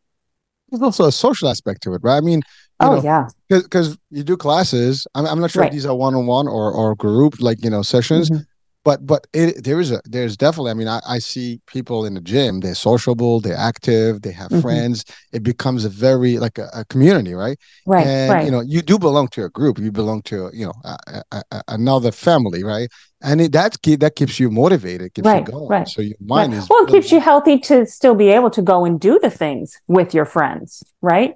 There's 0.69 0.81
also 0.81 1.05
a 1.05 1.11
social 1.11 1.49
aspect 1.49 1.83
to 1.83 1.93
it, 1.93 2.01
right? 2.03 2.17
I 2.17 2.21
mean, 2.21 2.41
oh 2.79 2.95
know, 2.95 3.01
yeah 3.01 3.27
because 3.49 3.97
you 4.09 4.23
do 4.23 4.35
classes. 4.35 5.05
I'm, 5.15 5.25
I'm 5.25 5.39
not 5.39 5.51
sure 5.51 5.61
Right. 5.61 5.69
if 5.69 5.73
these 5.73 5.85
are 5.85 5.95
one 5.95 6.15
on 6.15 6.25
one 6.25 6.47
or 6.47 6.71
or 6.71 6.95
group, 6.95 7.39
like 7.39 7.63
you 7.63 7.69
know 7.69 7.83
sessions. 7.83 8.29
Mhm. 8.29 8.45
But 8.85 9.05
but 9.05 9.27
it, 9.33 9.63
there 9.63 9.79
is 9.81 9.91
a 9.91 10.01
there's 10.05 10.37
definitely. 10.37 10.71
I 10.71 10.75
mean, 10.75 10.87
I, 10.87 11.01
I 11.07 11.19
see 11.19 11.59
people 11.67 12.05
in 12.05 12.13
the 12.13 12.21
gym. 12.21 12.61
They're 12.61 12.75
sociable. 12.75 13.41
They're 13.41 13.57
active. 13.57 14.21
They 14.21 14.31
have 14.31 14.51
Mhm. 14.51 14.61
friends. 14.61 15.03
It 15.33 15.43
becomes 15.43 15.83
a 15.85 15.89
very 15.89 16.37
like 16.39 16.57
a, 16.59 16.69
a 16.73 16.85
community, 16.85 17.33
right? 17.33 17.57
right 17.85 18.07
and 18.07 18.31
right 18.35 18.45
you 18.45 18.51
know 18.51 18.61
you 18.61 18.81
do 18.81 18.99
belong 18.99 19.27
to 19.29 19.45
a 19.45 19.49
group. 19.49 19.79
You 19.79 19.91
belong 19.91 20.21
to 20.23 20.49
you 20.53 20.65
know 20.67 20.73
a, 20.83 21.23
a, 21.31 21.43
a, 21.51 21.63
another 21.69 22.11
family, 22.11 22.63
right? 22.63 22.89
And 23.21 23.41
it, 23.41 23.51
that 23.53 23.77
that 23.99 24.15
keeps 24.15 24.39
you 24.39 24.49
motivated, 24.51 25.13
keeps 25.13 25.27
Right, 25.27 25.39
you 25.39 25.51
going. 25.51 25.69
right, 25.69 25.87
So 25.87 26.01
your 26.01 26.17
Right. 26.33 26.49
mind 26.49 26.53
is 26.53 26.69
well 26.69 26.83
it 26.83 26.89
keeps 26.89 27.11
you 27.11 27.19
healthy 27.19 27.59
to 27.59 27.85
still 27.85 28.15
be 28.15 28.29
able 28.29 28.49
to 28.51 28.61
go 28.61 28.85
and 28.85 28.99
do 28.99 29.19
the 29.19 29.29
things 29.29 29.79
with 29.87 30.13
your 30.13 30.25
friends 30.25 30.83
right 31.01 31.35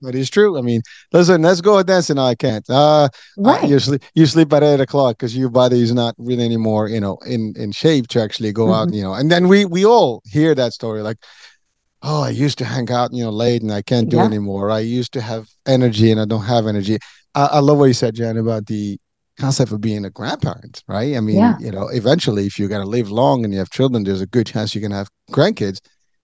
but 0.00 0.14
it's 0.14 0.30
true. 0.30 0.58
I 0.58 0.62
mean, 0.62 0.80
listen, 1.12 1.42
let's 1.42 1.60
go 1.60 1.82
dancing. 1.82 2.16
No, 2.16 2.24
I 2.24 2.34
can't. 2.34 2.68
Uh, 2.68 3.08
Right. 3.36 3.68
you 3.68 3.78
sleep 3.78 4.02
you 4.14 4.26
sleep 4.26 4.52
at 4.52 4.62
eight 4.62 4.80
o'clock 4.80 5.18
because 5.18 5.36
your 5.36 5.48
body 5.50 5.80
is 5.80 5.92
not 5.94 6.14
really 6.18 6.44
anymore, 6.44 6.88
you 6.88 7.00
know, 7.00 7.18
in 7.26 7.54
in 7.56 7.72
shape 7.72 8.08
to 8.08 8.22
actually 8.22 8.52
go 8.52 8.72
out, 8.72 8.88
Mhm. 8.88 8.94
you 8.96 9.02
know. 9.02 9.14
And 9.14 9.30
then 9.30 9.48
we 9.48 9.64
we 9.64 9.84
all 9.84 10.22
hear 10.24 10.54
that 10.54 10.72
story, 10.72 11.02
like, 11.02 11.18
oh, 12.02 12.22
I 12.22 12.30
used 12.30 12.58
to 12.58 12.64
hang 12.64 12.90
out, 12.90 13.12
you 13.12 13.22
know, 13.24 13.30
late 13.30 13.62
and 13.62 13.72
I 13.72 13.82
can't 13.82 14.08
do 14.08 14.16
Yeah. 14.18 14.24
anymore. 14.24 14.70
I 14.70 14.80
used 14.80 15.12
to 15.12 15.20
have 15.20 15.48
energy 15.66 16.10
and 16.10 16.20
I 16.20 16.24
don't 16.24 16.44
have 16.44 16.66
energy. 16.66 16.98
I, 17.34 17.44
I 17.56 17.58
love 17.60 17.78
what 17.78 17.86
you 17.86 17.94
said, 17.94 18.14
Jen, 18.14 18.36
about 18.38 18.66
the 18.66 18.98
concept 19.38 19.72
of 19.72 19.80
being 19.80 20.04
a 20.04 20.10
grandparent, 20.10 20.82
right? 20.88 21.16
I 21.16 21.20
mean, 21.20 21.36
Yeah. 21.36 21.56
you 21.60 21.70
know, 21.70 21.88
eventually, 21.88 22.46
if 22.46 22.58
you're 22.58 22.68
gonna 22.68 22.86
live 22.98 23.10
long 23.10 23.44
and 23.44 23.52
you 23.52 23.58
have 23.58 23.70
children, 23.70 24.04
there's 24.04 24.20
a 24.20 24.26
good 24.26 24.46
chance 24.46 24.74
you're 24.74 24.82
gonna 24.82 24.96
have 25.02 25.08
grandkids. 25.30 25.78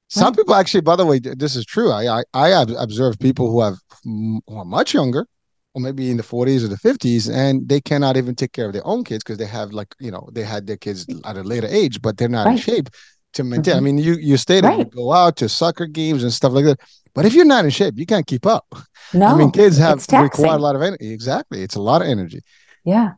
Some 0.08 0.34
people 0.34 0.54
actually, 0.54 0.82
by 0.82 0.96
the 0.96 1.04
way, 1.04 1.18
this 1.18 1.56
is 1.56 1.64
true. 1.64 1.90
I 1.90 2.20
I, 2.20 2.24
I 2.34 2.48
have 2.48 2.70
observed 2.78 3.20
people 3.20 3.50
who 3.50 3.60
have 3.60 3.76
who 4.04 4.40
are 4.48 4.64
much 4.64 4.94
younger, 4.94 5.26
or 5.74 5.80
maybe 5.80 6.10
in 6.10 6.16
the 6.16 6.22
40s 6.22 6.64
or 6.64 6.68
the 6.68 6.76
50s, 6.76 7.28
and 7.28 7.68
they 7.68 7.80
cannot 7.80 8.16
even 8.16 8.34
take 8.34 8.52
care 8.52 8.66
of 8.66 8.72
their 8.72 8.86
own 8.86 9.04
kids 9.04 9.24
because 9.24 9.38
they 9.38 9.46
have 9.46 9.72
like 9.72 9.94
you 9.98 10.10
know 10.10 10.28
they 10.32 10.42
had 10.44 10.66
their 10.66 10.76
kids 10.76 11.06
at 11.24 11.36
a 11.36 11.42
later 11.42 11.66
age, 11.68 12.00
but 12.00 12.16
they're 12.18 12.28
not 12.28 12.48
in 12.48 12.56
shape 12.56 12.88
to 13.34 13.42
maintain. 13.44 13.76
I 13.76 13.80
Mhm. 13.80 13.84
mean, 13.84 13.98
you 13.98 14.14
you 14.14 14.36
stated 14.36 14.70
you 14.70 14.84
Right. 14.84 14.90
go 14.90 15.12
out 15.12 15.36
to 15.36 15.48
soccer 15.48 15.86
games 15.86 16.22
and 16.22 16.32
stuff 16.32 16.52
like 16.52 16.64
that, 16.66 16.80
but 17.14 17.26
if 17.26 17.34
you're 17.34 17.44
not 17.44 17.64
in 17.64 17.70
shape, 17.70 17.94
you 17.98 18.06
can't 18.06 18.26
keep 18.26 18.46
up. 18.46 18.64
No. 19.12 19.26
I 19.26 19.34
mean, 19.34 19.50
kids 19.50 19.76
have 19.78 20.04
require 20.10 20.56
a 20.56 20.60
lot 20.60 20.76
of 20.76 20.82
energy. 20.82 21.12
Exactly, 21.12 21.62
it's 21.62 21.76
a 21.76 21.80
lot 21.80 22.00
of 22.02 22.08
energy. 22.08 22.40
Yeah. 22.84 23.12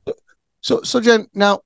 So 0.62 0.82
so 0.82 1.00
Jen, 1.00 1.26
now 1.34 1.60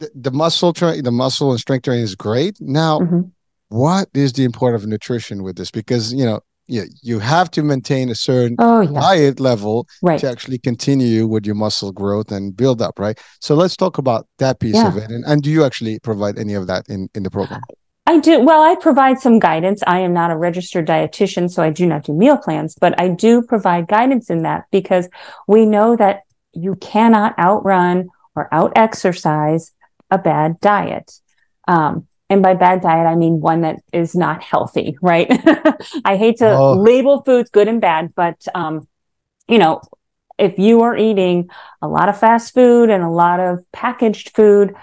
the, 0.00 0.10
the 0.14 0.30
muscle 0.30 0.72
training, 0.72 1.02
the 1.04 1.12
muscle 1.12 1.50
and 1.50 1.60
strength 1.60 1.84
training 1.84 2.04
is 2.04 2.14
great. 2.14 2.56
Now 2.60 3.00
Mhm. 3.00 3.32
What 3.72 4.08
is 4.14 4.32
the 4.32 4.44
importance 4.44 4.82
of 4.84 4.88
nutrition 4.88 5.42
with 5.42 5.56
this? 5.56 5.70
Because 5.70 6.12
you 6.12 6.24
know, 6.24 6.40
you, 6.66 6.84
you 7.02 7.18
have 7.18 7.50
to 7.52 7.62
maintain 7.62 8.10
a 8.10 8.14
certain 8.14 8.56
Oh 8.58 8.80
yeah. 8.82 9.00
diet 9.00 9.40
level 9.40 9.86
Right. 10.02 10.20
to 10.20 10.30
actually 10.30 10.58
continue 10.58 11.26
with 11.26 11.44
your 11.46 11.54
muscle 11.54 11.92
growth 11.92 12.30
and 12.30 12.56
build 12.56 12.80
up, 12.82 12.98
right? 12.98 13.18
So 13.40 13.54
let's 13.54 13.76
talk 13.76 13.98
about 13.98 14.26
that 14.38 14.60
piece 14.60 14.76
Yeah. 14.76 14.88
of 14.88 14.96
it. 14.96 15.10
And, 15.10 15.24
and 15.24 15.42
do 15.42 15.50
you 15.50 15.64
actually 15.64 15.98
provide 16.00 16.38
any 16.38 16.54
of 16.54 16.66
that 16.68 16.88
in, 16.88 17.08
in 17.14 17.22
the 17.22 17.30
program? 17.30 17.60
I 18.06 18.18
do. 18.18 18.40
Well, 18.40 18.62
I 18.62 18.74
provide 18.74 19.20
some 19.20 19.38
guidance. 19.38 19.82
I 19.86 20.00
am 20.00 20.12
not 20.12 20.30
a 20.30 20.36
registered 20.36 20.86
dietitian, 20.86 21.50
so 21.50 21.62
I 21.62 21.70
do 21.70 21.86
not 21.86 22.04
do 22.04 22.12
meal 22.12 22.36
plans, 22.36 22.74
but 22.80 23.00
I 23.00 23.08
do 23.08 23.42
provide 23.42 23.86
guidance 23.88 24.28
in 24.28 24.42
that 24.42 24.64
because 24.72 25.08
we 25.46 25.66
know 25.66 25.96
that 25.96 26.22
you 26.52 26.74
cannot 26.76 27.38
outrun 27.38 28.08
or 28.34 28.52
out 28.52 28.72
exercise 28.76 29.72
a 30.10 30.18
bad 30.18 30.60
diet. 30.60 31.12
Um, 31.68 32.06
and 32.32 32.42
by 32.42 32.54
bad 32.54 32.80
diet, 32.80 33.06
I 33.06 33.14
mean 33.14 33.40
one 33.40 33.60
that 33.60 33.80
is 33.92 34.14
not 34.14 34.42
healthy, 34.42 34.96
right? 35.02 35.28
I 36.04 36.16
hate 36.16 36.38
to 36.38 36.48
Oh. 36.50 36.72
label 36.72 37.22
foods 37.22 37.50
good 37.50 37.68
and 37.68 37.80
bad, 37.80 38.12
but, 38.16 38.44
um, 38.54 38.88
you 39.48 39.58
know, 39.58 39.82
if 40.38 40.58
you 40.58 40.80
are 40.80 40.96
eating 40.96 41.50
a 41.82 41.88
lot 41.88 42.08
of 42.08 42.18
fast 42.18 42.54
food 42.54 42.88
and 42.88 43.02
a 43.04 43.10
lot 43.10 43.38
of 43.38 43.60
packaged 43.72 44.34
food, 44.34 44.74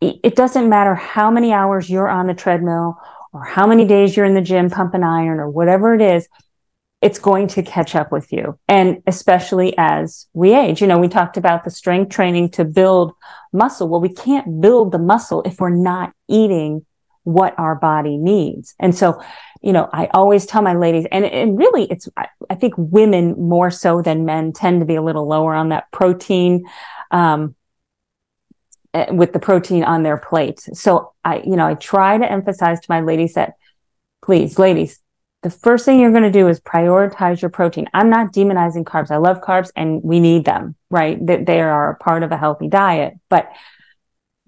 it 0.00 0.16
it 0.22 0.36
doesn't 0.36 0.68
matter 0.68 0.94
how 0.94 1.30
many 1.30 1.52
hours 1.52 1.88
you're 1.88 2.08
on 2.08 2.26
the 2.26 2.34
treadmill 2.34 2.98
or 3.32 3.44
how 3.44 3.66
many 3.66 3.86
days 3.86 4.14
you're 4.14 4.26
in 4.26 4.34
the 4.34 4.42
gym 4.42 4.68
pumping 4.68 5.02
iron 5.02 5.40
or 5.40 5.48
whatever 5.48 5.94
it 5.94 6.02
is, 6.02 6.28
it's 7.00 7.18
going 7.18 7.48
to 7.48 7.62
catch 7.62 7.94
up 7.94 8.12
with 8.12 8.30
you. 8.30 8.58
And 8.68 9.02
especially 9.06 9.74
as 9.78 10.26
we 10.34 10.54
age, 10.54 10.82
you 10.82 10.86
know, 10.86 10.98
we 10.98 11.08
talked 11.08 11.38
about 11.38 11.64
the 11.64 11.70
strength 11.70 12.10
training 12.10 12.50
to 12.50 12.64
build 12.64 13.14
muscle. 13.52 13.88
Well, 13.88 14.00
we 14.00 14.12
can't 14.12 14.60
build 14.60 14.92
the 14.92 14.98
muscle 14.98 15.42
if 15.42 15.60
we're 15.60 15.70
not 15.70 16.12
eating 16.28 16.84
what 17.24 17.56
our 17.58 17.74
body 17.74 18.16
needs. 18.16 18.74
And 18.80 18.94
so, 18.94 19.22
you 19.60 19.72
know, 19.72 19.88
I 19.92 20.06
always 20.12 20.44
tell 20.44 20.62
my 20.62 20.74
ladies, 20.74 21.06
and, 21.12 21.24
and 21.24 21.56
really 21.56 21.84
it's, 21.84 22.08
I, 22.16 22.26
I 22.50 22.56
think 22.56 22.74
women 22.76 23.34
more 23.38 23.70
so 23.70 24.02
than 24.02 24.24
men 24.24 24.52
tend 24.52 24.80
to 24.80 24.86
be 24.86 24.96
a 24.96 25.02
little 25.02 25.28
lower 25.28 25.54
on 25.54 25.68
that 25.68 25.90
protein. 25.92 26.64
Um, 27.10 27.54
eh, 28.94 29.10
with 29.10 29.32
the 29.32 29.38
protein 29.38 29.84
on 29.84 30.02
their 30.02 30.16
plate. 30.16 30.60
So 30.72 31.12
I, 31.24 31.42
you 31.44 31.56
know, 31.56 31.66
I 31.66 31.74
try 31.74 32.18
to 32.18 32.30
emphasize 32.30 32.80
to 32.80 32.86
my 32.88 33.02
ladies 33.02 33.34
that 33.34 33.52
please, 34.22 34.58
ladies, 34.58 35.01
the 35.42 35.50
first 35.50 35.84
thing 35.84 35.98
you're 35.98 36.12
going 36.12 36.22
to 36.22 36.30
do 36.30 36.48
is 36.48 36.60
prioritize 36.60 37.42
your 37.42 37.50
protein. 37.50 37.88
I'm 37.92 38.08
not 38.08 38.32
demonizing 38.32 38.84
carbs. 38.84 39.10
I 39.10 39.16
love 39.16 39.40
carbs 39.40 39.70
and 39.74 40.00
we 40.02 40.20
need 40.20 40.44
them, 40.44 40.76
right? 40.88 41.24
That 41.26 41.46
they 41.46 41.60
are 41.60 41.90
a 41.90 41.96
part 41.96 42.22
of 42.22 42.30
a 42.30 42.36
healthy 42.36 42.68
diet, 42.68 43.14
but 43.28 43.50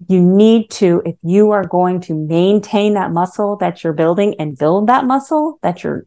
you 0.07 0.21
need 0.21 0.69
to, 0.69 1.01
if 1.05 1.15
you 1.21 1.51
are 1.51 1.65
going 1.65 2.01
to 2.01 2.13
maintain 2.13 2.93
that 2.93 3.11
muscle 3.11 3.57
that 3.57 3.83
you're 3.83 3.93
building 3.93 4.35
and 4.39 4.57
build 4.57 4.87
that 4.87 5.05
muscle 5.05 5.59
that 5.63 5.83
you're 5.83 6.05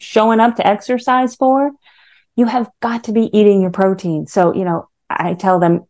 showing 0.00 0.40
up 0.40 0.56
to 0.56 0.66
exercise 0.66 1.34
for, 1.36 1.70
you 2.36 2.46
have 2.46 2.70
got 2.80 3.04
to 3.04 3.12
be 3.12 3.36
eating 3.36 3.60
your 3.60 3.70
protein. 3.70 4.26
So, 4.26 4.54
you 4.54 4.64
know, 4.64 4.88
I 5.10 5.34
tell 5.34 5.58
them 5.58 5.86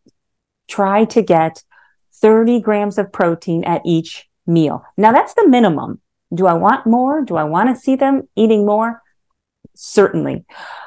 try 0.67 1.05
to 1.05 1.21
get 1.21 1.63
30 2.15 2.59
grams 2.59 2.97
of 2.97 3.11
protein 3.11 3.63
at 3.63 3.81
each 3.85 4.27
meal. 4.45 4.83
Now 4.97 5.11
that's 5.11 5.33
the 5.33 5.47
minimum. 5.47 6.01
Do 6.33 6.47
I 6.47 6.53
want 6.53 6.85
more? 6.85 7.21
Do 7.21 7.35
I 7.35 7.43
want 7.43 7.69
to 7.69 7.81
see 7.81 7.95
them 7.95 8.27
eating 8.35 8.65
more? 8.65 9.01
Certainly. 9.75 10.45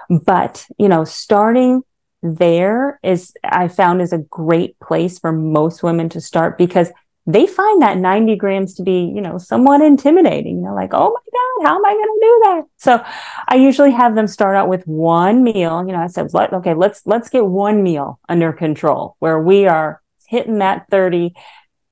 But, 0.08 0.66
you 0.78 0.88
know, 0.88 1.04
starting 1.04 1.82
there 2.22 2.98
is, 3.02 3.32
I 3.44 3.68
found 3.68 4.00
is 4.02 4.12
a 4.12 4.18
great 4.18 4.78
place 4.80 5.18
for 5.18 5.32
most 5.32 5.82
women 5.82 6.08
to 6.10 6.20
start 6.20 6.58
because 6.58 6.90
they 7.28 7.46
find 7.46 7.82
that 7.82 7.98
90 7.98 8.36
grams 8.36 8.74
to 8.74 8.82
be, 8.82 9.12
you 9.14 9.20
know, 9.20 9.36
somewhat 9.36 9.80
intimidating. 9.80 10.58
You 10.58 10.62
know, 10.62 10.74
like, 10.74 10.90
oh 10.92 11.10
my 11.12 11.64
God, 11.64 11.68
how 11.68 11.76
am 11.76 11.84
I 11.84 11.92
going 11.92 12.04
to 12.04 12.20
do 12.20 12.40
that? 12.44 12.62
So 12.76 13.04
I 13.48 13.56
usually 13.56 13.90
have 13.90 14.14
them 14.14 14.28
start 14.28 14.56
out 14.56 14.68
with 14.68 14.86
one 14.86 15.42
meal. 15.42 15.84
You 15.84 15.92
know, 15.92 15.98
I 15.98 16.06
said, 16.06 16.32
let, 16.34 16.52
okay, 16.52 16.74
let's, 16.74 17.02
let's 17.04 17.28
get 17.28 17.44
one 17.44 17.82
meal 17.82 18.20
under 18.28 18.52
control 18.52 19.16
where 19.18 19.40
we 19.40 19.66
are 19.66 20.00
hitting 20.28 20.58
that 20.58 20.86
30 20.90 21.34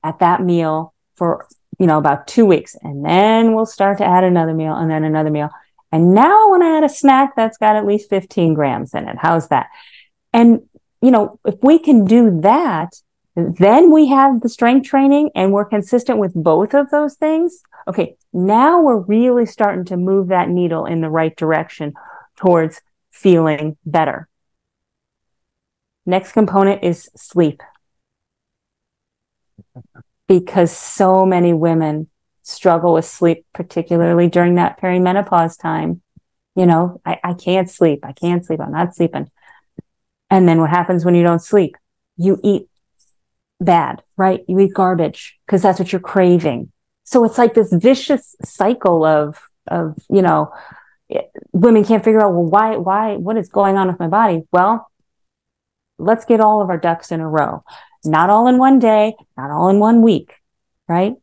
at 0.04 0.20
that 0.20 0.40
meal 0.40 0.94
for, 1.16 1.46
you 1.78 1.86
know, 1.86 1.98
about 1.98 2.26
two 2.26 2.46
weeks. 2.46 2.76
And 2.82 3.04
then 3.04 3.54
we'll 3.54 3.66
start 3.66 3.98
to 3.98 4.04
add 4.04 4.24
another 4.24 4.54
meal 4.54 4.74
and 4.74 4.90
then 4.90 5.04
another 5.04 5.30
meal. 5.30 5.50
And 5.92 6.14
now 6.14 6.46
I 6.46 6.50
want 6.50 6.62
to 6.62 6.66
add 6.66 6.84
a 6.84 6.88
snack 6.88 7.36
that's 7.36 7.56
got 7.56 7.76
at 7.76 7.86
least 7.86 8.10
15 8.10 8.54
grams 8.54 8.94
in 8.94 9.08
it. 9.08 9.16
How's 9.18 9.48
that? 9.48 9.68
And, 10.32 10.62
you 11.00 11.10
know, 11.10 11.38
if 11.44 11.54
we 11.62 11.78
can 11.78 12.04
do 12.04 12.40
that, 12.40 12.94
then 13.36 13.92
we 13.92 14.08
have 14.08 14.40
the 14.40 14.48
strength 14.48 14.88
training 14.88 15.30
and 15.34 15.52
we're 15.52 15.64
consistent 15.64 16.18
with 16.18 16.32
both 16.34 16.74
of 16.74 16.90
those 16.90 17.14
things. 17.14 17.62
Okay. 17.86 18.16
Now 18.32 18.80
we're 18.80 18.98
really 18.98 19.46
starting 19.46 19.84
to 19.86 19.96
move 19.96 20.28
that 20.28 20.48
needle 20.48 20.86
in 20.86 21.00
the 21.00 21.10
right 21.10 21.36
direction 21.36 21.94
towards 22.36 22.80
feeling 23.10 23.76
better. 23.84 24.28
Next 26.06 26.32
component 26.32 26.84
is 26.84 27.08
sleep. 27.16 27.62
Because 30.38 30.76
so 30.76 31.24
many 31.24 31.52
women 31.52 32.08
struggle 32.42 32.94
with 32.94 33.04
sleep, 33.04 33.46
particularly 33.52 34.28
during 34.28 34.56
that 34.56 34.80
perimenopause 34.80 35.58
time. 35.58 36.02
You 36.56 36.66
know, 36.66 37.00
I, 37.04 37.18
I 37.24 37.34
can't 37.34 37.70
sleep. 37.70 38.00
I 38.04 38.12
can't 38.12 38.44
sleep. 38.44 38.60
I'm 38.60 38.72
not 38.72 38.94
sleeping. 38.94 39.30
And 40.30 40.48
then 40.48 40.60
what 40.60 40.70
happens 40.70 41.04
when 41.04 41.14
you 41.14 41.22
don't 41.22 41.42
sleep? 41.42 41.76
You 42.16 42.38
eat 42.42 42.68
bad, 43.60 44.02
right? 44.16 44.44
You 44.48 44.58
eat 44.60 44.74
garbage 44.74 45.38
because 45.46 45.62
that's 45.62 45.78
what 45.78 45.92
you're 45.92 46.00
craving. 46.00 46.70
So 47.04 47.24
it's 47.24 47.38
like 47.38 47.54
this 47.54 47.72
vicious 47.72 48.34
cycle 48.44 49.04
of, 49.04 49.40
of, 49.68 49.96
you 50.08 50.22
know, 50.22 50.52
it- 51.08 51.30
women 51.52 51.84
can't 51.84 52.04
figure 52.04 52.20
out, 52.20 52.32
well, 52.32 52.44
why, 52.44 52.76
why, 52.76 53.16
what 53.16 53.36
is 53.36 53.48
going 53.48 53.76
on 53.76 53.88
with 53.88 53.98
my 53.98 54.08
body? 54.08 54.42
Well, 54.52 54.90
let's 55.98 56.24
get 56.24 56.40
all 56.40 56.62
of 56.62 56.70
our 56.70 56.78
ducks 56.78 57.12
in 57.12 57.20
a 57.20 57.28
row. 57.28 57.62
Not 58.06 58.30
all 58.30 58.46
in 58.48 58.58
one 58.58 58.78
day, 58.78 59.14
not 59.36 59.50
all 59.50 59.68
in 59.68 59.78
one 59.78 60.02
week, 60.02 60.34
right? 60.88 61.14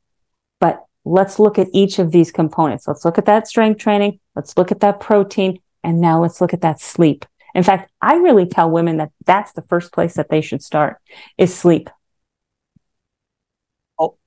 But 0.59 0.83
let's 1.05 1.39
look 1.39 1.57
at 1.59 1.67
each 1.73 1.99
of 1.99 2.11
these 2.11 2.31
components. 2.31 2.87
Let's 2.87 3.05
look 3.05 3.17
at 3.17 3.25
that 3.25 3.47
strength 3.47 3.79
training. 3.79 4.19
Let's 4.35 4.57
look 4.57 4.71
at 4.71 4.79
that 4.81 4.99
protein. 4.99 5.59
And 5.83 5.99
now 5.99 6.21
let's 6.21 6.41
look 6.41 6.53
at 6.53 6.61
that 6.61 6.79
sleep. 6.79 7.25
In 7.53 7.63
fact, 7.63 7.91
I 8.01 8.15
really 8.15 8.45
tell 8.45 8.69
women 8.69 8.97
that 8.97 9.11
that's 9.25 9.51
the 9.53 9.63
first 9.63 9.91
place 9.91 10.13
that 10.13 10.29
they 10.29 10.41
should 10.41 10.63
start 10.63 10.97
is 11.37 11.53
sleep. 11.53 11.89
Oh, 13.99 14.17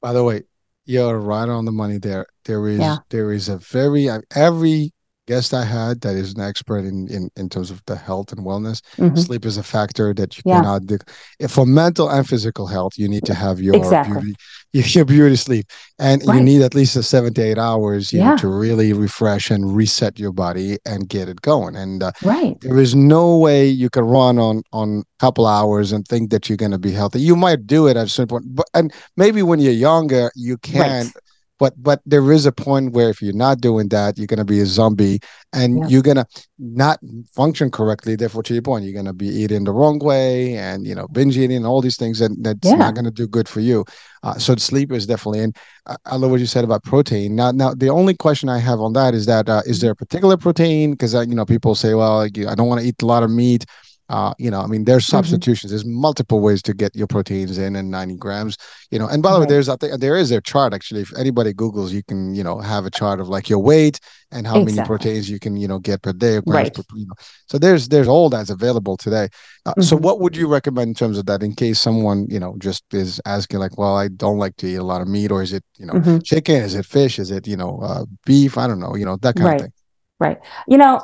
by 0.00 0.12
the 0.12 0.24
way, 0.24 0.42
you're 0.86 1.18
right 1.18 1.48
on 1.48 1.64
the 1.64 1.72
money 1.72 1.98
there. 1.98 2.26
There 2.44 2.66
is 2.66 2.80
Yeah. 2.80 2.96
there 3.10 3.32
is 3.32 3.48
a 3.48 3.58
very 3.58 4.08
every 4.34 4.92
guest 5.26 5.52
I 5.52 5.64
had 5.64 6.00
that 6.02 6.14
is 6.16 6.34
an 6.34 6.40
expert 6.40 6.84
in 6.84 7.08
in, 7.08 7.30
in 7.36 7.48
terms 7.48 7.70
of 7.70 7.82
the 7.86 7.96
health 7.96 8.32
and 8.32 8.40
wellness. 8.46 8.80
Mhm. 8.98 9.18
Sleep 9.18 9.44
is 9.44 9.56
a 9.58 9.62
factor 9.62 10.14
that 10.14 10.36
you 10.36 10.42
Yeah. 10.46 10.56
cannot 10.60 10.86
do. 10.86 10.98
If 11.38 11.50
for 11.52 11.66
mental 11.66 12.08
and 12.08 12.26
physical 12.26 12.66
health, 12.66 12.92
you 12.96 13.08
need 13.08 13.24
to 13.26 13.34
have 13.34 13.60
your 13.60 13.74
Exactly. 13.76 14.14
beauty 14.20 14.34
your 14.96 15.04
beauty 15.06 15.36
sleep, 15.36 15.66
and 15.98 16.22
you 16.22 16.40
need 16.40 16.60
at 16.62 16.74
least 16.74 16.96
a 16.96 17.02
seven 17.02 17.32
to 17.34 17.42
eight 17.42 17.58
hours. 17.58 18.12
You 18.12 18.20
Yeah. 18.20 18.30
know, 18.30 18.36
to 18.38 18.48
really 18.48 18.92
refresh 18.92 19.50
and 19.50 19.74
reset 19.74 20.18
your 20.18 20.32
body 20.32 20.78
and 20.84 21.08
get 21.08 21.28
it 21.28 21.40
going. 21.42 21.76
And 21.76 22.02
uh, 22.02 22.12
Right. 22.22 22.56
there 22.60 22.78
is 22.78 22.94
no 22.94 23.38
way 23.38 23.66
you 23.66 23.88
can 23.90 24.04
run 24.04 24.38
on 24.38 24.62
on 24.72 24.88
a 25.00 25.18
couple 25.24 25.46
hours 25.46 25.92
and 25.92 26.06
think 26.06 26.30
that 26.30 26.48
you're 26.48 26.58
going 26.64 26.72
to 26.72 26.78
be 26.78 26.92
healthy. 26.92 27.20
You 27.20 27.36
might 27.36 27.66
do 27.66 27.86
it 27.88 27.96
at 27.96 28.06
a 28.06 28.08
certain 28.08 28.28
point, 28.28 28.44
but 28.54 28.66
and 28.74 28.92
maybe 29.16 29.42
when 29.42 29.58
you're 29.60 29.72
younger, 29.72 30.30
you 30.34 30.56
can. 30.58 31.06
Right. 31.06 31.12
But 31.58 31.74
but 31.82 32.00
there 32.06 32.32
is 32.32 32.46
a 32.46 32.52
point 32.52 32.92
where 32.92 33.10
if 33.10 33.22
you're 33.22 33.32
not 33.32 33.60
doing 33.60 33.88
that 33.88 34.18
you're 34.18 34.26
going 34.26 34.38
to 34.38 34.44
be 34.44 34.60
a 34.60 34.66
zombie 34.66 35.20
and 35.52 35.78
yeah. 35.78 35.86
you're 35.88 36.02
going 36.02 36.16
to 36.16 36.26
not 36.58 36.98
function 37.34 37.70
correctly. 37.70 38.16
Therefore 38.16 38.42
to 38.44 38.54
your 38.54 38.62
point 38.62 38.84
you're 38.84 38.94
going 38.94 39.06
to 39.06 39.12
be 39.12 39.28
eating 39.28 39.64
the 39.64 39.72
wrong 39.72 39.98
way 39.98 40.56
and 40.56 40.86
you 40.86 40.94
know 40.94 41.06
binge 41.08 41.36
eating 41.36 41.64
all 41.64 41.80
these 41.80 41.96
things 41.96 42.18
that 42.18 42.30
that's 42.42 42.68
yeah. 42.68 42.76
not 42.76 42.94
going 42.94 43.04
to 43.04 43.10
do 43.10 43.26
good 43.26 43.48
for 43.48 43.60
you. 43.60 43.84
Uh, 44.22 44.34
so 44.38 44.56
sleep 44.56 44.92
is 44.92 45.06
definitely 45.06 45.40
and 45.40 45.56
I, 45.86 45.96
I 46.06 46.16
love 46.16 46.30
what 46.30 46.40
you 46.40 46.46
said 46.46 46.64
about 46.64 46.84
protein. 46.84 47.36
Now 47.36 47.50
now 47.50 47.74
the 47.74 47.90
only 47.90 48.14
question 48.14 48.48
i 48.48 48.58
have 48.58 48.80
on 48.80 48.92
that 48.94 49.14
is 49.14 49.26
that 49.26 49.48
uh, 49.48 49.62
is 49.66 49.80
there 49.80 49.92
a 49.92 49.96
particular 49.96 50.36
protein? 50.36 50.92
Because 50.92 51.14
you 51.14 51.34
know 51.34 51.44
people 51.44 51.74
say 51.74 51.94
well 51.94 52.20
i 52.20 52.28
don't 52.28 52.68
want 52.68 52.80
to 52.80 52.86
eat 52.86 53.00
a 53.02 53.06
lot 53.06 53.22
of 53.22 53.30
meat 53.30 53.64
uh, 54.08 54.34
you 54.38 54.50
know, 54.50 54.60
I 54.60 54.66
mean, 54.66 54.84
there's 54.84 55.04
mm-hmm. 55.04 55.16
substitutions. 55.16 55.70
Mm-hmm. 55.70 55.76
There's 55.76 55.84
multiple 55.84 56.40
ways 56.40 56.62
to 56.62 56.74
get 56.74 56.94
your 56.94 57.06
proteins 57.06 57.58
in 57.58 57.74
and 57.74 57.90
90 57.90 58.16
grams. 58.16 58.56
You 58.90 58.98
know, 58.98 59.08
and 59.08 59.22
by 59.22 59.30
the 59.30 59.40
right. 59.40 59.48
way, 59.48 59.54
there's 59.54 59.68
I 59.68 59.76
think 59.76 60.00
there 60.00 60.16
is 60.16 60.30
a 60.30 60.40
chart 60.40 60.72
actually. 60.72 61.00
If 61.00 61.16
anybody 61.18 61.52
Google's, 61.52 61.92
you 61.92 62.02
can 62.04 62.34
you 62.34 62.44
know 62.44 62.60
have 62.60 62.86
a 62.86 62.90
chart 62.90 63.20
of 63.20 63.28
like 63.28 63.48
your 63.48 63.58
weight 63.58 63.98
and 64.30 64.46
how 64.46 64.54
exactly. 64.54 64.74
many 64.76 64.86
proteins 64.86 65.30
you 65.30 65.38
can 65.40 65.56
you 65.56 65.66
know 65.66 65.80
get 65.80 66.02
per 66.02 66.12
day. 66.12 66.40
Right. 66.46 66.72
Per, 66.72 66.82
you 66.94 67.06
know. 67.06 67.14
So 67.48 67.58
there's 67.58 67.88
there's 67.88 68.08
all 68.08 68.30
that's 68.30 68.50
available 68.50 68.96
today. 68.96 69.28
Uh, 69.64 69.70
mm-hmm. 69.70 69.82
So 69.82 69.96
what 69.96 70.20
would 70.20 70.36
you 70.36 70.46
recommend 70.46 70.88
in 70.88 70.94
terms 70.94 71.18
of 71.18 71.26
that 71.26 71.42
in 71.42 71.54
case 71.54 71.80
someone 71.80 72.26
you 72.30 72.38
know 72.38 72.54
just 72.58 72.84
is 72.92 73.20
asking 73.26 73.58
like, 73.58 73.76
well, 73.76 73.96
I 73.96 74.08
don't 74.08 74.38
like 74.38 74.56
to 74.58 74.68
eat 74.68 74.76
a 74.76 74.84
lot 74.84 75.00
of 75.00 75.08
meat, 75.08 75.32
or 75.32 75.42
is 75.42 75.52
it 75.52 75.64
you 75.78 75.86
know 75.86 75.94
mm-hmm. 75.94 76.18
chicken? 76.18 76.56
Is 76.56 76.76
it 76.76 76.86
fish? 76.86 77.18
Is 77.18 77.32
it 77.32 77.48
you 77.48 77.56
know 77.56 77.80
uh, 77.82 78.04
beef? 78.24 78.56
I 78.56 78.68
don't 78.68 78.80
know. 78.80 78.94
You 78.94 79.04
know 79.04 79.16
that 79.16 79.34
kind 79.34 79.46
right. 79.46 79.54
of 79.56 79.60
thing. 79.62 79.72
Right. 80.18 80.38
You 80.66 80.78
know 80.78 81.02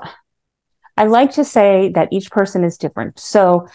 I 0.96 1.04
like 1.04 1.32
to 1.32 1.44
say 1.44 1.90
that 1.94 2.08
each 2.12 2.30
person 2.30 2.64
is 2.64 2.76
different. 2.76 3.18
So 3.18 3.66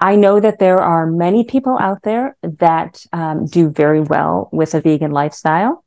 I 0.00 0.16
know 0.16 0.40
that 0.40 0.58
there 0.58 0.78
are 0.78 1.06
many 1.06 1.44
people 1.44 1.78
out 1.78 2.02
there 2.02 2.36
that 2.42 3.04
um, 3.12 3.46
do 3.46 3.70
very 3.70 4.00
well 4.00 4.48
with 4.52 4.74
a 4.74 4.80
vegan 4.80 5.12
lifestyle, 5.12 5.84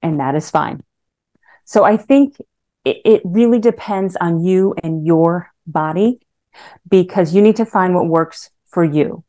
and 0.00 0.20
that 0.20 0.34
is 0.34 0.50
fine. 0.50 0.82
So 1.64 1.84
I 1.84 1.96
think 1.96 2.36
it, 2.84 3.00
it 3.04 3.22
really 3.24 3.58
depends 3.58 4.16
on 4.16 4.42
you 4.42 4.74
and 4.82 5.06
your 5.06 5.52
body 5.66 6.20
because 6.88 7.34
you 7.34 7.42
need 7.42 7.56
to 7.56 7.66
find 7.66 7.94
what 7.94 8.06
works 8.06 8.50
for 8.68 8.84
you. 8.84 9.22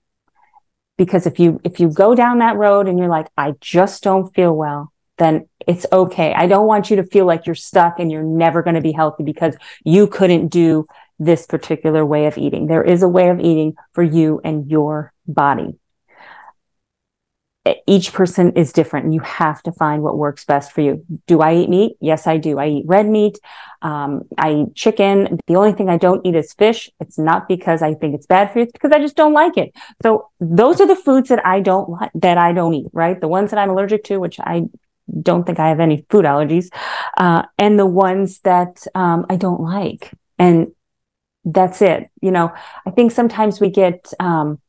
Because 0.97 1.25
if 1.25 1.39
you 1.39 1.59
if 1.63 1.79
you 1.79 1.89
go 1.89 2.15
down 2.15 2.39
that 2.39 2.57
road 2.57 2.87
and 2.87 2.97
you're 2.97 3.09
like, 3.09 3.27
I 3.37 3.55
just 3.59 4.03
don't 4.03 4.33
feel 4.33 4.55
well, 4.55 4.90
then 5.21 5.47
it's 5.67 5.85
okay. 5.93 6.33
I 6.33 6.47
don't 6.47 6.65
want 6.65 6.89
you 6.89 6.95
to 6.95 7.03
feel 7.03 7.25
like 7.25 7.45
you're 7.45 7.55
stuck 7.55 7.99
and 7.99 8.11
you're 8.11 8.23
never 8.23 8.63
going 8.63 8.75
to 8.75 8.81
be 8.81 8.91
healthy 8.91 9.23
because 9.23 9.55
you 9.85 10.07
couldn't 10.07 10.47
do 10.47 10.85
this 11.19 11.45
particular 11.45 12.03
way 12.03 12.25
of 12.25 12.37
eating. 12.39 12.65
There 12.65 12.83
is 12.83 13.03
a 13.03 13.07
way 13.07 13.29
of 13.29 13.39
eating 13.39 13.75
for 13.93 14.01
you 14.01 14.41
and 14.43 14.69
your 14.69 15.13
body. 15.27 15.77
Each 17.85 18.11
person 18.11 18.53
is 18.53 18.73
different 18.73 19.05
and 19.05 19.13
you 19.13 19.19
have 19.19 19.61
to 19.63 19.71
find 19.71 20.01
what 20.01 20.17
works 20.17 20.43
best 20.45 20.71
for 20.71 20.81
you. 20.81 21.05
Do 21.27 21.41
I 21.41 21.53
eat 21.53 21.69
meat? 21.69 21.97
Yes, 22.01 22.25
I 22.25 22.37
do. 22.37 22.57
I 22.57 22.69
eat 22.69 22.85
red 22.87 23.05
meat. 23.05 23.37
Um, 23.83 24.23
I 24.39 24.51
eat 24.53 24.73
chicken. 24.73 25.37
The 25.45 25.57
only 25.57 25.73
thing 25.73 25.87
I 25.87 25.97
don't 25.97 26.25
eat 26.25 26.33
is 26.33 26.53
fish. 26.53 26.89
It's 26.99 27.19
not 27.19 27.47
because 27.47 27.83
I 27.83 27.93
think 27.93 28.15
it's 28.15 28.25
bad 28.25 28.51
for 28.51 28.57
you. 28.57 28.63
It's 28.63 28.71
because 28.71 28.91
I 28.91 28.97
just 28.97 29.15
don't 29.15 29.33
like 29.33 29.57
it. 29.57 29.71
So 30.01 30.29
those 30.39 30.81
are 30.81 30.87
the 30.87 30.95
foods 30.95 31.29
that 31.29 31.45
I 31.45 31.59
don't 31.59 31.87
like, 31.87 32.09
that 32.15 32.39
I 32.39 32.51
don't 32.51 32.73
eat, 32.73 32.87
right? 32.93 33.21
The 33.21 33.27
ones 33.27 33.51
that 33.51 33.59
I'm 33.59 33.69
allergic 33.69 34.05
to, 34.05 34.17
which 34.17 34.39
I 34.39 34.63
don't 35.21 35.45
think 35.45 35.59
I 35.59 35.69
have 35.69 35.79
any 35.79 36.05
food 36.09 36.25
allergies, 36.25 36.67
uh, 37.17 37.43
and 37.57 37.77
the 37.77 37.85
ones 37.85 38.39
that 38.39 38.85
um, 38.95 39.25
I 39.29 39.35
don't 39.35 39.61
like. 39.61 40.11
And 40.37 40.71
that's 41.43 41.81
it. 41.81 42.09
You 42.21 42.31
know, 42.31 42.51
I 42.85 42.91
think 42.91 43.11
sometimes 43.11 43.59
we 43.59 43.69
get 43.69 44.11
um, 44.19 44.59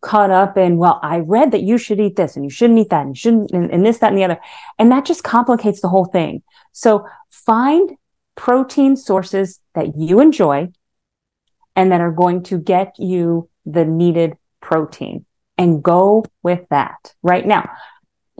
caught 0.00 0.30
up 0.30 0.56
in, 0.56 0.76
well, 0.76 1.00
I 1.02 1.18
read 1.18 1.52
that 1.52 1.62
you 1.62 1.78
should 1.78 2.00
eat 2.00 2.16
this 2.16 2.36
and 2.36 2.44
you 2.44 2.50
shouldn't 2.50 2.78
eat 2.78 2.90
that 2.90 3.06
and 3.06 3.16
you 3.16 3.20
shouldn't, 3.20 3.50
and, 3.50 3.70
and 3.70 3.84
this, 3.84 3.98
that, 3.98 4.08
and 4.08 4.18
the 4.18 4.24
other. 4.24 4.38
And 4.78 4.90
that 4.92 5.04
just 5.04 5.24
complicates 5.24 5.80
the 5.80 5.88
whole 5.88 6.04
thing. 6.04 6.42
So 6.72 7.06
find 7.30 7.90
protein 8.34 8.96
sources 8.96 9.60
that 9.74 9.96
you 9.96 10.20
enjoy 10.20 10.68
and 11.74 11.92
that 11.92 12.00
are 12.00 12.12
going 12.12 12.42
to 12.44 12.58
get 12.58 12.94
you 12.98 13.48
the 13.64 13.84
needed 13.84 14.36
protein 14.60 15.24
and 15.58 15.82
go 15.82 16.24
with 16.42 16.68
that 16.68 17.14
right 17.22 17.46
now 17.46 17.68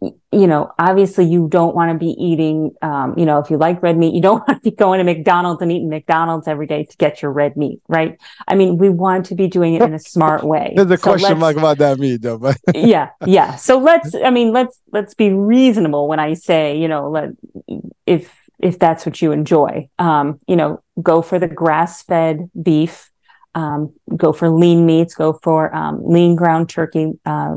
you 0.03 0.47
know, 0.47 0.72
obviously 0.78 1.24
you 1.24 1.49
don't 1.49 1.74
want 1.74 1.90
to 1.90 1.99
be 1.99 2.11
eating, 2.11 2.72
um, 2.82 3.18
you 3.18 3.24
know, 3.24 3.38
if 3.38 3.51
you 3.51 3.57
like 3.57 3.82
red 3.82 3.97
meat, 3.97 4.14
you 4.14 4.20
don't 4.20 4.40
want 4.49 4.62
to 4.62 4.70
be 4.70 4.74
going 4.74 4.99
to 4.99 5.05
McDonald's 5.05 5.62
and 5.62 5.72
eating 5.72 5.88
McDonald's 5.88 6.47
every 6.47 6.66
day 6.66 6.84
to 6.84 6.97
get 6.99 7.22
your 7.22 7.32
red 7.32 7.57
meat, 7.57 7.80
right? 7.88 8.18
I 8.47 8.55
mean, 8.55 8.76
we 8.76 8.90
want 8.90 9.26
to 9.26 9.34
be 9.34 9.49
doing 9.49 9.74
it 9.74 9.82
in 9.82 9.94
a 9.94 9.99
smart 9.99 10.44
way. 10.44 10.72
There's 10.76 10.90
a 10.90 10.97
so 10.99 11.03
question 11.03 11.38
mark 11.38 11.57
about 11.57 11.78
that 11.78 11.99
meat 11.99 12.22
though, 12.22 12.38
but 12.38 12.59
yeah, 12.74 13.11
yeah. 13.24 13.57
So 13.57 13.78
let's, 13.78 14.14
I 14.14 14.30
mean, 14.30 14.53
let's, 14.53 14.78
let's 14.92 15.14
be 15.14 15.32
reasonable 15.32 16.09
when 16.09 16.20
I 16.20 16.34
say, 16.34 16.78
you 16.78 16.88
know, 16.88 17.09
let, 17.09 17.30
if, 18.05 18.34
if 18.59 18.78
that's 18.78 19.07
what 19.07 19.22
you 19.22 19.32
enjoy, 19.32 19.88
um, 19.99 20.40
you 20.47 20.57
know, 20.57 20.82
go 21.03 21.22
for 21.22 21.38
the 21.38 21.49
grass 21.49 22.03
fed 22.03 22.51
beef, 22.61 23.11
um, 23.55 23.94
go 24.14 24.34
for 24.34 24.51
lean 24.51 24.84
meats, 24.84 25.14
go 25.14 25.38
for, 25.42 25.74
um, 25.74 26.07
lean 26.07 26.36
ground 26.36 26.68
turkey, 26.68 27.12
uh, 27.24 27.57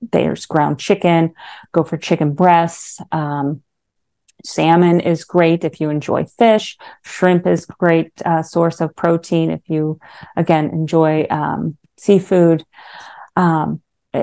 there's 0.00 0.46
ground 0.46 0.78
chicken, 0.78 1.34
go 1.72 1.82
for 1.82 1.96
chicken 1.96 2.34
breasts. 2.34 3.00
Um, 3.12 3.62
salmon 4.44 5.00
is 5.00 5.24
great 5.24 5.64
if 5.64 5.80
you 5.80 5.90
enjoy 5.90 6.24
fish. 6.24 6.76
Shrimp 7.02 7.46
is 7.46 7.66
great 7.66 8.12
uh, 8.24 8.42
source 8.42 8.80
of 8.80 8.94
protein 8.94 9.50
if 9.50 9.62
you, 9.68 9.98
again, 10.36 10.70
enjoy 10.70 11.26
um, 11.30 11.76
seafood. 11.96 12.64
Um, 13.34 13.82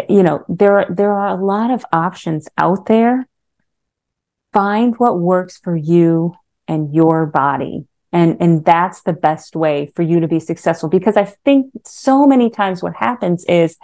you 0.10 0.24
know, 0.24 0.44
there 0.50 0.88
there 0.90 1.14
are 1.14 1.28
a 1.28 1.46
lot 1.46 1.70
of 1.70 1.86
options 1.92 2.48
out 2.58 2.88
there. 2.88 3.28
Find 4.52 4.96
what 4.98 5.20
works 5.20 5.58
for 5.58 5.76
you 5.76 6.36
and 6.68 6.94
your 6.94 7.26
body 7.26 7.86
and 8.14 8.38
and 8.40 8.64
that's 8.64 9.02
the 9.02 9.12
best 9.12 9.56
way 9.56 9.92
for 9.96 10.04
you 10.04 10.20
to 10.20 10.28
be 10.28 10.40
successful. 10.40 10.88
Because 10.88 11.18
i 11.18 11.26
think 11.26 11.72
so 11.84 12.26
many 12.26 12.50
times 12.50 12.82
what 12.82 12.96
happens 12.96 13.44
is 13.46 13.78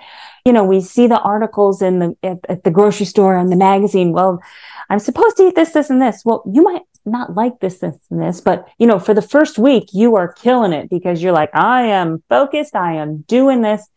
you 0.45 0.53
know 0.53 0.63
we 0.63 0.79
see 0.79 1.07
the 1.07 1.19
articles 1.19 1.81
in 1.81 1.99
the 1.99 2.15
at, 2.23 2.37
at 2.47 2.63
the 2.63 2.71
grocery 2.71 3.07
store 3.07 3.35
and 3.35 3.51
the 3.51 3.57
magazine. 3.57 4.13
Well 4.13 4.41
i'm 4.89 4.99
supposed 4.99 5.35
to 5.37 5.47
eat 5.47 5.55
this 5.55 5.73
this 5.73 5.89
and 5.89 6.01
this. 6.01 6.21
Well 6.23 6.43
you 6.49 6.61
might 6.61 6.83
not 7.05 7.35
like 7.35 7.59
this 7.59 7.79
this 7.79 7.97
and 8.11 8.21
this 8.21 8.39
but 8.39 8.67
you 8.77 8.85
know 8.85 8.99
for 8.99 9.13
the 9.15 9.21
first 9.21 9.57
week 9.57 9.89
you 9.93 10.15
are 10.15 10.31
killing 10.33 10.73
it 10.73 10.89
because 10.89 11.23
you're 11.23 11.33
like 11.33 11.49
i 11.55 11.81
am 11.81 12.23
focused. 12.29 12.75
I 12.75 12.93
am 12.93 13.21
doing 13.27 13.61
this. 13.61 13.87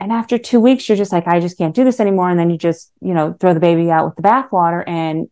And 0.00 0.12
after 0.12 0.38
two 0.38 0.60
weeks 0.60 0.88
you're 0.88 0.96
just 0.96 1.12
like 1.12 1.26
i 1.26 1.40
just 1.40 1.58
can't 1.58 1.74
do 1.74 1.84
this 1.84 1.98
anymore. 1.98 2.30
And 2.30 2.38
then 2.38 2.48
you 2.48 2.58
just 2.58 2.92
you 3.00 3.12
know 3.12 3.34
throw 3.40 3.54
the 3.54 3.60
baby 3.60 3.90
out 3.90 4.06
with 4.06 4.14
the 4.14 4.22
bathwater 4.22 4.84
and 4.86 5.28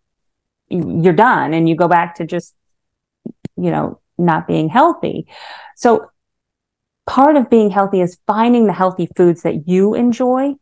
you're 0.69 1.13
done. 1.13 1.55
And 1.55 1.69
you 1.69 1.77
go 1.77 1.87
back 1.87 2.17
to 2.17 2.27
just 2.27 2.53
you 3.57 3.71
know 3.71 4.01
not 4.19 4.47
being 4.47 4.69
healthy. 4.69 5.27
So 5.77 6.11
part 7.07 7.37
of 7.37 7.49
being 7.49 7.71
healthy 7.71 8.01
is 8.01 8.19
finding 8.27 8.67
the 8.67 8.73
healthy 8.73 9.09
foods 9.17 9.43
that 9.43 9.69
you 9.69 9.95
enjoy 9.95 10.55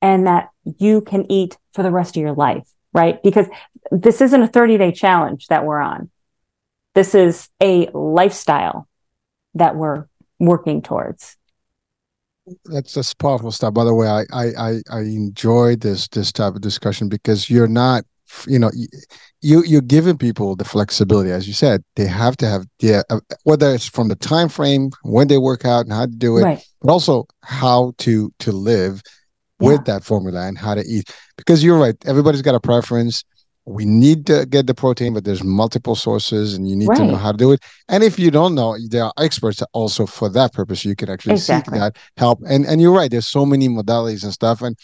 and 0.00 0.26
that 0.26 0.50
you 0.78 1.00
can 1.00 1.30
eat 1.30 1.56
for 1.72 1.82
the 1.82 1.90
rest 1.90 2.16
of 2.16 2.22
your 2.22 2.34
life, 2.34 2.66
right? 2.92 3.22
Because 3.22 3.46
this 3.90 4.20
isn't 4.20 4.42
a 4.42 4.48
30 4.48 4.78
day 4.78 4.92
challenge 4.92 5.46
that 5.48 5.64
we're 5.64 5.80
on. 5.80 6.10
This 6.94 7.14
is 7.14 7.48
a 7.60 7.88
lifestyle 7.92 8.88
that 9.54 9.76
we're 9.76 10.06
working 10.38 10.82
towards. 10.82 11.36
That's 12.66 12.92
just 12.92 13.18
powerful 13.18 13.50
stuff. 13.50 13.74
By 13.74 13.84
the 13.84 13.94
way, 13.94 14.06
I, 14.06 14.24
I 14.32 14.80
I 14.90 15.00
enjoy 15.00 15.76
this 15.76 16.08
this 16.08 16.30
type 16.30 16.54
of 16.54 16.60
discussion 16.60 17.08
because 17.08 17.48
you're 17.48 17.66
not 17.66 18.04
you 18.46 18.58
know 18.58 18.70
you 19.40 19.62
you're 19.64 19.80
giving 19.80 20.16
people 20.16 20.56
the 20.56 20.64
flexibility 20.64 21.30
as 21.30 21.46
you 21.46 21.54
said 21.54 21.82
they 21.96 22.06
have 22.06 22.36
to 22.36 22.46
have 22.46 22.64
the 22.80 23.04
uh, 23.10 23.20
whether 23.44 23.74
it's 23.74 23.88
from 23.88 24.08
the 24.08 24.16
time 24.16 24.48
frame 24.48 24.90
when 25.02 25.28
they 25.28 25.38
work 25.38 25.64
out 25.64 25.84
and 25.84 25.92
how 25.92 26.06
to 26.06 26.12
do 26.12 26.36
it 26.38 26.42
right. 26.42 26.64
but 26.80 26.90
also 26.90 27.26
how 27.42 27.92
to 27.98 28.32
to 28.38 28.52
live 28.52 29.02
yeah. 29.60 29.68
with 29.68 29.84
that 29.84 30.04
formula 30.04 30.46
and 30.46 30.58
how 30.58 30.74
to 30.74 30.84
eat 30.86 31.10
because 31.36 31.62
you're 31.62 31.78
right 31.78 31.96
everybody's 32.06 32.42
got 32.42 32.54
a 32.54 32.60
preference 32.60 33.24
we 33.66 33.84
need 33.86 34.26
to 34.26 34.44
get 34.46 34.66
the 34.66 34.74
protein 34.74 35.14
but 35.14 35.24
there's 35.24 35.42
multiple 35.42 35.94
sources 35.94 36.54
and 36.54 36.68
you 36.68 36.76
need 36.76 36.88
right. 36.88 36.98
to 36.98 37.06
know 37.06 37.16
how 37.16 37.32
to 37.32 37.38
do 37.38 37.52
it 37.52 37.60
and 37.88 38.02
if 38.02 38.18
you 38.18 38.30
don't 38.30 38.54
know 38.54 38.76
there 38.88 39.04
are 39.04 39.12
experts 39.18 39.62
also 39.72 40.06
for 40.06 40.28
that 40.28 40.52
purpose 40.52 40.84
you 40.84 40.94
can 40.94 41.08
actually 41.08 41.32
exactly. 41.32 41.74
seek 41.74 41.80
that 41.80 41.96
help 42.16 42.38
and 42.46 42.66
and 42.66 42.80
you're 42.80 42.92
right 42.92 43.10
there's 43.10 43.28
so 43.28 43.46
many 43.46 43.68
modalities 43.68 44.22
and 44.22 44.32
stuff 44.32 44.60
and 44.60 44.76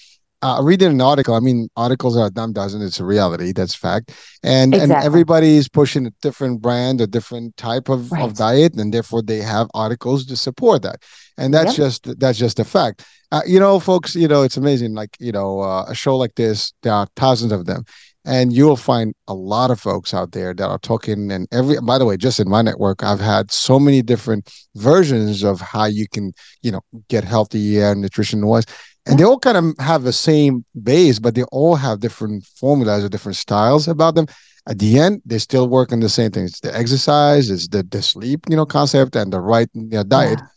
uh, 0.43 0.61
reading 0.62 0.88
an 0.88 1.01
article. 1.01 1.34
I 1.34 1.41
mean, 1.41 1.68
articles 1.76 2.16
are 2.16 2.26
a 2.26 2.30
dime 2.30 2.53
dozen. 2.53 2.82
It's 2.82 3.01
a 3.01 3.05
reality. 3.05 3.53
That's 3.53 3.74
fact. 3.74 4.12
And 4.43 4.74
exactly. 4.74 4.97
and 4.97 5.05
everybody 5.05 5.57
is 5.57 5.68
pushing 5.68 6.07
a 6.07 6.11
different 6.22 6.62
brand, 6.62 7.01
a 7.01 7.07
different 7.07 7.57
type 7.57 7.88
of, 7.88 8.11
right. 8.11 8.22
of 8.22 8.36
diet, 8.36 8.74
and 8.74 8.93
therefore 8.93 9.22
they 9.22 9.38
have 9.38 9.68
articles 9.74 10.26
to 10.26 10.36
support 10.36 10.82
that. 10.82 11.03
And 11.36 11.53
that's 11.53 11.76
yep. 11.78 11.86
just 11.86 12.18
that's 12.18 12.38
just 12.38 12.59
a 12.59 12.64
fact. 12.64 13.05
Uh, 13.32 13.43
you 13.47 13.61
know, 13.61 13.78
folks. 13.78 14.14
You 14.14 14.28
know, 14.28 14.43
it's 14.43 14.57
amazing. 14.57 14.95
Like 14.95 15.16
you 15.20 15.32
know, 15.32 15.61
uh, 15.61 15.84
a 15.88 15.95
show 15.95 16.16
like 16.16 16.34
this, 16.34 16.72
there 16.82 16.93
are 16.93 17.07
thousands 17.16 17.53
of 17.53 17.66
them, 17.66 17.84
and 18.24 18.53
you'll 18.53 18.76
find 18.76 19.14
a 19.28 19.34
lot 19.34 19.70
of 19.70 19.80
folks 19.80 20.12
out 20.12 20.32
there 20.32 20.53
that 20.53 20.68
are 20.68 20.78
talking 20.78 21.30
and 21.32 21.49
every 21.53 21.80
by 21.80 21.99
the 21.99 22.05
way 22.05 22.16
just 22.16 22.38
in 22.38 22.49
my 22.49 22.61
network 22.61 23.03
i've 23.03 23.20
had 23.20 23.51
so 23.51 23.78
many 23.78 24.03
different 24.03 24.51
versions 24.76 25.43
of 25.43 25.61
how 25.61 25.84
you 25.84 26.07
can 26.09 26.32
you 26.62 26.70
know 26.70 26.80
get 27.09 27.24
healthy 27.24 27.80
and 27.80 28.01
nutrition 28.01 28.47
wise 28.47 28.66
and 29.11 29.19
they 29.19 29.25
all 29.25 29.39
kind 29.39 29.59
of 29.59 29.75
have 29.79 30.05
the 30.05 30.13
same 30.13 30.65
base, 30.83 31.19
but 31.19 31.35
they 31.35 31.45
all 31.45 31.77
have 31.77 32.01
different 32.01 32.47
formulas 32.47 33.05
or 33.05 33.09
different 33.11 33.37
styles 33.37 33.89
about 33.89 34.15
them. 34.15 34.27
At 34.69 34.79
the 34.79 34.99
end, 34.99 35.23
they 35.27 35.39
still 35.39 35.69
work 35.69 35.93
on 35.93 36.01
the 36.01 36.09
same 36.09 36.31
things: 36.31 36.61
the 36.61 36.77
exercise, 36.77 37.51
is 37.51 37.69
the 37.69 37.83
the 37.83 38.03
sleep, 38.03 38.47
you 38.49 38.57
know, 38.57 38.67
concept, 38.67 39.17
and 39.17 39.33
the 39.33 39.41
right 39.41 39.69
you 39.75 39.83
know, 39.89 40.05
diet. 40.05 40.41
Yeah. 40.41 40.49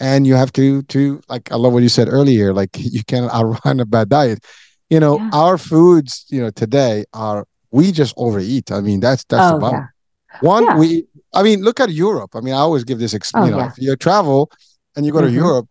And 0.00 0.26
you 0.26 0.34
have 0.34 0.52
to 0.54 0.82
to 0.82 1.20
like 1.28 1.52
I 1.52 1.56
love 1.56 1.72
what 1.74 1.82
you 1.82 1.88
said 1.90 2.08
earlier. 2.08 2.52
Like 2.54 2.70
you 2.78 3.04
can't 3.04 3.30
outrun 3.32 3.80
a 3.80 3.86
bad 3.86 4.08
diet. 4.08 4.44
You 4.90 5.00
know, 5.00 5.20
Yeah. 5.20 5.30
our 5.32 5.58
foods, 5.58 6.26
you 6.30 6.40
know, 6.40 6.50
today 6.50 7.04
are 7.12 7.46
we 7.70 7.92
just 7.92 8.14
overeat. 8.16 8.72
I 8.72 8.80
mean, 8.80 9.00
that's 9.00 9.24
that's 9.24 9.48
the 9.48 9.54
Oh, 9.54 9.58
problem. 9.58 9.82
yeah. 9.82 9.86
One, 10.40 10.72
we, 10.74 11.06
I 11.34 11.42
mean, 11.42 11.62
look 11.62 11.80
at 11.80 11.90
Europe. 11.90 12.34
I 12.34 12.40
mean, 12.40 12.54
I 12.54 12.58
always 12.58 12.84
give 12.84 12.98
this, 12.98 13.14
ex- 13.14 13.34
Oh, 13.34 13.44
you 13.44 13.50
know, 13.50 13.60
if 13.60 13.78
you 13.78 13.94
travel 13.96 14.50
and 14.96 15.06
you 15.06 15.12
go 15.12 15.20
to 15.20 15.28
Mhm. 15.28 15.34
Europe, 15.34 15.68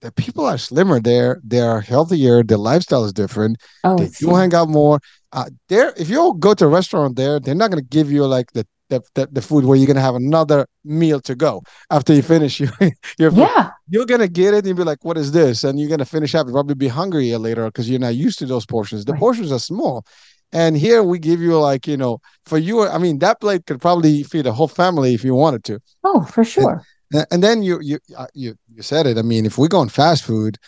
the 0.00 0.12
people 0.12 0.44
are 0.46 0.58
slimmer 0.58 1.00
there. 1.00 1.40
They 1.44 1.60
are 1.60 1.80
healthier. 1.80 2.42
Their 2.42 2.58
lifestyle 2.58 3.04
is 3.04 3.12
different. 3.12 3.58
Oh, 3.84 3.96
They 3.98 4.08
do 4.08 4.34
hang 4.34 4.54
out 4.54 4.68
more. 4.68 5.00
Uh, 5.32 5.50
there, 5.68 5.92
if 5.96 6.08
you 6.08 6.34
go 6.38 6.54
to 6.54 6.64
a 6.64 6.68
restaurant 6.68 7.16
there, 7.16 7.40
they're 7.40 7.54
not 7.54 7.70
going 7.70 7.82
to 7.82 7.88
give 7.88 8.10
you 8.10 8.24
like 8.26 8.52
the, 8.52 8.66
the, 8.90 9.02
the, 9.14 9.28
the 9.32 9.42
food 9.42 9.64
where 9.64 9.76
you're 9.76 9.86
going 9.86 9.96
to 9.96 10.00
have 10.02 10.14
another 10.14 10.66
meal 10.84 11.20
to 11.22 11.34
go 11.34 11.62
after 11.90 12.14
you 12.14 12.22
finish 12.22 12.60
your, 12.60 12.70
your 13.18 13.30
food. 13.30 13.40
yeah. 13.40 13.70
You're 13.90 14.06
going 14.06 14.20
to 14.20 14.28
get 14.28 14.54
it 14.54 14.66
and 14.66 14.76
be 14.76 14.84
like, 14.84 15.04
what 15.04 15.18
is 15.18 15.32
this? 15.32 15.64
And 15.64 15.78
you're 15.80 15.88
going 15.88 15.98
to 15.98 16.04
finish 16.04 16.34
up. 16.34 16.46
You'll 16.46 16.54
probably 16.54 16.74
be 16.76 16.88
hungry 16.88 17.34
later 17.36 17.64
because 17.66 17.88
you're 17.90 17.98
not 17.98 18.14
used 18.14 18.38
to 18.38 18.46
those 18.46 18.66
portions. 18.66 19.04
The 19.04 19.12
Right. 19.12 19.18
portions 19.20 19.50
are 19.52 19.58
small. 19.58 20.04
And 20.52 20.76
here 20.78 21.02
we 21.02 21.18
give 21.18 21.40
you 21.42 21.58
like, 21.58 21.86
you 21.86 21.96
know, 21.98 22.20
for 22.46 22.56
you, 22.56 22.86
I 22.86 22.96
mean, 22.98 23.18
that 23.18 23.40
plate 23.40 23.66
could 23.66 23.80
probably 23.82 24.22
feed 24.22 24.46
a 24.46 24.52
whole 24.52 24.68
family 24.68 25.12
if 25.12 25.22
you 25.24 25.34
wanted 25.34 25.64
to. 25.64 25.80
Oh, 26.04 26.22
for 26.22 26.42
sure. 26.44 26.82
And 27.30 27.42
then 27.42 27.62
you 27.62 27.80
you 27.80 27.98
uh, 28.16 28.26
you 28.34 28.56
you 28.74 28.82
said 28.82 29.06
it. 29.06 29.16
I 29.18 29.22
mean, 29.22 29.46
if 29.46 29.56
we 29.58 29.68
go 29.68 29.78
on 29.78 29.88
fast 29.88 30.24
food, 30.24 30.58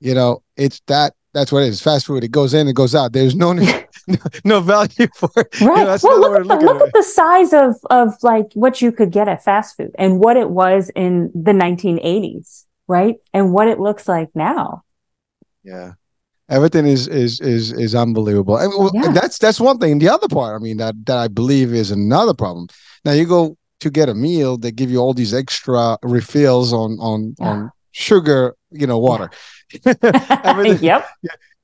you 0.00 0.14
know, 0.14 0.42
it's 0.56 0.80
that 0.86 1.14
that's 1.34 1.50
what 1.52 1.62
it 1.64 1.68
is. 1.68 1.82
Fast 1.82 2.06
food. 2.06 2.22
It 2.24 2.30
goes 2.30 2.54
in, 2.54 2.68
it 2.68 2.74
goes 2.74 2.94
out. 2.94 3.12
There's 3.12 3.34
no 3.34 3.52
no, 4.08 4.16
no 4.44 4.60
value 4.60 5.08
for 5.16 5.28
it. 5.36 5.60
You 5.60 5.66
know, 5.66 5.74
Right. 5.74 6.00
well, 6.02 6.20
look, 6.20 6.40
at 6.40 6.48
the, 6.48 6.64
look 6.64 6.80
at 6.80 6.86
at 6.88 6.92
the 6.94 7.02
size 7.02 7.52
of 7.52 7.74
of 7.90 8.14
like 8.22 8.46
what 8.54 8.80
you 8.80 8.92
could 8.92 9.10
get 9.10 9.28
at 9.28 9.42
fast 9.44 9.76
food 9.76 9.90
and 9.98 10.20
what 10.20 10.36
it 10.36 10.50
was 10.50 10.90
in 10.94 11.30
the 11.34 11.52
1980s, 11.52 12.64
right? 12.86 13.16
And 13.34 13.52
what 13.52 13.68
it 13.68 13.80
looks 13.80 14.06
like 14.08 14.28
now. 14.34 14.84
Yeah. 15.64 15.92
Everything 16.48 16.86
is 16.86 17.08
is 17.08 17.40
is 17.40 17.72
is 17.72 17.94
unbelievable. 17.94 18.56
And 18.56 18.72
well, 18.78 18.90
Yeah. 18.94 19.12
that's 19.12 19.36
that's 19.36 19.60
one 19.60 19.78
thing. 19.78 19.98
The 19.98 20.08
other 20.08 20.28
part, 20.28 20.54
I 20.58 20.62
mean, 20.62 20.78
that 20.78 20.94
that 21.04 21.18
I 21.18 21.28
believe 21.28 21.74
is 21.74 21.90
another 21.90 22.32
problem. 22.32 22.68
Now 23.04 23.12
you 23.12 23.26
go 23.26 23.57
to 23.80 23.90
get 23.90 24.08
a 24.08 24.14
meal, 24.14 24.56
they 24.58 24.70
give 24.72 24.90
you 24.90 24.98
all 24.98 25.14
these 25.14 25.32
extra 25.34 25.98
refills 26.02 26.72
on 26.72 26.98
on 27.00 27.34
Yeah. 27.38 27.48
on 27.48 27.70
sugar, 27.92 28.54
you 28.70 28.86
know, 28.86 28.98
water. 28.98 29.30
Yep. 29.84 31.06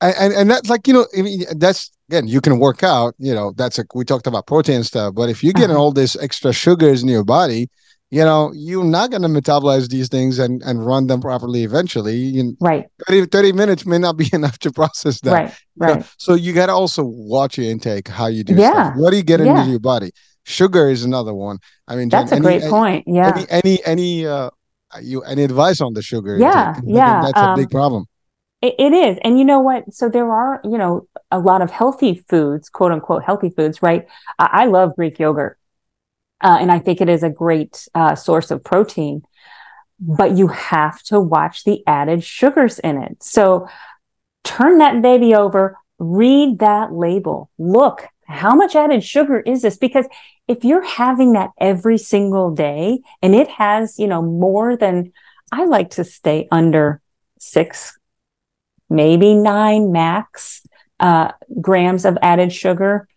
and, 0.01 0.15
and 0.19 0.33
and 0.33 0.49
that's 0.49 0.69
like 0.69 0.87
you 0.87 0.93
know 0.93 1.05
I 1.17 1.21
mean 1.21 1.43
that's 1.57 1.91
again 2.09 2.27
you 2.27 2.39
can 2.41 2.59
work 2.59 2.83
out 2.83 3.15
you 3.17 3.33
know 3.33 3.53
that's 3.55 3.79
a 3.79 3.85
we 3.95 4.03
talked 4.05 4.27
about 4.27 4.45
protein 4.47 4.83
stuff 4.83 5.15
but 5.15 5.29
if 5.29 5.43
you're 5.43 5.53
getting 5.53 5.71
Uh-huh. 5.71 5.81
all 5.85 5.91
this 5.91 6.15
extra 6.17 6.53
sugars 6.53 7.01
in 7.01 7.09
your 7.09 7.23
body 7.23 7.67
you 8.11 8.23
know 8.23 8.51
you're 8.53 8.83
not 8.83 9.09
going 9.09 9.23
to 9.23 9.27
metabolize 9.27 9.87
these 9.89 10.07
things 10.09 10.37
and 10.37 10.61
and 10.63 10.85
run 10.85 11.07
them 11.07 11.19
properly 11.21 11.63
eventually 11.63 12.15
you, 12.15 12.55
Right. 12.59 12.85
30, 13.07 13.25
30 13.27 13.51
minutes 13.53 13.85
may 13.87 13.97
not 13.97 14.17
be 14.17 14.29
enough 14.33 14.59
to 14.59 14.71
process 14.71 15.19
that 15.21 15.31
Right. 15.31 15.49
you 15.81 15.87
know? 15.87 15.93
Right. 15.95 16.05
so 16.17 16.35
you 16.35 16.53
got 16.53 16.67
to 16.67 16.73
also 16.73 17.03
watch 17.03 17.57
your 17.57 17.67
intake 17.71 18.07
how 18.07 18.27
you 18.27 18.43
do 18.43 18.53
Yeah. 18.55 18.71
stuff 18.71 18.93
what 18.97 19.09
do 19.11 19.17
you 19.17 19.23
get 19.23 19.39
Yeah. 19.39 19.57
into 19.57 19.71
your 19.71 19.79
body 19.79 20.11
sugar 20.45 20.89
is 20.89 21.03
another 21.03 21.33
one 21.33 21.57
i 21.87 21.95
mean 21.97 22.07
That's 22.09 22.29
Jen, 22.31 22.41
a 22.45 22.47
any- 22.49 22.59
great 22.59 22.69
point. 22.69 23.03
Yeah. 23.07 23.33
any 23.35 23.45
any 23.59 23.75
any 23.85 24.25
uh 24.25 24.49
you 25.01 25.21
any 25.23 25.43
advice 25.43 25.81
on 25.81 25.93
the 25.93 26.01
sugar 26.01 26.37
Yeah, 26.37 26.47
intake? 26.47 26.75
'Cause 26.75 26.77
I 26.77 26.81
think 26.85 26.95
yeah, 26.97 27.21
that's 27.25 27.41
a 27.41 27.53
big 27.61 27.65
um, 27.65 27.79
problem 27.79 28.05
It, 28.61 28.75
it 28.79 28.93
is. 28.93 29.17
And 29.23 29.37
you 29.39 29.45
know 29.51 29.59
what? 29.59 29.81
So 29.93 30.07
there 30.09 30.31
are, 30.31 30.61
you 30.63 30.77
know, 30.81 31.07
a 31.29 31.39
lot 31.49 31.61
of 31.61 31.69
healthy 31.69 32.23
foods, 32.29 32.69
quote 32.69 32.91
unquote, 32.95 33.23
healthy 33.29 33.49
foods, 33.57 33.81
right? 33.83 34.07
I, 34.39 34.47
I 34.61 34.65
love 34.65 34.95
Greek 34.95 35.19
yogurt. 35.19 35.57
Uh, 36.41 36.57
and 36.61 36.71
I 36.71 36.79
think 36.79 37.01
it 37.01 37.09
is 37.09 37.23
a 37.23 37.29
great 37.29 37.73
uh, 37.93 38.15
source 38.15 38.51
of 38.51 38.63
protein, 38.63 39.23
but 39.99 40.29
you 40.39 40.47
have 40.47 40.97
to 41.11 41.19
watch 41.19 41.63
the 41.65 41.77
added 41.99 42.23
sugars 42.23 42.79
in 42.79 42.95
it. 43.03 43.21
So 43.21 43.67
turn 44.43 44.77
that 44.83 45.01
baby 45.01 45.35
over, 45.35 45.77
read 45.99 46.59
that 46.59 46.93
label, 46.93 47.49
look, 47.57 48.07
how 48.25 48.55
much 48.55 48.75
added 48.75 49.03
sugar 49.03 49.39
is 49.39 49.61
this? 49.61 49.77
Because 49.77 50.05
if 50.47 50.63
you're 50.63 50.85
having 50.85 51.33
that 51.33 51.51
every 51.59 51.97
single 51.97 52.51
day 52.53 52.99
and 53.21 53.35
it 53.35 53.47
has, 53.47 53.97
you 53.99 54.07
know, 54.07 54.21
more 54.21 54.75
than 54.75 55.11
I 55.51 55.65
like 55.65 55.91
to 55.91 56.03
stay 56.03 56.47
under 56.51 57.01
six 57.39 57.97
maybe 58.89 59.33
nine 59.33 59.91
max 59.91 60.61
uh, 60.99 61.31
grams 61.61 62.05
of 62.05 62.17
added 62.21 62.53
sugar. 62.53 63.07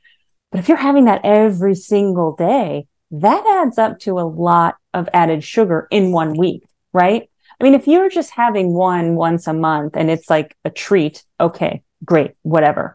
But 0.50 0.60
if 0.60 0.68
you're 0.68 0.78
having 0.78 1.04
that 1.04 1.20
every 1.24 1.74
single 1.74 2.34
day, 2.34 2.86
that 3.10 3.62
adds 3.62 3.78
up 3.78 3.98
to 4.00 4.18
a 4.18 4.22
lot 4.28 4.76
of 4.94 5.08
added 5.12 5.44
sugar 5.44 5.86
in 5.90 6.12
one 6.12 6.34
week, 6.34 6.64
right? 6.92 7.28
I 7.60 7.64
mean, 7.64 7.74
if 7.74 7.86
you're 7.86 8.08
just 8.08 8.30
having 8.30 8.72
one 8.72 9.14
once 9.14 9.46
a 9.46 9.52
month 9.52 9.96
and 9.96 10.10
it's 10.10 10.30
like 10.30 10.56
a 10.64 10.70
treat, 10.70 11.24
okay, 11.40 11.82
great, 12.04 12.32
whatever. 12.42 12.94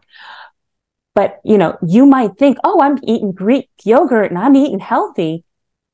But, 1.14 1.40
you 1.44 1.58
know, 1.58 1.78
you 1.86 2.06
might 2.06 2.36
think, 2.36 2.58
oh, 2.64 2.80
I'm 2.80 2.98
eating 3.02 3.32
Greek 3.32 3.70
yogurt 3.84 4.30
and 4.30 4.38
I'm 4.38 4.56
eating 4.56 4.80
healthy. 4.80 5.44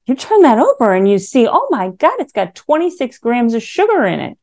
You 0.07 0.15
turn 0.15 0.43
that 0.43 0.59
over 0.59 0.95
and 0.95 1.09
you 1.09 1.19
see, 1.19 1.47
oh 1.47 1.69
my 1.71 1.91
God, 1.91 2.19
it's 2.19 2.33
got 2.33 2.55
26 2.55 3.19
grams 3.19 3.55
of 3.55 3.63
sugar 3.63 4.05
in 4.05 4.21
it 4.21 4.39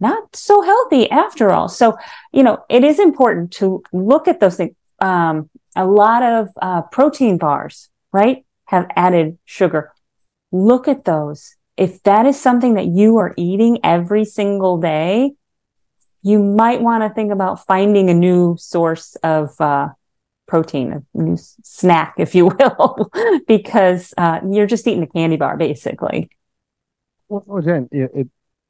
not 0.00 0.34
so 0.36 0.62
healthy 0.62 1.10
after 1.10 1.50
all. 1.50 1.68
So, 1.68 1.96
you 2.32 2.42
know, 2.42 2.64
it 2.68 2.84
is 2.84 2.98
important 2.98 3.52
to 3.52 3.82
look 3.92 4.28
at 4.28 4.40
those 4.40 4.56
things. 4.56 4.74
Um, 5.00 5.50
a 5.74 5.86
lot 5.86 6.22
of 6.22 6.48
uh, 6.60 6.82
protein 6.82 7.38
bars, 7.38 7.88
right, 8.12 8.44
have 8.66 8.86
added 8.96 9.38
sugar. 9.44 9.92
Look 10.52 10.88
at 10.88 11.04
those. 11.04 11.56
If 11.76 12.02
that 12.04 12.26
is 12.26 12.40
something 12.40 12.74
that 12.74 12.86
you 12.86 13.18
are 13.18 13.34
eating 13.36 13.78
every 13.84 14.24
single 14.24 14.78
day, 14.78 15.32
you 16.22 16.38
might 16.38 16.80
want 16.80 17.02
to 17.02 17.10
think 17.14 17.32
about 17.32 17.64
finding 17.66 18.10
a 18.10 18.14
new 18.14 18.56
source 18.58 19.16
of 19.16 19.60
uh, 19.60 19.88
protein, 20.46 20.92
a 20.92 21.18
new 21.18 21.36
snack, 21.62 22.14
if 22.18 22.34
you 22.34 22.46
will, 22.58 23.10
because 23.46 24.14
uh, 24.18 24.40
you're 24.50 24.66
just 24.66 24.86
eating 24.86 25.02
a 25.02 25.06
candy 25.06 25.36
bar, 25.36 25.56
basically. 25.56 26.30
Well, 27.28 27.62
Jen, 27.62 27.88
it, 27.90 28.10
it 28.14 28.28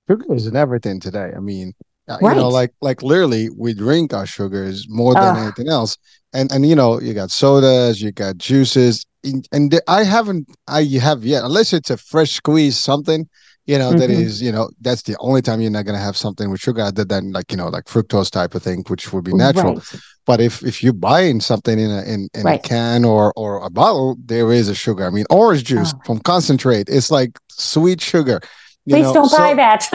sugar 0.08 0.34
is 0.34 0.46
in 0.46 0.56
everything 0.56 1.00
today. 1.00 1.32
I 1.36 1.40
mean, 1.40 1.74
uh, 2.08 2.18
you 2.20 2.34
know, 2.34 2.48
like 2.48 2.72
like 2.80 3.02
literally, 3.02 3.50
we 3.50 3.74
drink 3.74 4.14
our 4.14 4.26
sugars 4.26 4.86
more 4.88 5.14
than 5.14 5.24
Ugh. 5.24 5.38
anything 5.38 5.68
else. 5.68 5.98
And 6.32 6.50
and 6.52 6.66
you 6.66 6.76
know, 6.76 7.00
you 7.00 7.14
got 7.14 7.30
sodas, 7.30 8.00
you 8.00 8.12
got 8.12 8.38
juices, 8.38 9.04
and, 9.24 9.46
and 9.52 9.80
I 9.88 10.04
haven't, 10.04 10.48
I 10.68 10.84
have 10.84 11.24
yet, 11.24 11.44
unless 11.44 11.72
it's 11.72 11.90
a 11.90 11.96
fresh 11.96 12.32
squeeze 12.32 12.78
something. 12.78 13.28
You 13.66 13.78
know, 13.78 13.92
that 13.94 14.10
Mhm. 14.10 14.20
is, 14.20 14.40
you 14.40 14.52
know, 14.52 14.68
that's 14.80 15.02
the 15.02 15.16
only 15.18 15.42
time 15.42 15.60
you're 15.60 15.72
not 15.72 15.84
gonna 15.86 15.98
have 15.98 16.16
something 16.16 16.50
with 16.50 16.60
sugar 16.60 16.82
other 16.82 17.04
than 17.04 17.32
like, 17.32 17.50
you 17.50 17.56
know, 17.56 17.68
like 17.68 17.84
fructose 17.86 18.30
type 18.30 18.54
of 18.54 18.62
thing, 18.62 18.84
which 18.86 19.12
would 19.12 19.24
be 19.24 19.32
natural. 19.34 19.74
Right. 19.74 20.00
But 20.24 20.40
if 20.40 20.62
if 20.64 20.82
you're 20.84 20.92
buying 20.92 21.40
something 21.40 21.78
in 21.78 21.90
a 21.90 22.02
in, 22.02 22.28
in 22.34 22.46
a 22.46 22.58
can 22.58 23.04
or 23.04 23.32
or 23.36 23.64
a 23.64 23.70
bottle, 23.70 24.16
there 24.24 24.52
is 24.52 24.68
a 24.68 24.74
sugar. 24.74 25.04
I 25.04 25.10
mean, 25.10 25.26
orange 25.30 25.64
juice 25.64 25.92
Oh. 25.96 26.00
from 26.06 26.18
concentrate, 26.20 26.88
it's 26.88 27.10
like 27.10 27.38
sweet 27.48 28.00
sugar. 28.00 28.40
Please 28.88 29.02
know, 29.02 29.14
don't 29.14 29.28
so- 29.28 29.36
buy 29.38 29.54
that. 29.54 29.88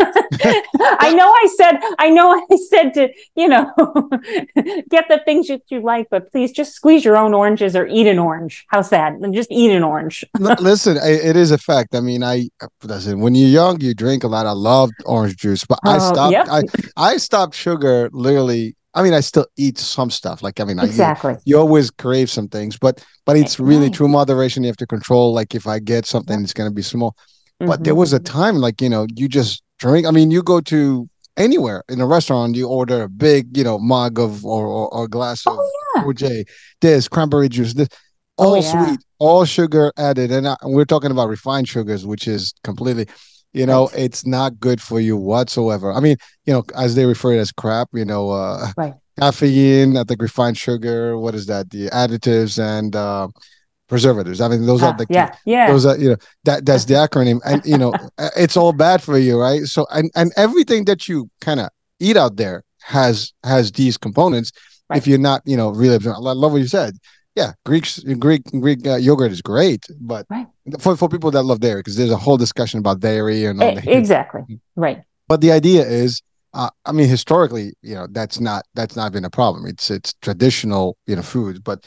I 1.00 1.14
know 1.14 1.30
I 1.32 1.48
said, 1.58 1.80
I 2.00 2.10
know 2.10 2.32
I 2.32 2.56
said 2.70 2.94
to, 2.96 3.10
you 3.36 3.48
know, 3.48 3.72
get 4.89 5.08
the 5.08 5.22
things 5.26 5.48
that 5.48 5.62
you 5.70 5.82
like, 5.82 6.08
but 6.10 6.32
please 6.32 6.52
just 6.52 6.74
squeeze 6.74 7.06
your 7.06 7.18
own 7.18 7.34
oranges 7.34 7.76
or 7.76 7.88
eat 7.88 8.08
an 8.08 8.20
orange. 8.20 8.66
How's 8.70 8.89
that? 8.89 9.14
And 9.14 9.34
just 9.34 9.52
eat 9.52 9.72
an 9.72 9.84
orange. 9.84 10.24
Listen, 10.39 10.98
i- 10.98 11.08
it 11.10 11.36
is 11.36 11.52
a 11.52 11.58
fact. 11.58 11.96
I 11.96 12.02
mean, 12.02 12.24
I 12.24 12.50
listen. 12.84 13.20
When 13.22 13.36
you're 13.36 13.50
young, 13.50 13.80
you 13.82 13.94
drink 13.94 14.24
a 14.24 14.28
lot. 14.28 14.46
I 14.46 14.52
loved 14.52 14.94
orange 15.06 15.38
juice, 15.38 15.64
but 15.66 15.80
I 15.84 15.96
Oh, 15.98 16.14
stopped. 16.14 16.32
yep. 16.34 16.48
I 16.50 16.62
I 16.98 17.18
stopped 17.18 17.56
sugar 17.56 18.10
literally. 18.12 18.76
I 18.94 19.04
mean, 19.04 19.14
I 19.14 19.22
still 19.22 19.46
eat 19.56 19.78
some 19.78 20.10
stuff. 20.10 20.44
Like 20.44 20.60
I 20.60 20.66
mean, 20.66 20.78
I, 20.80 20.84
you, 20.84 20.89
Exactly. 20.89 21.36
you 21.46 21.58
always 21.58 21.89
crave 21.92 22.30
some 22.30 22.50
things, 22.50 22.78
but 22.78 23.02
but 23.26 23.38
it's 23.38 23.58
eh, 23.60 23.64
really 23.64 23.84
Right. 23.88 23.94
true 23.94 24.10
moderation. 24.10 24.64
You 24.64 24.68
have 24.68 24.76
to 24.78 24.88
control. 24.88 25.34
Like 25.34 25.56
if 25.56 25.66
I 25.66 25.80
get 25.80 26.06
something, 26.06 26.42
it's 26.44 26.54
gonna 26.54 26.72
be 26.72 26.82
small. 26.82 27.16
But 27.68 27.84
there 27.84 27.93
Mhm. 27.93 27.97
was 27.97 28.14
a 28.14 28.20
time, 28.20 28.55
like 28.57 28.82
you 28.82 28.89
know, 28.89 29.07
you 29.16 29.28
just 29.28 29.62
drink. 29.80 30.05
I 30.07 30.12
mean, 30.12 30.32
you 30.32 30.41
go 30.43 30.62
to 30.62 31.07
anywhere 31.38 31.84
in 31.89 32.01
a 32.01 32.05
restaurant, 32.07 32.55
you 32.55 32.68
order 32.68 33.03
a 33.03 33.09
big, 33.09 33.55
you 33.57 33.64
know, 33.64 33.80
mug 33.80 34.20
of 34.20 34.45
or 34.45 34.66
or, 34.68 34.93
or 34.93 35.07
glass 35.07 35.45
of 35.47 35.53
Oh, 35.57 35.72
yeah. 35.95 36.03
OJ, 36.03 36.43
this 36.82 37.07
cranberry 37.07 37.49
juice, 37.49 37.74
this 37.74 37.88
Oh, 38.38 38.55
all 38.55 38.62
yeah. 38.62 38.86
sweet, 38.86 38.99
all 39.20 39.45
sugar 39.45 39.91
added, 39.97 40.32
and, 40.32 40.47
I, 40.47 40.55
we're 40.64 40.86
talking 40.86 41.12
about 41.12 41.30
refined 41.30 41.68
sugars, 41.70 42.05
which 42.05 42.28
is 42.28 42.53
completely, 42.64 43.05
you 43.53 43.66
know, 43.66 43.88
Right. 43.89 43.99
it's 43.99 44.26
not 44.26 44.59
good 44.59 44.82
for 44.82 44.99
you 44.99 45.16
whatsoever. 45.16 45.93
I 45.93 45.99
mean, 45.99 46.18
you 46.45 46.53
know, 46.53 46.64
as 46.76 46.95
they 46.95 47.05
refer 47.05 47.34
it 47.34 47.39
as 47.39 47.51
crap, 47.51 47.89
you 47.93 48.05
know, 48.05 48.32
uh, 48.32 48.68
Right. 48.78 48.93
caffeine, 49.20 49.95
I 49.97 50.03
think 50.05 50.22
refined 50.22 50.57
sugar, 50.57 51.18
what 51.20 51.36
is 51.36 51.45
that? 51.47 51.70
The 51.70 51.89
additives 51.89 52.57
and 52.57 52.95
uh, 52.95 53.28
preservatives. 53.92 54.39
I 54.42 54.48
mean, 54.52 54.66
those 54.72 54.82
are 54.82 54.94
Ah, 54.94 54.98
the 55.02 55.06
key- 55.06 55.20
yeah. 55.20 55.30
Yeah. 55.56 55.68
those 55.72 55.86
are 55.89 55.98
you 56.04 56.10
know 56.12 56.20
that 56.48 56.66
that's 56.68 56.86
the 56.89 56.96
acronym 57.06 57.38
and 57.50 57.60
you 57.74 57.78
know 57.82 57.92
uh, 58.24 58.30
it's 58.44 58.56
all 58.62 58.74
bad 58.86 58.98
for 59.08 59.18
you 59.26 59.34
right 59.48 59.62
so 59.76 59.82
and 59.98 60.10
and 60.20 60.28
everything 60.46 60.82
that 60.89 61.02
you 61.10 61.18
kind 61.48 61.60
of 61.64 61.68
eat 62.08 62.18
out 62.24 62.34
there 62.44 62.58
has 62.98 63.34
has 63.44 63.72
these 63.82 63.96
components. 64.08 64.50
Right. 64.89 64.98
If 65.00 65.08
you're 65.08 65.26
not, 65.32 65.39
you 65.52 65.56
know, 65.60 65.70
really, 65.82 65.98
I 66.06 66.18
love 66.44 66.52
what 66.54 66.62
you 66.66 66.68
said. 66.80 66.92
Yeah, 67.39 67.52
Greek 67.70 67.86
Greek 68.26 68.44
Greek 68.66 68.80
uh, 68.86 68.96
yogurt 69.08 69.32
is 69.32 69.42
great, 69.54 69.82
but 70.12 70.26
right. 70.30 70.48
for 70.84 70.94
for 71.00 71.08
people 71.16 71.32
that 71.36 71.44
love 71.44 71.60
dairy, 71.62 71.80
because 71.82 71.96
there's 71.98 72.12
a 72.20 72.24
whole 72.26 72.38
discussion 72.46 72.78
about 72.84 73.00
dairy 73.00 73.39
and 73.50 73.62
all 73.64 73.78
exactly 74.02 74.44
right. 74.86 75.00
But 75.30 75.39
the 75.39 75.52
idea 75.60 75.84
is, 76.04 76.22
uh, 76.60 76.70
I 76.89 76.92
mean, 76.92 77.08
historically, 77.08 77.68
you 77.89 77.96
know, 77.96 78.06
that's 78.18 78.38
not 78.50 78.62
that's 78.78 78.96
not 78.98 79.14
been 79.16 79.24
a 79.24 79.30
problem. 79.39 79.62
It's 79.66 79.89
it's 79.98 80.12
traditional, 80.28 80.86
you 81.08 81.16
know, 81.16 81.22
food, 81.36 81.64
but 81.64 81.80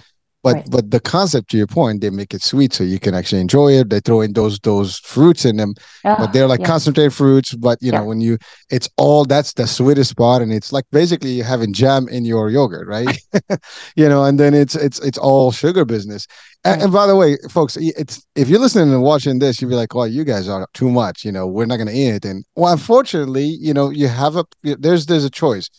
but 0.45 0.57
right. 0.57 0.71
but 0.71 0.91
the 0.91 1.01
concept 1.01 1.51
to 1.51 1.57
your 1.57 1.67
point, 1.67 2.03
they 2.03 2.11
make 2.11 2.35
it 2.35 2.43
sweet 2.43 2.75
so 2.75 2.85
you 2.85 3.01
can 3.01 3.15
actually 3.15 3.41
enjoy 3.41 3.73
it. 3.73 3.89
They 3.89 4.01
throw 4.01 4.21
in 4.21 4.35
those 4.35 4.59
those 4.59 4.99
fruits 4.99 5.47
in 5.47 5.57
them, 5.57 5.73
but 6.03 6.21
ah, 6.21 6.27
they're 6.27 6.47
like 6.47 6.61
yeah. 6.61 6.67
concentrated 6.67 7.15
fruits. 7.15 7.55
But 7.55 7.79
you 7.81 7.91
yeah. 7.91 8.01
know 8.01 8.05
when 8.05 8.21
you, 8.21 8.37
it's 8.71 8.87
all 8.99 9.25
that's 9.25 9.55
the 9.55 9.67
sweetest 9.67 10.19
part, 10.19 10.43
and 10.43 10.53
it's 10.53 10.71
like 10.71 10.85
basically 10.93 11.31
you 11.31 11.45
having 11.45 11.73
jam 11.73 12.09
in 12.09 12.27
your 12.27 12.51
yogurt, 12.51 12.87
right? 12.87 13.19
you 13.97 14.07
know, 14.07 14.25
and 14.25 14.39
then 14.39 14.53
it's 14.53 14.75
it's 14.75 15.01
it's 15.01 15.17
all 15.17 15.51
sugar 15.51 15.87
business. 15.87 16.27
And, 16.67 16.83
and, 16.83 16.93
by 16.93 17.07
the 17.07 17.17
way, 17.17 17.39
folks, 17.51 17.79
it's 17.81 18.27
if 18.35 18.49
you're 18.49 18.61
listening 18.61 18.93
and 18.93 19.03
watching 19.03 19.39
this, 19.39 19.63
you'll 19.63 19.71
be 19.71 19.77
like, 19.77 19.95
"Well, 19.95 20.07
you 20.07 20.25
guys 20.25 20.47
are 20.47 20.69
too 20.75 20.91
much." 20.91 21.25
You 21.25 21.33
know, 21.33 21.47
we're 21.47 21.67
not 21.67 21.77
going 21.77 21.89
to 21.89 21.95
eat 21.95 22.17
it. 22.17 22.25
And 22.27 22.45
well, 22.55 22.73
unfortunately, 22.73 23.45
you 23.47 23.73
know, 23.73 23.89
you 23.89 24.09
have 24.09 24.37
a 24.37 24.45
there's 24.63 25.07
there's 25.07 25.25
a 25.25 25.31
choice. 25.31 25.71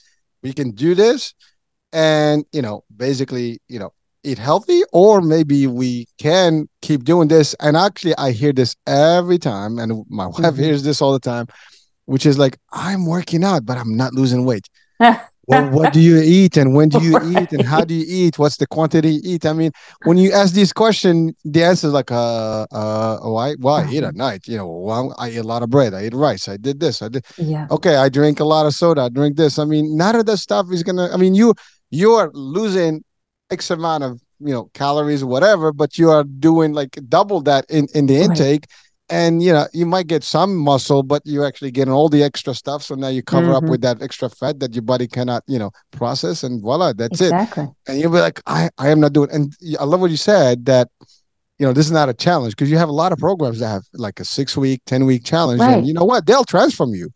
We 0.41 0.53
can 0.53 0.71
do 0.71 0.95
this, 0.95 1.35
and 1.93 2.45
you 2.51 2.63
know, 2.63 2.83
basically, 2.97 3.59
you 3.67 3.77
know 3.77 3.91
eat 4.25 4.37
healthy 4.37 4.81
or 4.91 5.21
maybe 5.21 5.67
we 5.67 6.07
can 6.17 6.67
keep 6.81 7.03
doing 7.03 7.27
this. 7.27 7.53
And 7.59 7.77
actually 7.77 8.15
i 8.17 8.31
hear 8.31 8.53
this 8.53 8.75
every 8.87 9.37
time 9.37 9.79
and 9.79 10.05
my 10.09 10.27
wife 10.27 10.37
mm-hmm. 10.37 10.63
hears 10.63 10.83
this 10.83 11.01
all 11.01 11.13
the 11.13 11.19
time 11.19 11.47
which 12.05 12.25
is 12.25 12.37
like 12.37 12.57
i'm 12.71 13.05
working 13.05 13.43
out 13.43 13.65
but 13.65 13.77
i'm 13.77 13.95
not 13.95 14.13
losing 14.13 14.45
weight. 14.45 14.67
Well, 15.47 15.69
what 15.69 15.93
do 15.93 15.99
you 15.99 16.19
eat 16.23 16.57
and 16.57 16.73
when 16.73 16.89
do 16.89 16.99
you 17.03 17.17
right. 17.17 17.43
eat 17.43 17.53
and 17.53 17.61
how 17.61 17.85
do 17.85 17.93
you 17.93 18.03
eat? 18.07 18.39
What's 18.39 18.57
the 18.57 18.65
quantity 18.65 19.11
you 19.11 19.21
eat? 19.23 19.45
I 19.45 19.53
mean 19.53 19.71
when 20.05 20.17
you 20.17 20.31
ask 20.31 20.55
this 20.55 20.73
question 20.73 21.35
the 21.43 21.63
answer 21.63 21.85
is 21.85 21.93
like 21.93 22.11
uh 22.11 22.65
uh 22.71 23.19
why 23.19 23.55
well 23.59 23.75
i 23.75 23.87
eat 23.91 24.03
at 24.03 24.15
night 24.15 24.47
you 24.47 24.57
know 24.57 24.67
well, 24.67 25.13
i 25.19 25.29
eat 25.29 25.37
a 25.37 25.43
lot 25.43 25.61
of 25.61 25.69
bread 25.69 25.93
i 25.93 26.05
eat 26.05 26.15
rice 26.15 26.47
i 26.47 26.57
did 26.57 26.79
this 26.79 27.03
i 27.03 27.09
did 27.09 27.23
yeah. 27.37 27.67
okay 27.69 27.97
i 27.97 28.09
drink 28.09 28.39
a 28.39 28.43
lot 28.43 28.65
of 28.65 28.73
soda 28.73 29.03
i 29.03 29.09
drink 29.09 29.37
this. 29.37 29.59
I 29.59 29.65
mean 29.65 29.95
none 29.95 30.15
of 30.15 30.25
that 30.25 30.37
stuff 30.37 30.65
is 30.71 30.81
gonna 30.81 31.09
i 31.13 31.17
mean 31.17 31.35
you 31.35 31.53
you 31.91 32.13
are 32.13 32.31
losing 32.33 33.03
X 33.51 33.69
amount 33.69 34.03
of 34.03 34.21
you 34.39 34.53
know 34.53 34.69
calories 34.73 35.23
or 35.23 35.27
whatever, 35.27 35.71
but 35.71 35.97
you 35.97 36.09
are 36.09 36.23
doing 36.23 36.73
like 36.73 36.97
double 37.09 37.41
that 37.41 37.65
in 37.69 37.87
in 37.93 38.05
the 38.07 38.17
intake. 38.17 38.65
Right. 38.69 38.81
And 39.07 39.43
you 39.43 39.53
know 39.53 39.67
you 39.71 39.85
might 39.85 40.07
get 40.07 40.23
some 40.23 40.55
muscle, 40.55 41.03
but 41.03 41.21
you're 41.25 41.45
actually 41.45 41.69
getting 41.71 41.93
all 41.93 42.09
the 42.09 42.23
extra 42.23 42.55
stuff. 42.55 42.81
So 42.81 42.95
now 42.95 43.09
you 43.09 43.21
cover 43.21 43.47
mm-hmm. 43.47 43.65
up 43.65 43.69
with 43.69 43.81
that 43.81 44.01
extra 44.01 44.29
fat 44.29 44.59
that 44.61 44.73
your 44.73 44.81
body 44.81 45.07
cannot, 45.07 45.43
you 45.45 45.59
know, 45.59 45.69
process, 45.91 46.43
and 46.43 46.59
voila, 46.59 46.93
that's 46.93 47.21
exactly. 47.21 47.65
it. 47.65 47.69
And 47.87 47.99
you'll 47.99 48.11
be 48.11 48.19
like, 48.19 48.41
I, 48.47 48.71
I 48.79 48.89
am 48.89 48.99
not 48.99 49.13
doing. 49.13 49.29
And 49.31 49.53
I 49.79 49.83
love 49.83 50.01
what 50.01 50.09
you 50.09 50.17
said 50.17 50.65
that 50.65 50.89
you 51.59 51.67
know 51.67 51.71
this 51.71 51.85
is 51.85 51.91
not 51.91 52.09
a 52.09 52.15
challenge 52.15 52.55
because 52.55 52.71
you 52.71 52.79
have 52.79 52.89
a 52.89 52.93
lot 52.93 53.11
of 53.11 53.19
programs 53.19 53.59
that 53.59 53.67
have 53.67 53.83
like 53.93 54.19
a 54.19 54.25
six 54.25 54.57
week, 54.57 54.81
ten 54.87 55.05
week 55.05 55.23
challenge, 55.23 55.61
right. 55.61 55.77
and 55.77 55.87
you 55.87 55.93
know 55.93 56.03
what? 56.03 56.25
They'll 56.25 56.43
transform 56.43 56.95
you 56.95 57.11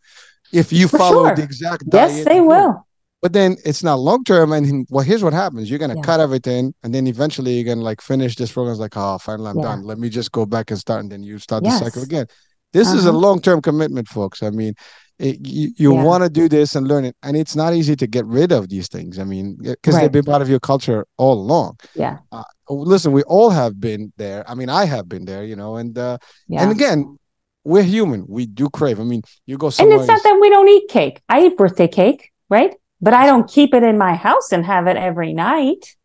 if 0.53 0.71
you 0.71 0.88
For 0.88 0.99
follow 0.99 1.25
sure. 1.25 1.36
the 1.36 1.43
exact. 1.43 1.84
Yes, 1.91 2.23
they 2.23 2.39
will. 2.39 2.86
But 3.22 3.34
then 3.34 3.57
it's 3.65 3.84
not 3.84 3.99
long 3.99 4.24
term. 4.24 4.53
And 4.53 4.88
well, 4.89 5.03
here's 5.03 5.24
what 5.24 5.34
happens: 5.34 5.70
you're 5.70 5.80
gonna 5.80 5.95
yeah. 5.95 6.01
cut 6.01 6.20
everything, 6.20 6.74
and 6.84 6.93
then 6.93 7.05
eventually 7.07 7.53
you're 7.53 7.76
gonna 7.76 7.84
like 7.84 8.01
finish 8.01 8.36
this 8.36 8.51
program. 8.51 8.72
It's 8.72 8.80
like, 8.80 8.95
oh, 8.95 9.17
finally 9.17 9.49
I'm 9.49 9.57
yeah. 9.57 9.63
done. 9.63 9.84
Let 9.84 9.99
me 9.99 10.09
just 10.09 10.32
go 10.32 10.45
back 10.45 10.72
and 10.72 10.80
start, 10.80 11.01
and 11.01 11.11
then 11.11 11.24
you 11.24 11.38
start 11.38 11.63
yes. 11.63 11.80
the 11.80 11.86
cycle 11.86 12.03
again. 12.03 12.28
This 12.72 12.88
uh-huh. 12.88 12.97
is 12.97 13.05
a 13.05 13.09
uh-huh. 13.09 13.17
long 13.17 13.41
term 13.41 13.61
commitment, 13.61 14.07
folks. 14.07 14.41
I 14.41 14.51
mean, 14.51 14.74
it, 15.17 15.45
you, 15.45 15.72
you 15.76 15.93
yeah. 15.93 16.03
want 16.03 16.24
to 16.24 16.30
do 16.30 16.47
this 16.47 16.76
and 16.76 16.88
learn 16.88 17.03
it, 17.03 17.15
and 17.24 17.36
it's 17.36 17.55
not 17.55 17.74
easy 17.74 17.95
to 17.97 18.07
get 18.07 18.26
rid 18.26 18.53
of 18.53 18.70
these 18.70 18.88
things. 18.88 19.20
I 19.20 19.26
mean, 19.26 19.57
because 19.61 19.95
right. 19.95 20.01
they've 20.01 20.11
been 20.11 20.24
part 20.24 20.41
of 20.41 20.49
your 20.49 20.61
culture 20.61 21.05
all 21.17 21.34
along. 21.34 21.78
Yeah. 21.95 22.20
Uh, 22.32 22.43
listen, 22.70 23.11
we 23.11 23.24
all 23.24 23.49
have 23.49 23.80
been 23.82 24.13
there. 24.15 24.49
I 24.49 24.55
mean, 24.55 24.70
I 24.70 24.86
have 24.86 25.09
been 25.09 25.26
there, 25.26 25.43
you 25.43 25.57
know, 25.57 25.76
and 25.76 25.97
uh, 25.97 26.20
and 26.49 26.72
again, 26.72 27.17
we're 27.65 27.84
human. 27.84 28.26
We 28.28 28.45
do 28.45 28.70
crave. 28.70 28.99
I 28.99 29.03
mean, 29.03 29.24
you 29.45 29.57
go 29.57 29.70
somewhere. 29.70 29.95
And 29.95 30.01
it's 30.01 30.07
not 30.07 30.24
that 30.24 30.39
we 30.39 30.49
don't 30.49 30.70
eat 30.70 30.88
cake. 30.89 31.22
I 31.28 31.47
eat 31.47 31.57
birthday 31.57 31.88
cake, 31.88 32.32
right? 32.49 32.76
But 33.01 33.13
I 33.13 33.25
don't 33.25 33.49
keep 33.49 33.73
it 33.73 33.83
in 33.83 33.97
my 33.97 34.15
house 34.15 34.51
and 34.51 34.65
have 34.65 34.87
it 34.87 34.97
every 34.97 35.33
night. 35.33 35.95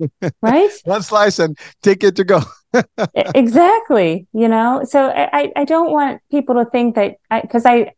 Right? 0.42 0.70
One 0.84 1.02
slice 1.02 1.38
and 1.38 1.56
take 1.80 2.02
it 2.02 2.16
to 2.16 2.24
go. 2.24 2.40
exactly. 3.14 4.26
You 4.32 4.48
know, 4.48 4.82
so 4.84 5.10
I, 5.10 5.52
I 5.54 5.64
don't 5.64 5.92
want 5.92 6.20
people 6.28 6.56
to 6.56 6.64
think 6.64 6.96
that 6.96 7.18
because 7.42 7.64
I, 7.64 7.92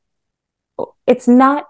I, 0.78 0.84
it's 1.07 1.26
not 1.26 1.64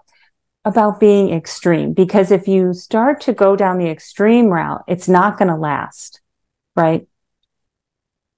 about 0.65 0.99
being 0.99 1.31
extreme 1.31 1.93
because 1.93 2.31
if 2.31 2.47
you 2.47 2.73
start 2.73 3.21
to 3.21 3.33
go 3.33 3.55
down 3.55 3.77
the 3.77 3.87
extreme 3.87 4.47
route, 4.47 4.83
it's 4.89 5.07
not 5.07 5.37
going 5.37 5.47
to 5.47 5.55
last. 5.55 6.19
Right. 6.75 7.07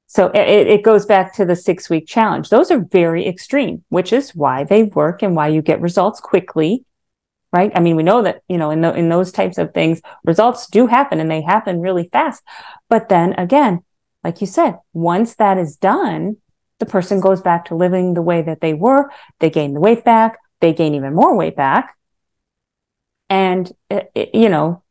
So 0.07 0.27
it, 0.27 0.67
it 0.67 0.83
goes 0.83 1.05
back 1.05 1.33
to 1.35 1.45
the 1.45 1.55
six 1.55 1.89
week 1.89 2.07
challenge. 2.07 2.49
Those 2.49 2.69
are 2.69 2.79
very 2.79 3.27
extreme, 3.27 3.83
which 3.89 4.13
is 4.13 4.35
why 4.35 4.63
they 4.63 4.83
work 4.83 5.21
and 5.23 5.35
why 5.35 5.47
you 5.47 5.61
get 5.61 5.81
results 5.81 6.19
quickly 6.19 6.85
right? 7.53 7.71
I 7.75 7.79
mean, 7.79 7.95
we 7.95 8.03
know 8.03 8.23
that, 8.23 8.41
you 8.47 8.57
know, 8.57 8.71
in, 8.71 8.81
the, 8.81 8.93
in 8.93 9.09
those 9.09 9.31
types 9.31 9.57
of 9.57 9.73
things, 9.73 10.01
results 10.23 10.67
do 10.67 10.87
happen 10.87 11.19
and 11.19 11.31
they 11.31 11.41
happen 11.41 11.81
really 11.81 12.09
fast. 12.11 12.43
But 12.89 13.09
then 13.09 13.33
again, 13.33 13.83
like 14.23 14.41
you 14.41 14.47
said, 14.47 14.79
once 14.93 15.35
that 15.35 15.57
is 15.57 15.77
done, 15.77 16.37
the 16.79 16.85
person 16.85 17.19
goes 17.19 17.41
back 17.41 17.65
to 17.65 17.75
living 17.75 18.13
the 18.13 18.21
way 18.21 18.41
that 18.41 18.61
they 18.61 18.73
were. 18.73 19.09
They 19.39 19.49
gain 19.49 19.73
the 19.73 19.79
weight 19.79 20.03
back. 20.03 20.37
They 20.59 20.73
gain 20.73 20.93
even 20.95 21.15
more 21.15 21.35
weight 21.35 21.55
back. 21.55 21.95
And, 23.29 23.71
it, 23.89 24.11
it, 24.13 24.29
you 24.33 24.49
know, 24.49 24.83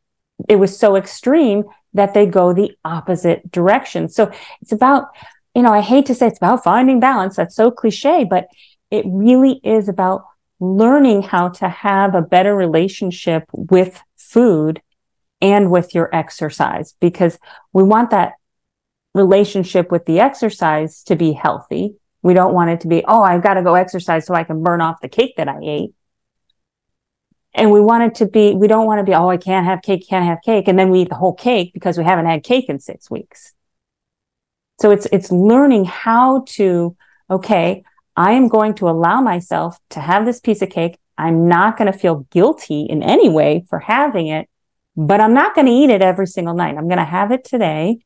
it 0.48 0.56
was 0.56 0.78
so 0.78 0.96
extreme 0.96 1.64
that 1.94 2.14
they 2.14 2.26
go 2.26 2.52
the 2.52 2.72
opposite 2.84 3.50
direction. 3.50 4.08
So 4.08 4.30
it's 4.60 4.72
about, 4.72 5.06
you 5.54 5.62
know, 5.62 5.72
I 5.72 5.80
hate 5.80 6.06
to 6.06 6.14
say 6.14 6.26
it's 6.26 6.38
about 6.38 6.64
finding 6.64 7.00
balance. 7.00 7.36
That's 7.36 7.56
so 7.56 7.70
cliche, 7.70 8.24
but 8.24 8.48
it 8.90 9.04
really 9.08 9.60
is 9.64 9.88
about 9.88 10.24
learning 10.60 11.22
how 11.22 11.48
to 11.48 11.68
have 11.68 12.14
a 12.14 12.22
better 12.22 12.54
relationship 12.54 13.44
with 13.52 14.02
food 14.16 14.80
and 15.40 15.70
with 15.70 15.94
your 15.94 16.14
exercise 16.14 16.94
because 17.00 17.38
we 17.72 17.82
want 17.82 18.10
that 18.10 18.34
relationship 19.14 19.90
with 19.90 20.06
the 20.06 20.20
exercise 20.20 21.02
to 21.04 21.16
be 21.16 21.32
healthy. 21.32 21.96
We 22.22 22.34
don't 22.34 22.54
want 22.54 22.70
it 22.70 22.80
to 22.80 22.88
be, 22.88 23.04
oh, 23.06 23.22
I've 23.22 23.42
got 23.42 23.54
to 23.54 23.62
go 23.62 23.74
exercise 23.74 24.26
so 24.26 24.34
I 24.34 24.44
can 24.44 24.62
burn 24.62 24.80
off 24.80 25.00
the 25.00 25.08
cake 25.08 25.34
that 25.36 25.48
I 25.48 25.58
ate. 25.62 25.94
And 27.54 27.70
we 27.70 27.80
want 27.80 28.02
it 28.04 28.14
to 28.16 28.26
be, 28.26 28.54
we 28.54 28.68
don't 28.68 28.86
want 28.86 28.98
to 28.98 29.04
be, 29.04 29.14
oh, 29.14 29.28
I 29.28 29.38
can't 29.38 29.64
have 29.64 29.80
cake, 29.80 30.06
can't 30.06 30.26
have 30.26 30.42
cake. 30.44 30.68
And 30.68 30.78
then 30.78 30.90
we 30.90 31.02
eat 31.02 31.08
the 31.08 31.14
whole 31.14 31.34
cake 31.34 31.72
because 31.72 31.96
we 31.96 32.04
haven't 32.04 32.26
had 32.26 32.42
cake 32.42 32.68
in 32.68 32.78
six 32.78 33.10
weeks. 33.10 33.54
So 34.78 34.90
it's, 34.90 35.06
it's 35.10 35.32
learning 35.32 35.86
how 35.86 36.44
to, 36.48 36.94
okay, 37.30 37.82
I 38.16 38.32
am 38.32 38.48
going 38.48 38.74
to 38.76 38.88
allow 38.88 39.20
myself 39.20 39.78
to 39.90 40.00
have 40.00 40.24
this 40.24 40.40
piece 40.40 40.62
of 40.62 40.70
cake. 40.70 40.98
I'm 41.18 41.48
not 41.48 41.76
going 41.76 41.92
to 41.92 41.98
feel 41.98 42.26
guilty 42.30 42.82
in 42.82 43.02
any 43.02 43.28
way 43.28 43.64
for 43.68 43.78
having 43.78 44.28
it, 44.28 44.48
but 44.96 45.20
I'm 45.20 45.34
not 45.34 45.54
going 45.54 45.66
to 45.66 45.72
eat 45.72 45.90
it 45.90 46.02
every 46.02 46.26
single 46.26 46.54
night. 46.54 46.76
I'm 46.76 46.88
going 46.88 46.98
to 46.98 47.04
have 47.04 47.30
it 47.32 47.44
today 47.44 47.98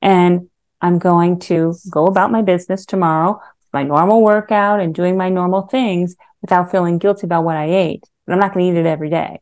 and 0.00 0.50
I'm 0.80 0.98
going 0.98 1.38
to 1.40 1.74
go 1.90 2.06
about 2.06 2.32
my 2.32 2.42
business 2.42 2.84
tomorrow, 2.84 3.40
my 3.72 3.84
normal 3.84 4.22
workout 4.22 4.80
and 4.80 4.94
doing 4.94 5.16
my 5.16 5.28
normal 5.28 5.62
things 5.62 6.16
without 6.40 6.72
feeling 6.72 6.98
guilty 6.98 7.26
about 7.26 7.44
what 7.44 7.56
I 7.56 7.66
ate. 7.66 8.04
But 8.26 8.32
I'm 8.32 8.40
not 8.40 8.52
going 8.52 8.66
to 8.66 8.78
eat 8.78 8.80
it 8.80 8.86
every 8.86 9.10
day. 9.10 9.40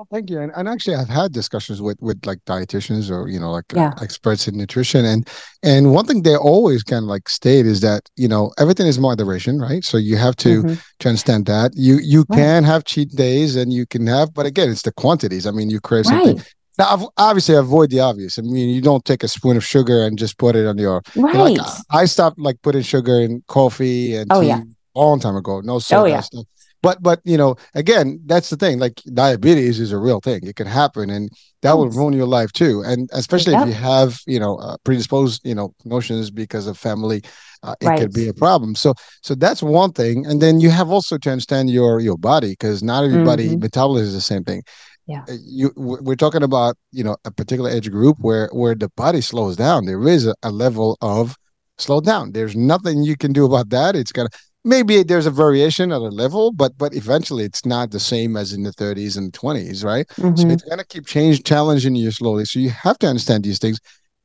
Well, 0.00 0.08
thank 0.10 0.30
you. 0.30 0.40
And, 0.40 0.50
and 0.56 0.66
actually, 0.66 0.94
I've 0.94 1.10
had 1.10 1.30
discussions 1.30 1.82
with 1.82 1.98
with 2.00 2.24
like 2.24 2.38
dietitians 2.46 3.10
or 3.10 3.28
you 3.28 3.38
know 3.38 3.52
like 3.52 3.74
uh, 3.74 3.80
yeah. 3.80 3.92
experts 4.00 4.48
in 4.48 4.56
nutrition, 4.56 5.04
and 5.04 5.28
and 5.62 5.92
one 5.92 6.06
thing 6.06 6.22
they 6.22 6.36
always 6.36 6.82
kind 6.82 7.04
of 7.04 7.08
like 7.10 7.28
state 7.28 7.66
is 7.66 7.82
that 7.82 8.08
you 8.16 8.26
know 8.26 8.50
everything 8.58 8.86
is 8.86 8.98
moderation, 8.98 9.58
right? 9.58 9.84
So 9.84 9.98
you 9.98 10.16
have 10.16 10.36
to 10.36 10.62
mm-hmm. 10.62 10.74
to 11.00 11.08
understand 11.10 11.44
that 11.46 11.72
you 11.74 11.98
you 11.98 12.24
right. 12.30 12.38
can 12.38 12.64
have 12.64 12.84
cheat 12.84 13.10
days 13.10 13.56
and 13.56 13.74
you 13.74 13.84
can 13.84 14.06
have, 14.06 14.32
but 14.32 14.46
again, 14.46 14.70
it's 14.70 14.80
the 14.80 14.92
quantities. 14.92 15.46
I 15.46 15.50
mean, 15.50 15.68
you 15.68 15.80
crave 15.80 16.06
right. 16.06 16.24
something. 16.24 16.46
Now, 16.78 17.10
obviously, 17.18 17.56
avoid 17.56 17.90
the 17.90 18.00
obvious. 18.00 18.38
I 18.38 18.42
mean, 18.42 18.70
you 18.70 18.80
don't 18.80 19.04
take 19.04 19.22
a 19.22 19.28
spoon 19.28 19.58
of 19.58 19.64
sugar 19.66 20.02
and 20.06 20.18
just 20.18 20.38
put 20.38 20.56
it 20.56 20.66
on 20.66 20.78
your. 20.78 21.02
Right. 21.14 21.58
like, 21.58 21.60
I 21.90 22.06
stopped 22.06 22.38
like 22.38 22.56
putting 22.62 22.80
sugar 22.80 23.20
in 23.20 23.44
coffee 23.48 24.16
and 24.16 24.32
oh, 24.32 24.40
tea 24.40 24.46
yeah. 24.46 24.62
a 24.94 24.98
long 24.98 25.20
time 25.20 25.36
ago. 25.36 25.60
No 25.60 25.78
soda 25.78 26.00
oh, 26.00 26.06
yeah. 26.06 26.20
stuff 26.20 26.46
but 26.82 27.02
but 27.02 27.20
you 27.24 27.36
know 27.36 27.56
again 27.74 28.20
that's 28.26 28.50
the 28.50 28.56
thing 28.56 28.78
like 28.78 29.02
diabetes 29.14 29.80
is 29.80 29.92
a 29.92 29.98
real 29.98 30.20
thing. 30.20 30.40
It 30.44 30.56
can 30.56 30.66
happen 30.66 31.10
and 31.10 31.30
that 31.62 31.76
will 31.76 31.90
ruin 31.90 32.14
your 32.14 32.26
life 32.26 32.52
too. 32.52 32.82
And 32.84 33.08
especially 33.12 33.54
if 33.54 33.66
you 33.66 33.74
have 33.74 34.20
you 34.26 34.40
know 34.40 34.56
uh, 34.58 34.76
predisposed 34.84 35.42
you 35.44 35.54
know 35.54 35.74
notions 35.84 36.30
because 36.30 36.66
of 36.66 36.78
family 36.78 37.22
uh, 37.62 37.74
it 37.80 37.86
right. 37.86 37.98
could 37.98 38.12
be 38.12 38.28
a 38.28 38.34
problem. 38.34 38.74
So 38.74 38.94
so 39.22 39.34
that's 39.34 39.62
one 39.62 39.92
thing. 39.92 40.26
And 40.26 40.40
then 40.40 40.60
you 40.60 40.70
have 40.70 40.90
also 40.90 41.18
to 41.18 41.30
understand 41.30 41.70
your 41.70 42.00
your 42.00 42.16
body 42.16 42.50
because 42.50 42.82
not 42.82 43.04
everybody 43.04 43.50
mm-hmm. 43.50 43.60
metabolism 43.60 44.08
is 44.08 44.14
the 44.14 44.20
same 44.20 44.44
thing. 44.44 44.62
Yeah. 45.06 45.24
Uh, 45.28 45.34
you 45.44 45.72
we're 45.76 46.14
talking 46.14 46.42
about 46.42 46.76
you 46.92 47.04
know 47.04 47.16
a 47.24 47.30
particular 47.30 47.70
age 47.70 47.90
group 47.90 48.16
where 48.20 48.48
where 48.52 48.74
the 48.74 48.88
body 48.96 49.20
slows 49.20 49.56
down. 49.56 49.86
There 49.86 50.06
is 50.08 50.26
a, 50.26 50.34
a 50.42 50.50
level 50.50 50.96
of 51.00 51.36
slow 51.80 52.00
down 52.00 52.32
there's 52.32 52.54
nothing 52.54 53.02
you 53.02 53.16
can 53.16 53.32
do 53.32 53.44
about 53.44 53.70
that. 53.70 53.96
It's 53.96 54.12
gonna 54.12 54.28
maybe 54.64 55.02
there's 55.02 55.26
a 55.26 55.30
variation 55.30 55.92
at 55.92 56.00
a 56.00 56.08
level, 56.08 56.52
but 56.52 56.76
but 56.76 56.94
eventually 56.94 57.44
it's 57.44 57.64
not 57.64 57.90
the 57.90 58.00
same 58.00 58.36
as 58.36 58.52
in 58.52 58.62
the 58.62 58.72
30s 58.72 59.16
and 59.16 59.32
20s, 59.32 59.84
right? 59.84 60.06
Mm-hmm. 60.08 60.36
So 60.36 60.48
it's 60.48 60.62
gonna 60.64 60.84
keep 60.84 61.06
change 61.06 61.44
challenging 61.44 61.94
you 61.94 62.10
slowly. 62.10 62.44
So 62.44 62.58
you 62.58 62.70
have 62.70 62.98
to 62.98 63.06
understand 63.06 63.44
these 63.44 63.58
things. 63.58 63.78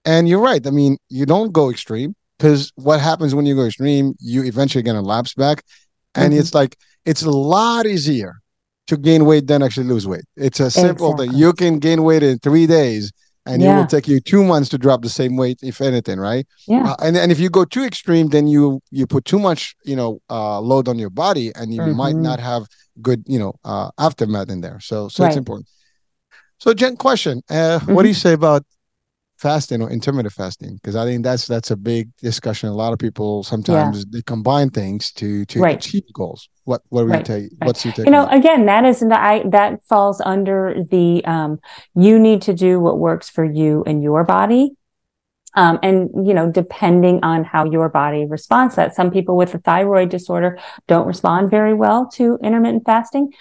And 0.03 0.29
you're 0.29 0.41
right. 0.41 0.65
I 0.65 0.69
mean, 0.69 0.97
you 1.09 1.25
don't 1.25 1.51
go 1.51 1.69
extreme 1.69 2.15
because 2.37 2.71
what 2.75 2.99
happens 2.99 3.33
when 3.33 3.45
you 3.45 3.55
go 3.55 3.65
extreme, 3.65 4.13
you 4.19 4.43
eventually 4.43 4.83
gonna 4.83 5.01
lapse 5.01 5.33
back. 5.33 5.63
And 6.13 6.31
mm-hmm. 6.31 6.39
it's 6.39 6.53
like 6.53 6.77
it's 7.05 7.23
a 7.23 7.31
lot 7.31 7.85
easier 7.85 8.35
to 8.87 8.97
gain 8.97 9.25
weight 9.25 9.47
than 9.47 9.63
actually 9.63 9.87
lose 9.87 10.07
weight. 10.07 10.25
It's 10.35 10.59
a 10.59 10.69
simple 10.69 11.11
exactly. 11.11 11.27
thing. 11.29 11.37
You 11.37 11.53
can 11.53 11.79
gain 11.79 12.03
weight 12.03 12.23
in 12.23 12.37
three 12.39 12.67
days 12.67 13.11
and 13.45 13.61
yeah. 13.61 13.75
it 13.75 13.79
will 13.79 13.87
take 13.87 14.07
you 14.07 14.19
two 14.19 14.43
months 14.43 14.69
to 14.69 14.77
drop 14.77 15.01
the 15.01 15.09
same 15.09 15.35
weight 15.37 15.59
if 15.61 15.81
anything 15.81 16.19
right 16.19 16.47
yeah 16.67 16.91
uh, 16.91 16.95
and 17.03 17.17
and 17.17 17.31
if 17.31 17.39
you 17.39 17.49
go 17.49 17.65
too 17.65 17.83
extreme 17.83 18.29
then 18.29 18.47
you 18.47 18.81
you 18.91 19.05
put 19.05 19.25
too 19.25 19.39
much 19.39 19.75
you 19.83 19.95
know 19.95 20.19
uh 20.29 20.59
load 20.59 20.87
on 20.87 20.97
your 20.97 21.09
body 21.09 21.51
and 21.55 21.73
you 21.73 21.81
mm-hmm. 21.81 21.97
might 21.97 22.15
not 22.15 22.39
have 22.39 22.67
good 23.01 23.23
you 23.27 23.39
know 23.39 23.53
uh 23.63 23.89
aftermath 23.97 24.49
in 24.49 24.61
there 24.61 24.79
so 24.79 25.07
so 25.07 25.23
right. 25.23 25.29
it's 25.29 25.37
important 25.37 25.67
so 26.59 26.73
jen 26.73 26.95
question 26.95 27.41
uh 27.49 27.53
mm-hmm. 27.53 27.93
what 27.93 28.03
do 28.03 28.09
you 28.09 28.15
mm-hmm. 28.15 28.21
say 28.21 28.33
about 28.33 28.63
fasting 29.45 29.79
or 29.79 29.91
intermittent 29.91 30.33
fasting 30.33 30.73
because 30.73 30.95
i 30.95 31.05
think 31.05 31.23
that's 31.23 31.45
that's 31.45 31.69
a 31.69 31.75
big 31.75 32.09
discussion 32.17 32.67
a 32.67 32.73
lot 32.73 32.91
of 32.91 32.97
people 32.97 33.43
sometimes 33.43 33.99
yeah. 33.99 34.03
they 34.09 34.21
combine 34.23 34.71
things 34.71 35.11
to 35.11 35.45
to 35.45 35.59
right. 35.59 35.77
achieve 35.77 36.01
goals 36.13 36.49
what 36.63 36.81
what 36.89 37.03
do 37.03 37.07
right. 37.09 37.19
you 37.19 37.35
take 37.35 37.43
right. 37.43 37.67
what's 37.67 37.85
your 37.85 37.93
take 37.93 38.05
you 38.05 38.11
know 38.11 38.25
again 38.29 38.65
that 38.65 38.85
is 38.85 39.01
the 39.01 39.21
i 39.31 39.43
that 39.47 39.83
falls 39.87 40.19
under 40.21 40.75
the 40.89 41.23
um 41.25 41.59
you 41.93 42.17
need 42.17 42.41
to 42.41 42.55
do 42.55 42.79
what 42.79 42.97
works 42.97 43.29
for 43.29 43.45
you 43.45 43.83
and 43.85 44.01
your 44.01 44.23
body 44.23 44.71
um, 45.53 45.77
and 45.83 46.09
you 46.27 46.33
know 46.33 46.51
depending 46.51 47.23
on 47.23 47.43
how 47.43 47.65
your 47.65 47.87
body 47.87 48.25
responds 48.25 48.75
that 48.75 48.95
some 48.95 49.11
people 49.11 49.37
with 49.37 49.53
a 49.53 49.59
thyroid 49.59 50.09
disorder 50.09 50.57
don't 50.87 51.05
respond 51.05 51.51
very 51.51 51.75
well 51.75 52.07
to 52.07 52.39
intermittent 52.41 52.83
fasting 52.83 53.31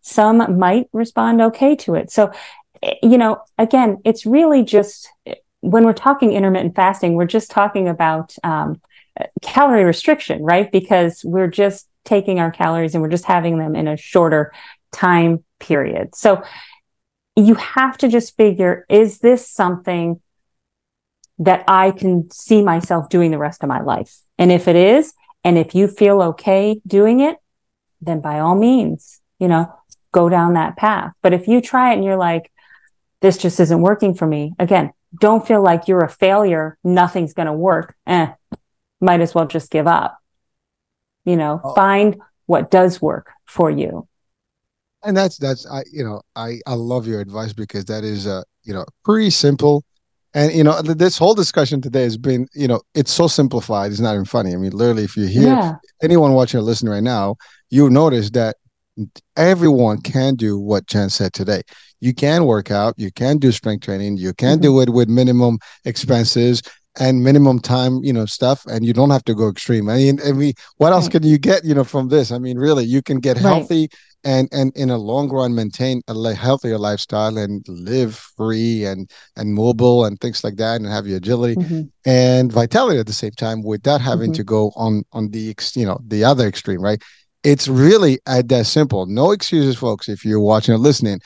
some 0.00 0.58
might 0.58 0.88
respond 0.92 1.40
okay 1.40 1.76
to 1.76 1.94
it 1.94 2.10
so 2.10 2.32
eh, 2.82 2.94
you 3.00 3.16
know 3.16 3.40
again 3.58 3.98
it's 4.04 4.26
really 4.26 4.64
just 4.64 5.08
when 5.62 5.84
we're 5.84 5.92
talking 5.92 6.32
intermittent 6.32 6.74
fasting, 6.74 7.14
we're 7.14 7.24
just 7.24 7.50
talking 7.50 7.88
about 7.88 8.34
um, 8.44 8.80
calorie 9.40 9.84
restriction, 9.84 10.42
right? 10.42 10.70
Because 10.70 11.24
we're 11.24 11.48
just 11.48 11.88
taking 12.04 12.40
our 12.40 12.50
calories 12.50 12.94
and 12.94 13.02
we're 13.02 13.08
just 13.08 13.24
having 13.24 13.58
them 13.58 13.74
in 13.74 13.88
a 13.88 13.96
shorter 13.96 14.52
time 14.90 15.44
period. 15.60 16.14
So 16.14 16.42
you 17.36 17.54
have 17.54 17.96
to 17.98 18.08
just 18.08 18.36
figure 18.36 18.84
is 18.88 19.20
this 19.20 19.48
something 19.48 20.20
that 21.38 21.64
I 21.68 21.92
can 21.92 22.30
see 22.30 22.62
myself 22.62 23.08
doing 23.08 23.30
the 23.30 23.38
rest 23.38 23.62
of 23.62 23.68
my 23.68 23.80
life? 23.80 24.18
And 24.38 24.50
if 24.50 24.66
it 24.66 24.76
is, 24.76 25.14
and 25.44 25.56
if 25.56 25.74
you 25.74 25.86
feel 25.86 26.22
okay 26.22 26.80
doing 26.86 27.20
it, 27.20 27.36
then 28.00 28.20
by 28.20 28.40
all 28.40 28.56
means, 28.56 29.20
you 29.38 29.48
know, 29.48 29.72
go 30.10 30.28
down 30.28 30.54
that 30.54 30.76
path. 30.76 31.12
But 31.22 31.32
if 31.32 31.46
you 31.46 31.60
try 31.60 31.92
it 31.92 31.96
and 31.96 32.04
you're 32.04 32.16
like, 32.16 32.50
this 33.20 33.38
just 33.38 33.60
isn't 33.60 33.80
working 33.80 34.14
for 34.14 34.26
me, 34.26 34.54
again, 34.58 34.92
don't 35.20 35.46
feel 35.46 35.62
like 35.62 35.88
you're 35.88 36.04
a 36.04 36.08
failure. 36.08 36.78
Nothing's 36.84 37.34
going 37.34 37.46
to 37.46 37.52
work. 37.52 37.94
Eh, 38.06 38.32
might 39.00 39.20
as 39.20 39.34
well 39.34 39.46
just 39.46 39.70
give 39.70 39.86
up. 39.86 40.18
You 41.24 41.36
know, 41.36 41.60
oh. 41.62 41.74
find 41.74 42.20
what 42.46 42.70
does 42.70 43.00
work 43.00 43.30
for 43.46 43.70
you. 43.70 44.08
And 45.04 45.16
that's, 45.16 45.36
that's, 45.36 45.66
I, 45.66 45.82
you 45.92 46.04
know, 46.04 46.22
I, 46.36 46.60
I 46.66 46.74
love 46.74 47.06
your 47.06 47.20
advice 47.20 47.52
because 47.52 47.84
that 47.86 48.04
is, 48.04 48.26
uh, 48.26 48.42
you 48.62 48.72
know, 48.72 48.84
pretty 49.04 49.30
simple. 49.30 49.84
And, 50.34 50.52
you 50.52 50.64
know, 50.64 50.80
this 50.80 51.18
whole 51.18 51.34
discussion 51.34 51.80
today 51.80 52.04
has 52.04 52.16
been, 52.16 52.46
you 52.54 52.66
know, 52.66 52.80
it's 52.94 53.12
so 53.12 53.26
simplified. 53.26 53.90
It's 53.90 54.00
not 54.00 54.14
even 54.14 54.24
funny. 54.24 54.54
I 54.54 54.56
mean, 54.56 54.72
literally, 54.72 55.04
if 55.04 55.16
you 55.16 55.26
hear 55.26 55.48
yeah. 55.48 55.74
anyone 56.02 56.32
watching 56.32 56.58
or 56.58 56.62
listening 56.62 56.92
right 56.92 57.02
now, 57.02 57.36
you 57.68 57.90
notice 57.90 58.30
that 58.30 58.56
everyone 59.36 60.00
can 60.00 60.34
do 60.34 60.58
what 60.58 60.86
Jen 60.86 61.10
said 61.10 61.32
today 61.32 61.62
you 62.02 62.12
can 62.12 62.46
work 62.46 62.72
out, 62.72 62.94
you 62.98 63.12
can 63.12 63.38
do 63.38 63.52
strength 63.52 63.84
training, 63.84 64.16
you 64.16 64.34
can 64.34 64.54
mm-hmm. 64.54 64.62
do 64.62 64.80
it 64.80 64.90
with 64.90 65.08
minimum 65.08 65.60
expenses 65.84 66.60
and 66.98 67.22
minimum 67.22 67.60
time, 67.60 68.02
you 68.02 68.12
know, 68.12 68.26
stuff, 68.26 68.66
and 68.66 68.84
you 68.84 68.92
don't 68.92 69.10
have 69.10 69.24
to 69.24 69.34
go 69.34 69.48
extreme. 69.48 69.88
I 69.88 69.96
mean, 69.96 70.18
I 70.26 70.32
mean, 70.32 70.52
what 70.78 70.92
else 70.92 71.08
can 71.08 71.22
you 71.22 71.38
get, 71.38 71.64
you 71.64 71.74
know, 71.74 71.84
from 71.84 72.08
this? 72.08 72.32
I 72.32 72.38
mean, 72.38 72.58
really, 72.58 72.84
you 72.84 73.02
can 73.02 73.20
get 73.20 73.36
healthy 73.36 73.82
right. 73.82 73.94
and 74.24 74.48
and 74.50 74.76
in 74.76 74.90
a 74.90 74.98
long 74.98 75.30
run 75.30 75.54
maintain 75.54 76.02
a 76.08 76.34
healthier 76.34 76.76
lifestyle 76.76 77.38
and 77.38 77.64
live 77.68 78.16
free 78.16 78.84
and 78.84 79.08
and 79.36 79.54
mobile 79.54 80.04
and 80.04 80.20
things 80.20 80.42
like 80.42 80.56
that, 80.56 80.80
and 80.80 80.86
have 80.86 81.06
your 81.06 81.18
agility 81.18 81.54
mm-hmm. 81.54 81.82
and 82.04 82.52
vitality 82.52 82.98
at 82.98 83.06
the 83.06 83.12
same 83.12 83.30
time 83.30 83.62
without 83.62 84.00
having 84.00 84.32
mm-hmm. 84.32 84.38
to 84.38 84.44
go 84.44 84.72
on 84.74 85.04
on 85.12 85.30
the 85.30 85.54
you 85.76 85.86
know 85.86 86.00
the 86.08 86.24
other 86.24 86.48
extreme, 86.48 86.82
right? 86.82 87.00
It's 87.44 87.68
really 87.68 88.18
at 88.26 88.48
that 88.48 88.66
simple. 88.66 89.06
No 89.06 89.30
excuses, 89.30 89.76
folks. 89.76 90.08
If 90.08 90.24
you're 90.24 90.40
watching 90.40 90.74
or 90.74 90.78
listening 90.78 91.20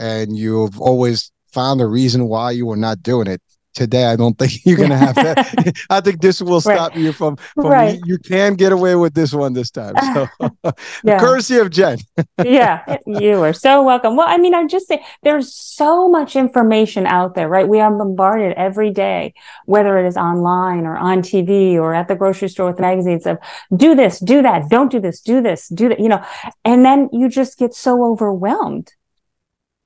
and 0.00 0.36
you've 0.36 0.80
always 0.80 1.30
found 1.52 1.80
a 1.80 1.86
reason 1.86 2.26
why 2.26 2.50
you 2.50 2.66
were 2.66 2.76
not 2.76 3.02
doing 3.02 3.28
it. 3.28 3.40
Today 3.72 4.06
i 4.06 4.16
don't 4.16 4.36
think 4.38 4.66
you're 4.66 4.76
gonna 4.76 4.96
have 4.96 5.14
that. 5.14 5.76
I 5.90 6.00
think 6.00 6.20
this 6.20 6.42
will 6.42 6.60
stop 6.60 6.90
right. 6.90 6.98
you 6.98 7.12
from, 7.12 7.36
from 7.54 7.66
right. 7.66 7.94
you, 7.94 8.14
you, 8.14 8.18
can 8.18 8.54
get 8.54 8.72
away 8.72 8.96
with 8.96 9.14
this 9.14 9.32
one 9.32 9.52
this 9.52 9.70
time 9.70 9.94
so. 10.12 10.28
Yeah. 11.04 11.20
courtesy 11.20 11.56
of 11.58 11.70
jen. 11.70 11.98
Yeah 12.44 12.96
you 13.06 13.40
are 13.42 13.52
so 13.52 13.84
welcome. 13.84 14.16
Well 14.16 14.26
i 14.28 14.38
mean 14.38 14.56
i 14.56 14.66
just 14.66 14.88
say 14.88 15.04
there's 15.22 15.54
so 15.54 16.08
much 16.08 16.34
information 16.34 17.06
out 17.06 17.36
there 17.36 17.48
right? 17.48 17.68
We 17.68 17.78
are 17.78 17.96
bombarded 17.96 18.54
every 18.56 18.90
day 18.90 19.34
whether 19.66 19.96
it 19.98 20.08
is 20.08 20.16
online 20.16 20.84
or 20.84 20.96
on 20.96 21.22
tv 21.22 21.74
or 21.74 21.94
at 21.94 22.08
the 22.08 22.16
grocery 22.16 22.48
store 22.48 22.66
with 22.66 22.80
magazines 22.80 23.24
of 23.24 23.38
do 23.76 23.94
this 23.94 24.18
do 24.18 24.42
that 24.42 24.68
don't 24.68 24.90
do 24.90 24.98
this 24.98 25.20
do 25.20 25.40
this 25.40 25.68
do 25.68 25.90
that 25.90 26.00
you 26.00 26.08
know? 26.08 26.24
And 26.64 26.84
then 26.84 27.08
you 27.12 27.28
just 27.28 27.56
get 27.56 27.72
so 27.72 28.04
overwhelmed 28.04 28.92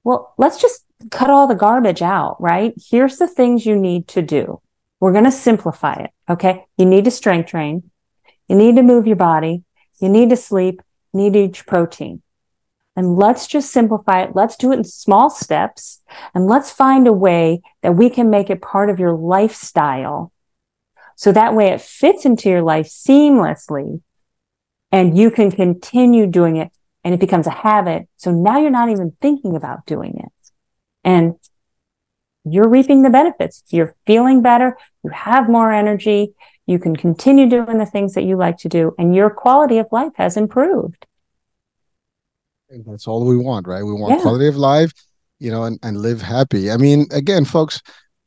well, 0.05 0.35
let's 0.37 0.61
just 0.61 0.85
cut 1.11 1.31
all 1.31 1.47
the 1.47 1.55
garbage 1.55 2.03
out, 2.03 2.41
right? 2.41 2.75
Here's 2.91 3.17
the 3.17 3.27
things 3.27 3.67
you 3.67 3.77
need 3.77 4.07
to 4.09 4.23
do. 4.23 4.61
We're 5.01 5.13
going 5.13 5.25
to 5.25 5.33
simplify 5.33 5.95
it. 5.95 6.11
Okay. 6.29 6.65
You 6.77 6.87
need 6.87 7.05
to 7.07 7.11
strength 7.11 7.51
train. 7.51 7.91
You 8.49 8.57
need 8.57 8.77
to 8.77 8.83
move 8.83 9.07
your 9.07 9.17
body. 9.17 9.65
You 10.01 10.09
need 10.09 10.31
to 10.31 10.37
sleep. 10.37 10.83
You 11.13 11.21
need 11.21 11.33
to 11.33 11.45
eat 11.45 11.67
protein. 11.67 12.23
And 12.97 13.17
let's 13.17 13.47
just 13.47 13.73
simplify 13.73 14.23
it. 14.23 14.37
Let's 14.37 14.57
do 14.57 14.71
it 14.71 14.77
in 14.77 14.85
small 14.85 15.29
steps 15.29 16.01
and 16.35 16.47
let's 16.47 16.71
find 16.71 17.09
a 17.09 17.13
way 17.13 17.61
that 17.83 17.97
we 17.97 18.09
can 18.09 18.31
make 18.31 18.51
it 18.51 18.63
part 18.63 18.89
of 18.89 19.01
your 19.01 19.15
lifestyle. 19.15 20.33
So 21.17 21.33
that 21.33 21.55
way 21.55 21.71
it 21.71 21.81
fits 21.81 22.25
into 22.25 22.49
your 22.49 22.63
life 22.63 22.87
seamlessly 22.87 24.01
and 24.93 25.19
you 25.19 25.31
can 25.31 25.51
continue 25.51 26.27
doing 26.27 26.57
it 26.57 26.71
and 27.05 27.15
it 27.15 27.21
becomes 27.21 27.47
a 27.47 27.51
habit. 27.51 28.09
So 28.17 28.33
now 28.33 28.59
you're 28.59 28.71
not 28.71 28.89
even 28.89 29.15
thinking 29.21 29.55
about 29.55 29.87
doing 29.87 30.19
it. 30.19 30.33
And 31.05 31.35
you're 32.45 32.69
reaping 32.69 33.03
the 33.03 33.11
benefits. 33.11 33.63
You're 33.69 33.95
feeling 34.07 34.43
better. 34.43 34.77
You 35.03 35.11
have 35.11 35.49
more 35.49 35.71
energy. 35.71 36.35
You 36.67 36.79
can 36.79 36.97
continue 36.97 37.49
doing 37.49 37.79
the 37.79 37.87
things 37.87 38.15
that 38.15 38.25
you 38.25 38.37
like 38.37 38.57
to 38.59 38.69
do 38.69 38.95
and 38.99 39.15
your 39.15 39.31
quality 39.31 39.79
of 39.79 39.87
life 39.93 40.13
has 40.17 40.37
improved. 40.37 41.07
And 42.71 42.85
that's 42.87 43.07
all 43.07 43.25
we 43.27 43.37
want, 43.37 43.67
right? 43.67 43.83
We 43.83 43.93
want 43.93 44.15
yeah. 44.15 44.23
quality 44.23 44.49
of 44.49 44.57
life, 44.57 44.93
you 45.39 45.51
know, 45.51 45.65
and, 45.65 45.79
and 45.83 45.99
live 45.99 46.23
happy. 46.23 46.71
I 46.71 46.79
mean, 46.79 47.07
again, 47.13 47.45
folks, 47.45 47.83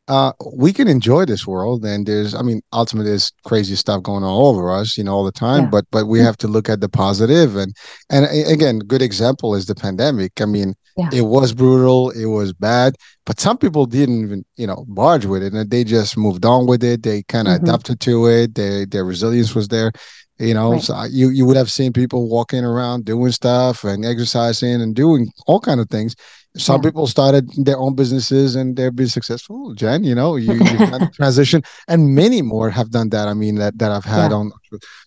uh, 0.07 0.31
we 0.55 0.71
can 0.71 0.87
enjoy 0.87 1.25
this 1.25 1.45
world 1.45 1.83
and 1.85 2.05
there's 2.05 2.33
i 2.33 2.41
mean 2.41 2.61
ultimately 2.73 3.09
there's 3.09 3.31
crazy 3.43 3.75
stuff 3.75 4.01
going 4.03 4.23
on 4.23 4.29
all 4.29 4.47
over 4.47 4.71
us 4.71 4.97
you 4.97 5.03
know 5.03 5.13
all 5.13 5.23
the 5.23 5.31
time 5.31 5.63
yeah. 5.63 5.69
but 5.69 5.85
but 5.91 6.05
we 6.05 6.19
have 6.19 6.37
to 6.37 6.47
look 6.47 6.69
at 6.69 6.79
the 6.79 6.89
positive 6.89 7.55
and 7.55 7.75
and 8.09 8.25
again 8.49 8.79
good 8.79 9.01
example 9.01 9.53
is 9.53 9.65
the 9.65 9.75
pandemic 9.75 10.39
i 10.39 10.45
mean 10.45 10.73
yeah. 10.95 11.09
it 11.11 11.21
was 11.21 11.53
brutal 11.53 12.09
it 12.11 12.25
was 12.25 12.53
bad 12.53 12.95
but 13.25 13.39
some 13.39 13.57
people 13.57 13.85
didn't 13.85 14.23
even 14.23 14.45
you 14.55 14.65
know 14.65 14.85
barge 14.87 15.25
with 15.25 15.43
it 15.43 15.53
and 15.53 15.69
they 15.69 15.83
just 15.83 16.17
moved 16.17 16.45
on 16.45 16.65
with 16.67 16.83
it 16.83 17.03
they 17.03 17.23
kind 17.23 17.47
of 17.47 17.55
mm-hmm. 17.55 17.65
adapted 17.65 17.99
to 17.99 18.27
it 18.27 18.55
they, 18.55 18.85
their 18.85 19.03
resilience 19.03 19.53
was 19.53 19.67
there 19.67 19.91
you 20.39 20.53
know 20.53 20.73
right. 20.73 20.81
so 20.81 21.03
you 21.09 21.29
you 21.29 21.45
would 21.45 21.57
have 21.57 21.71
seen 21.71 21.91
people 21.91 22.29
walking 22.29 22.63
around 22.63 23.05
doing 23.05 23.31
stuff 23.31 23.83
and 23.83 24.05
exercising 24.05 24.81
and 24.81 24.95
doing 24.95 25.27
all 25.47 25.59
kind 25.59 25.81
of 25.81 25.89
things 25.89 26.15
some 26.57 26.81
yeah. 26.81 26.89
people 26.89 27.07
started 27.07 27.49
their 27.65 27.77
own 27.77 27.95
businesses 27.95 28.55
and 28.55 28.75
they've 28.75 28.95
been 28.95 29.07
successful 29.07 29.73
jen 29.73 30.03
you 30.03 30.15
know 30.15 30.35
you, 30.35 30.53
have 30.53 31.11
transition 31.13 31.61
and 31.87 32.15
many 32.15 32.41
more 32.41 32.69
have 32.69 32.91
done 32.91 33.09
that 33.09 33.27
i 33.27 33.33
mean 33.33 33.55
that 33.55 33.77
that 33.77 33.91
i've 33.91 34.05
had 34.05 34.31
yeah. 34.31 34.37
on 34.37 34.51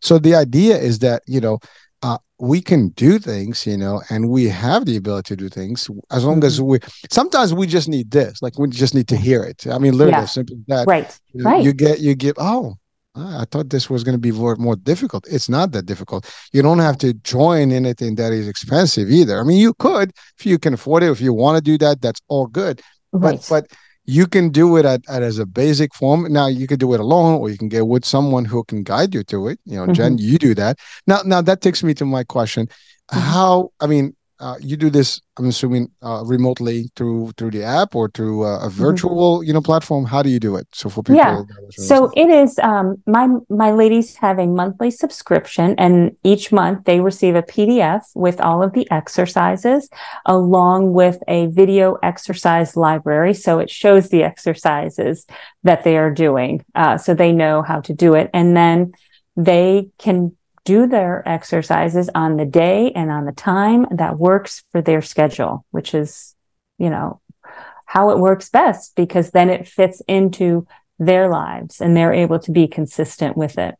so 0.01 0.18
the 0.18 0.34
idea 0.34 0.76
is 0.76 0.98
that 1.01 1.22
you 1.26 1.40
know 1.40 1.59
uh, 2.03 2.16
we 2.38 2.62
can 2.62 2.88
do 2.90 3.18
things 3.18 3.66
you 3.66 3.76
know 3.76 4.01
and 4.09 4.30
we 4.30 4.44
have 4.48 4.86
the 4.86 4.96
ability 4.96 5.28
to 5.28 5.36
do 5.36 5.48
things 5.48 5.88
as 6.11 6.24
long 6.24 6.36
mm-hmm. 6.36 6.46
as 6.46 6.61
we 6.61 6.78
sometimes 7.11 7.53
we 7.53 7.66
just 7.66 7.88
need 7.88 8.11
this 8.11 8.40
like 8.40 8.59
we 8.59 8.68
just 8.68 8.94
need 8.94 9.07
to 9.09 9.16
hear 9.16 9.42
it 9.42 9.66
i 9.66 9.78
mean 9.78 9.92
literally 9.92 10.22
yeah. 10.22 10.24
simple 10.24 10.57
as 10.57 10.64
that 10.66 10.86
right 10.86 11.18
you, 11.34 11.44
right 11.44 11.62
you 11.62 11.72
get 11.72 12.01
you 12.01 12.14
get 12.14 12.34
oh 12.38 12.74
I 13.21 13.45
thought 13.51 13.71
this 13.71 13.89
was 13.91 14.05
going 14.05 14.14
to 14.14 14.21
be 14.21 14.33
more, 14.33 14.57
more 14.57 14.77
difficult. 14.77 15.27
It's 15.29 15.49
not 15.49 15.73
that 15.73 15.87
difficult. 15.87 16.33
You 16.53 16.62
don't 16.62 16.79
have 16.79 16.99
to 16.99 17.12
join 17.14 17.73
anything 17.73 18.14
that 18.16 18.33
is 18.33 18.49
expensive 18.49 19.11
either. 19.11 19.39
I 19.39 19.43
mean, 19.43 19.59
you 19.59 19.75
could 19.75 20.12
if 20.39 20.47
you 20.47 20.59
can 20.59 20.75
afford 20.75 21.03
it. 21.03 21.11
If 21.11 21.21
you 21.21 21.33
want 21.33 21.57
to 21.57 21.62
do 21.62 21.79
that, 21.79 22.01
that's 22.01 22.21
all 22.29 22.47
good. 22.47 22.81
Right. 23.12 23.37
But 23.37 23.47
but 23.49 23.79
you 24.05 24.27
can 24.27 24.51
do 24.51 24.77
it 24.77 24.85
at, 24.85 25.03
at, 25.09 25.23
as 25.23 25.39
a 25.39 25.47
basic 25.47 25.95
form. 25.95 26.33
Now 26.33 26.47
you 26.47 26.66
can 26.66 26.79
do 26.79 26.95
it 26.95 27.01
alone, 27.01 27.41
or 27.41 27.51
you 27.51 27.59
can 27.59 27.68
get 27.68 27.87
with 27.87 28.05
someone 28.05 28.45
who 28.45 28.64
can 28.64 28.83
guide 28.83 29.14
you 29.14 29.23
to 29.25 29.49
it. 29.49 29.61
You 29.64 29.77
know, 29.77 29.83
mm-hmm. 29.85 29.93
Jen, 29.93 30.18
you 30.18 30.39
do 30.39 30.55
that. 30.55 30.79
Now, 31.07 31.21
now 31.25 31.41
that 31.43 31.61
takes 31.61 31.83
me 31.83 31.95
to 31.95 32.05
my 32.05 32.25
question: 32.25 32.66
mm-hmm. 32.66 33.18
How? 33.18 33.71
I 33.81 33.87
mean, 33.87 34.16
uh, 34.41 34.57
you 34.61 34.76
do 34.76 34.91
this 34.91 35.20
i'm 35.38 35.47
assuming 35.47 35.91
uh, 36.03 36.22
remotely 36.24 36.91
through 36.97 37.30
through 37.36 37.51
the 37.51 37.62
app 37.62 37.95
or 37.95 38.09
through 38.11 38.45
uh, 38.45 38.59
a 38.59 38.68
mm-hmm. 38.68 38.82
virtual 38.82 39.38
mm-hmm. 39.38 39.47
you 39.47 39.53
know 39.53 39.61
platform? 39.61 40.05
How 40.05 40.22
do 40.22 40.30
you 40.30 40.41
do 40.41 40.57
it? 40.57 40.66
So 40.72 40.88
for 40.88 41.03
people 41.03 41.16
yeah. 41.16 41.43
so 41.70 42.11
it 42.16 42.28
is. 42.28 42.59
um, 42.59 42.97
my 43.07 43.28
my 43.49 43.70
ladies 43.70 44.16
have 44.16 44.38
a 44.38 44.47
monthly 44.47 44.91
subscription 44.91 45.74
and 45.78 46.16
each 46.24 46.51
month 46.51 46.84
they 46.84 47.01
receive 47.01 47.34
a 47.36 47.43
pdf 47.43 48.03
with 48.14 48.41
all 48.41 48.62
of 48.62 48.72
the 48.72 48.91
exercises 48.91 49.88
along 50.26 50.93
with 50.93 51.18
a 51.28 51.47
video 51.47 51.97
exercise 52.03 52.76
library. 52.76 53.34
So 53.34 53.59
it 53.59 53.70
shows 53.70 54.09
the 54.09 54.22
exercises 54.22 55.26
that 55.62 55.84
they 55.84 55.97
are 55.97 56.12
doing. 56.26 56.64
Uh, 56.74 56.99
so 56.99 57.14
they 57.14 57.32
know 57.32 57.62
how 57.62 57.80
to 57.82 57.95
do 57.95 58.14
it. 58.14 58.30
And 58.34 58.57
then 58.57 58.93
they 59.36 59.88
can 59.99 60.36
do 60.64 60.86
their 60.86 61.26
exercises 61.28 62.11
on 62.14 62.36
the 62.36 62.44
day 62.44 62.92
and 62.92 63.11
on 63.11 63.24
the 63.24 63.32
time 63.32 63.86
that 63.90 64.18
works 64.18 64.64
for 64.72 64.82
their 64.82 65.02
schedule, 65.02 65.64
which 65.70 65.94
is, 65.94 66.34
you 66.78 66.90
know, 66.90 67.20
how 67.86 68.11
it 68.11 68.18
works 68.18 68.50
best 68.50 68.94
because 68.94 69.30
then 69.30 69.50
it 69.50 69.66
fits 69.66 70.00
into 70.06 70.66
their 70.98 71.28
lives 71.28 71.80
and 71.80 71.96
they're 71.96 72.12
able 72.12 72.38
to 72.38 72.52
be 72.52 72.68
consistent 72.68 73.36
with 73.36 73.58
it. 73.58 73.74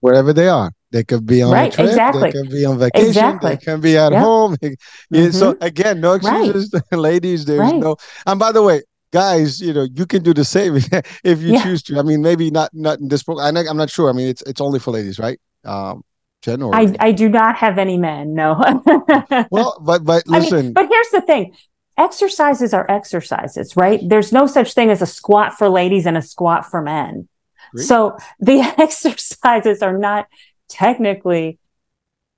Wherever 0.00 0.32
they 0.32 0.48
are. 0.48 0.72
They 0.90 1.04
could 1.04 1.26
be 1.26 1.42
on 1.42 1.52
right, 1.52 1.70
a 1.70 1.76
trip, 1.76 1.88
exactly. 1.88 2.22
they 2.22 2.32
can 2.32 2.48
be 2.48 2.64
on 2.64 2.78
vacation, 2.78 3.08
exactly. 3.08 3.50
they 3.50 3.56
can 3.58 3.80
be 3.80 3.98
at 3.98 4.12
yep. 4.12 4.22
home. 4.22 4.56
Mm-hmm. 5.12 5.30
So 5.30 5.56
again, 5.60 6.00
no 6.00 6.14
excuses, 6.14 6.70
right. 6.72 6.82
ladies. 6.98 7.44
There's 7.46 7.60
right. 7.60 7.76
no 7.76 7.96
and 8.26 8.38
by 8.38 8.52
the 8.52 8.62
way, 8.62 8.82
guys, 9.10 9.58
you 9.60 9.72
know, 9.72 9.86
you 9.94 10.06
can 10.06 10.22
do 10.22 10.34
the 10.34 10.44
same 10.44 10.76
if 11.24 11.40
you 11.40 11.52
yeah. 11.52 11.62
choose 11.62 11.82
to. 11.84 11.98
I 11.98 12.02
mean, 12.02 12.20
maybe 12.20 12.50
not 12.50 12.70
not 12.74 13.00
in 13.00 13.08
this 13.08 13.22
program. 13.22 13.56
I'm 13.56 13.76
not 13.76 13.90
sure. 13.90 14.10
I 14.10 14.12
mean, 14.12 14.28
it's 14.28 14.42
it's 14.42 14.60
only 14.60 14.78
for 14.78 14.90
ladies, 14.90 15.18
right? 15.18 15.40
Um, 15.64 16.04
Jen, 16.42 16.62
or 16.62 16.74
I, 16.74 16.94
I 17.00 17.12
do 17.12 17.28
not 17.28 17.56
have 17.56 17.78
any 17.78 17.98
men. 17.98 18.34
No. 18.34 18.54
well, 19.50 19.78
but 19.80 20.04
but 20.04 20.26
listen. 20.26 20.58
I 20.58 20.62
mean, 20.62 20.72
but 20.72 20.88
here's 20.88 21.10
the 21.10 21.20
thing: 21.20 21.56
exercises 21.96 22.72
are 22.72 22.88
exercises, 22.90 23.76
right? 23.76 24.00
There's 24.02 24.32
no 24.32 24.46
such 24.46 24.72
thing 24.72 24.90
as 24.90 25.02
a 25.02 25.06
squat 25.06 25.58
for 25.58 25.68
ladies 25.68 26.06
and 26.06 26.16
a 26.16 26.22
squat 26.22 26.64
for 26.70 26.80
men. 26.80 27.28
Great. 27.74 27.86
So 27.86 28.16
the 28.38 28.60
exercises 28.78 29.82
are 29.82 29.98
not 29.98 30.28
technically, 30.68 31.58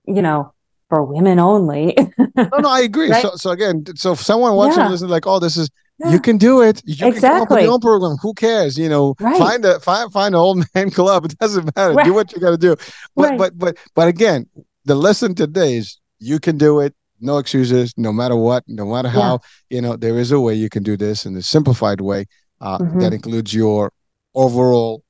you 0.06 0.22
know, 0.22 0.54
for 0.88 1.04
women 1.04 1.38
only. 1.38 1.96
no, 2.18 2.48
no, 2.58 2.68
I 2.68 2.80
agree. 2.80 3.10
right? 3.10 3.22
So, 3.22 3.36
so 3.36 3.50
again, 3.50 3.84
so 3.96 4.12
if 4.12 4.20
someone 4.20 4.54
watching 4.54 4.80
yeah. 4.80 4.88
listen, 4.88 5.08
like, 5.08 5.26
oh, 5.26 5.38
this 5.38 5.56
is 5.56 5.68
yeah. 6.00 6.12
You 6.12 6.20
can 6.20 6.38
do 6.38 6.62
it. 6.62 6.82
You 6.86 7.08
exactly. 7.08 7.20
can 7.20 7.46
come 7.46 7.56
up 7.58 7.62
your 7.62 7.72
own 7.72 7.80
program. 7.80 8.16
Who 8.22 8.32
cares? 8.32 8.78
You 8.78 8.88
know, 8.88 9.14
right. 9.20 9.36
find 9.36 9.64
a 9.64 9.78
find 9.80 10.10
find 10.10 10.34
an 10.34 10.40
old 10.40 10.64
man 10.74 10.90
club. 10.90 11.26
It 11.26 11.38
doesn't 11.38 11.76
matter. 11.76 11.94
Right. 11.94 12.06
Do 12.06 12.14
what 12.14 12.32
you 12.32 12.40
got 12.40 12.50
to 12.50 12.58
do. 12.58 12.76
But 13.14 13.30
right. 13.30 13.38
but 13.38 13.58
but 13.58 13.76
but 13.94 14.08
again, 14.08 14.46
the 14.86 14.94
lesson 14.94 15.34
today 15.34 15.76
is 15.76 15.98
you 16.18 16.40
can 16.40 16.56
do 16.56 16.80
it. 16.80 16.94
No 17.20 17.36
excuses. 17.36 17.92
No 17.98 18.12
matter 18.12 18.34
what. 18.34 18.64
No 18.66 18.86
matter 18.86 19.08
how. 19.08 19.40
Yeah. 19.68 19.76
You 19.76 19.82
know, 19.82 19.96
there 19.96 20.18
is 20.18 20.32
a 20.32 20.40
way 20.40 20.54
you 20.54 20.70
can 20.70 20.82
do 20.82 20.96
this 20.96 21.26
in 21.26 21.36
a 21.36 21.42
simplified 21.42 22.00
way 22.00 22.26
uh, 22.62 22.78
mm-hmm. 22.78 23.00
that 23.00 23.12
includes 23.12 23.52
your 23.52 23.92
overall 24.34 25.04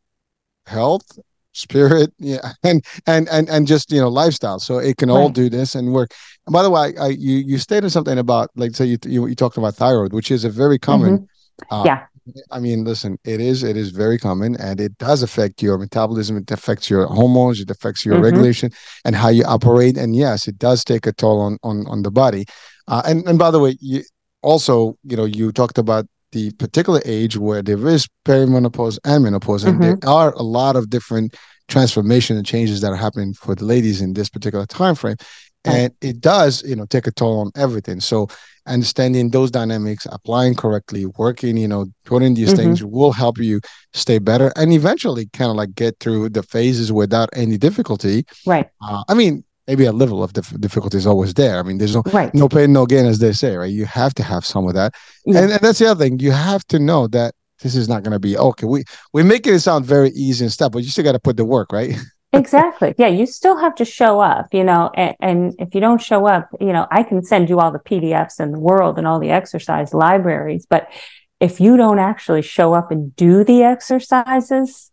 health 0.66 1.18
spirit 1.52 2.12
yeah 2.18 2.52
and 2.62 2.84
and 3.06 3.28
and 3.28 3.48
and 3.48 3.66
just 3.66 3.90
you 3.90 4.00
know 4.00 4.08
lifestyle 4.08 4.58
so 4.58 4.78
it 4.78 4.96
can 4.96 5.08
right. 5.08 5.16
all 5.16 5.28
do 5.28 5.48
this 5.48 5.74
and 5.74 5.92
work 5.92 6.12
and 6.46 6.52
by 6.52 6.62
the 6.62 6.70
way 6.70 6.94
I, 6.98 7.08
you 7.08 7.36
you 7.36 7.58
stated 7.58 7.90
something 7.90 8.18
about 8.18 8.50
like 8.56 8.74
say 8.76 8.84
you 8.84 8.98
you, 9.04 9.26
you 9.26 9.34
talked 9.34 9.56
about 9.56 9.74
thyroid 9.74 10.12
which 10.12 10.30
is 10.30 10.44
a 10.44 10.50
very 10.50 10.78
common 10.78 11.18
mm-hmm. 11.18 11.74
uh, 11.74 11.84
yeah 11.84 12.06
I 12.50 12.60
mean, 12.60 12.84
listen, 12.84 13.18
it 13.24 13.40
is 13.40 13.62
it 13.62 13.76
is 13.76 13.90
very 13.90 14.18
common, 14.18 14.56
and 14.56 14.80
it 14.80 14.96
does 14.98 15.22
affect 15.22 15.62
your 15.62 15.78
metabolism. 15.78 16.36
It 16.36 16.50
affects 16.50 16.90
your 16.90 17.06
hormones. 17.06 17.60
It 17.60 17.70
affects 17.70 18.04
your 18.04 18.16
mm-hmm. 18.16 18.24
regulation 18.24 18.70
and 19.04 19.16
how 19.16 19.28
you 19.28 19.44
operate. 19.44 19.96
And 19.96 20.14
yes, 20.14 20.46
it 20.46 20.58
does 20.58 20.84
take 20.84 21.06
a 21.06 21.12
toll 21.12 21.40
on 21.40 21.58
on 21.62 21.86
on 21.86 22.02
the 22.02 22.10
body. 22.10 22.46
Uh, 22.88 23.02
and 23.06 23.26
and 23.26 23.38
by 23.38 23.50
the 23.50 23.58
way, 23.58 23.76
you 23.80 24.02
also 24.42 24.96
you 25.04 25.16
know 25.16 25.24
you 25.24 25.52
talked 25.52 25.78
about 25.78 26.06
the 26.32 26.50
particular 26.52 27.00
age 27.04 27.36
where 27.36 27.62
there 27.62 27.88
is 27.88 28.06
perimenopause 28.24 28.98
and 29.04 29.24
menopause, 29.24 29.64
and 29.64 29.74
mm-hmm. 29.80 29.98
there 30.00 30.10
are 30.10 30.32
a 30.34 30.42
lot 30.42 30.76
of 30.76 30.90
different 30.90 31.36
transformation 31.68 32.36
and 32.36 32.46
changes 32.46 32.80
that 32.80 32.92
are 32.92 32.96
happening 32.96 33.32
for 33.32 33.54
the 33.54 33.64
ladies 33.64 34.00
in 34.00 34.12
this 34.12 34.28
particular 34.28 34.66
time 34.66 34.94
frame 34.94 35.16
and 35.64 35.92
it 36.00 36.20
does 36.20 36.62
you 36.64 36.74
know 36.74 36.86
take 36.86 37.06
a 37.06 37.10
toll 37.10 37.40
on 37.40 37.50
everything 37.54 38.00
so 38.00 38.26
understanding 38.66 39.30
those 39.30 39.50
dynamics 39.50 40.06
applying 40.10 40.54
correctly 40.54 41.06
working 41.18 41.56
you 41.56 41.68
know 41.68 41.86
putting 42.04 42.34
these 42.34 42.48
mm-hmm. 42.48 42.56
things 42.56 42.84
will 42.84 43.12
help 43.12 43.38
you 43.38 43.60
stay 43.92 44.18
better 44.18 44.52
and 44.56 44.72
eventually 44.72 45.26
kind 45.32 45.50
of 45.50 45.56
like 45.56 45.74
get 45.74 45.98
through 46.00 46.28
the 46.28 46.42
phases 46.42 46.92
without 46.92 47.28
any 47.34 47.58
difficulty 47.58 48.24
right 48.46 48.68
uh, 48.82 49.02
i 49.08 49.14
mean 49.14 49.44
maybe 49.70 49.84
a 49.84 49.92
level 49.92 50.22
of 50.24 50.32
dif- 50.32 50.60
difficulty 50.60 50.98
is 50.98 51.06
always 51.06 51.32
there. 51.34 51.60
I 51.60 51.62
mean, 51.62 51.78
there's 51.78 51.94
no 51.94 52.02
right. 52.12 52.34
no 52.34 52.48
pain, 52.48 52.72
no 52.72 52.86
gain, 52.86 53.06
as 53.06 53.20
they 53.20 53.32
say, 53.32 53.56
right? 53.56 53.70
You 53.70 53.86
have 53.86 54.12
to 54.14 54.24
have 54.24 54.44
some 54.44 54.66
of 54.66 54.74
that, 54.74 54.94
yeah. 55.24 55.40
and, 55.40 55.52
and 55.52 55.60
that's 55.60 55.78
the 55.78 55.86
other 55.86 56.04
thing. 56.04 56.18
You 56.18 56.32
have 56.32 56.66
to 56.68 56.78
know 56.80 57.06
that 57.08 57.34
this 57.62 57.76
is 57.76 57.88
not 57.88 58.02
going 58.02 58.12
to 58.12 58.18
be 58.18 58.36
okay. 58.36 58.66
We 58.66 58.84
we 59.12 59.22
make 59.22 59.46
it 59.46 59.60
sound 59.60 59.84
very 59.84 60.10
easy 60.10 60.44
and 60.44 60.52
stuff, 60.52 60.72
but 60.72 60.82
you 60.82 60.90
still 60.90 61.04
got 61.04 61.12
to 61.12 61.20
put 61.20 61.36
the 61.36 61.44
work, 61.44 61.70
right? 61.72 61.94
exactly. 62.32 62.94
Yeah, 62.98 63.06
you 63.06 63.26
still 63.26 63.56
have 63.58 63.76
to 63.76 63.84
show 63.84 64.20
up, 64.20 64.52
you 64.52 64.64
know. 64.64 64.90
And, 64.96 65.14
and 65.20 65.54
if 65.58 65.74
you 65.74 65.80
don't 65.80 66.02
show 66.02 66.26
up, 66.26 66.48
you 66.60 66.72
know, 66.72 66.88
I 66.90 67.04
can 67.04 67.22
send 67.22 67.48
you 67.48 67.60
all 67.60 67.70
the 67.70 67.78
PDFs 67.78 68.40
in 68.40 68.50
the 68.50 68.60
world 68.60 68.98
and 68.98 69.06
all 69.06 69.20
the 69.20 69.30
exercise 69.30 69.94
libraries, 69.94 70.66
but 70.68 70.90
if 71.38 71.60
you 71.60 71.76
don't 71.76 71.98
actually 71.98 72.42
show 72.42 72.74
up 72.74 72.90
and 72.90 73.16
do 73.16 73.44
the 73.44 73.62
exercises, 73.62 74.90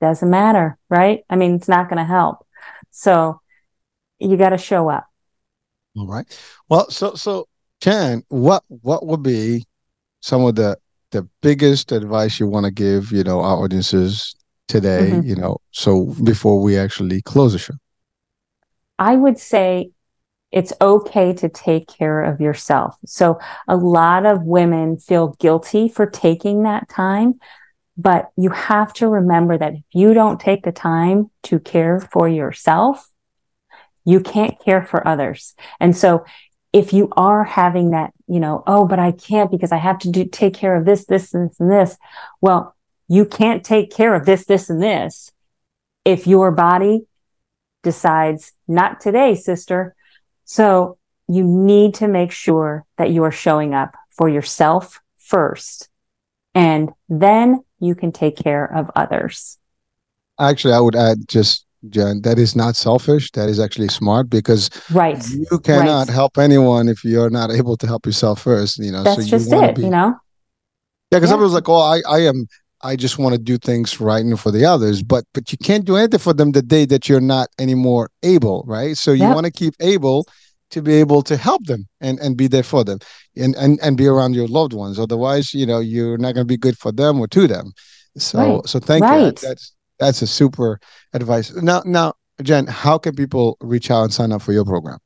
doesn't 0.00 0.30
matter, 0.30 0.78
right? 0.88 1.20
I 1.28 1.36
mean, 1.36 1.54
it's 1.54 1.68
not 1.68 1.88
going 1.88 1.98
to 1.98 2.04
help. 2.04 2.41
So 2.92 3.40
you 4.20 4.36
got 4.36 4.50
to 4.50 4.58
show 4.58 4.88
up. 4.88 5.06
All 5.96 6.06
right. 6.06 6.26
Well, 6.68 6.88
so 6.90 7.14
so 7.14 7.48
Jen, 7.80 8.22
what 8.28 8.62
what 8.68 9.06
would 9.06 9.22
be 9.22 9.64
some 10.20 10.44
of 10.44 10.54
the 10.54 10.78
the 11.10 11.28
biggest 11.42 11.92
advice 11.92 12.40
you 12.40 12.46
want 12.46 12.64
to 12.64 12.70
give, 12.70 13.12
you 13.12 13.24
know, 13.24 13.40
our 13.40 13.64
audiences 13.64 14.34
today, 14.68 15.10
mm-hmm. 15.10 15.28
you 15.28 15.36
know, 15.36 15.58
so 15.72 16.06
before 16.24 16.62
we 16.62 16.78
actually 16.78 17.20
close 17.22 17.52
the 17.52 17.58
show? 17.58 17.74
I 18.98 19.16
would 19.16 19.38
say 19.38 19.90
it's 20.52 20.72
okay 20.80 21.32
to 21.34 21.48
take 21.48 21.88
care 21.88 22.22
of 22.22 22.40
yourself. 22.40 22.96
So 23.06 23.38
a 23.68 23.76
lot 23.76 24.26
of 24.26 24.44
women 24.44 24.98
feel 24.98 25.36
guilty 25.40 25.88
for 25.88 26.06
taking 26.06 26.62
that 26.62 26.88
time, 26.88 27.40
but 28.02 28.30
you 28.36 28.50
have 28.50 28.92
to 28.94 29.06
remember 29.06 29.56
that 29.56 29.74
if 29.74 29.84
you 29.92 30.12
don't 30.12 30.40
take 30.40 30.64
the 30.64 30.72
time 30.72 31.30
to 31.44 31.60
care 31.60 32.00
for 32.00 32.28
yourself, 32.28 33.08
you 34.04 34.18
can't 34.18 34.58
care 34.64 34.82
for 34.82 35.06
others. 35.06 35.54
And 35.78 35.96
so 35.96 36.24
if 36.72 36.92
you 36.92 37.12
are 37.16 37.44
having 37.44 37.90
that, 37.90 38.12
you 38.26 38.40
know, 38.40 38.64
oh, 38.66 38.86
but 38.88 38.98
I 38.98 39.12
can't 39.12 39.50
because 39.50 39.70
I 39.70 39.76
have 39.76 40.00
to 40.00 40.10
do, 40.10 40.24
take 40.24 40.54
care 40.54 40.74
of 40.74 40.84
this, 40.84 41.04
this, 41.04 41.32
and 41.32 41.50
this, 41.50 41.60
and 41.60 41.70
this. 41.70 41.96
Well, 42.40 42.74
you 43.06 43.24
can't 43.24 43.62
take 43.62 43.92
care 43.92 44.14
of 44.14 44.26
this, 44.26 44.46
this, 44.46 44.68
and 44.68 44.82
this 44.82 45.30
if 46.04 46.26
your 46.26 46.50
body 46.50 47.06
decides 47.84 48.52
not 48.66 49.00
today, 49.00 49.36
sister. 49.36 49.94
So 50.44 50.98
you 51.28 51.44
need 51.44 51.94
to 51.94 52.08
make 52.08 52.32
sure 52.32 52.84
that 52.98 53.10
you 53.10 53.22
are 53.22 53.30
showing 53.30 53.74
up 53.74 53.94
for 54.10 54.28
yourself 54.28 55.00
first, 55.18 55.88
and 56.54 56.90
then 57.08 57.62
you 57.82 57.94
can 57.94 58.12
take 58.12 58.36
care 58.36 58.64
of 58.64 58.90
others. 58.96 59.58
Actually, 60.40 60.74
I 60.74 60.80
would 60.80 60.96
add 60.96 61.28
just 61.28 61.66
Jen, 61.88 62.22
that 62.22 62.38
is 62.38 62.54
not 62.54 62.76
selfish. 62.76 63.30
That 63.32 63.48
is 63.48 63.58
actually 63.58 63.88
smart 63.88 64.30
because 64.30 64.70
right. 64.92 65.22
you 65.30 65.58
cannot 65.58 66.06
right. 66.06 66.14
help 66.14 66.38
anyone 66.38 66.88
if 66.88 67.04
you're 67.04 67.30
not 67.30 67.50
able 67.50 67.76
to 67.76 67.86
help 67.86 68.06
yourself 68.06 68.40
first. 68.42 68.78
You 68.78 68.92
know, 68.92 69.02
that's 69.02 69.24
so 69.24 69.28
just 69.28 69.52
it. 69.52 69.76
Be, 69.76 69.82
you 69.82 69.90
know. 69.90 70.16
Yeah, 71.10 71.18
because 71.18 71.30
yeah. 71.30 71.36
was 71.36 71.52
like, 71.52 71.68
"Oh, 71.68 71.80
I, 71.80 72.00
I 72.08 72.20
am. 72.20 72.46
I 72.82 72.96
just 72.96 73.18
want 73.18 73.34
to 73.34 73.40
do 73.40 73.58
things 73.58 74.00
right 74.00 74.24
and 74.24 74.38
for 74.38 74.50
the 74.50 74.64
others, 74.64 75.02
but 75.02 75.24
but 75.34 75.50
you 75.50 75.58
can't 75.58 75.84
do 75.84 75.96
anything 75.96 76.20
for 76.20 76.32
them 76.32 76.52
the 76.52 76.62
day 76.62 76.84
that 76.86 77.08
you're 77.08 77.20
not 77.20 77.48
anymore 77.58 78.10
able, 78.22 78.64
right? 78.66 78.96
So 78.96 79.12
you 79.12 79.24
yep. 79.24 79.34
want 79.34 79.46
to 79.46 79.52
keep 79.52 79.74
able 79.80 80.26
to 80.72 80.82
be 80.82 80.94
able 80.94 81.22
to 81.22 81.36
help 81.36 81.64
them 81.66 81.88
and 82.00 82.18
and 82.20 82.36
be 82.36 82.48
there 82.48 82.62
for 82.62 82.84
them 82.84 82.98
and 83.36 83.54
and 83.56 83.78
and 83.80 83.96
be 83.96 84.06
around 84.06 84.34
your 84.34 84.48
loved 84.48 84.72
ones. 84.72 84.98
Otherwise, 84.98 85.54
you 85.54 85.66
know, 85.66 85.78
you're 85.78 86.18
not 86.18 86.34
going 86.34 86.46
to 86.46 86.52
be 86.52 86.56
good 86.56 86.76
for 86.76 86.92
them 86.92 87.20
or 87.20 87.28
to 87.28 87.46
them. 87.46 87.72
So 88.16 88.38
right. 88.38 88.68
so 88.68 88.78
thank 88.78 89.04
right. 89.04 89.26
you. 89.26 89.32
That's 89.32 89.72
that's 89.98 90.20
a 90.20 90.26
super 90.26 90.80
advice. 91.12 91.54
Now, 91.54 91.82
now, 91.84 92.14
Jen, 92.42 92.66
how 92.66 92.98
can 92.98 93.14
people 93.14 93.56
reach 93.60 93.90
out 93.90 94.02
and 94.02 94.12
sign 94.12 94.32
up 94.32 94.42
for 94.42 94.52
your 94.52 94.64
program? 94.64 94.98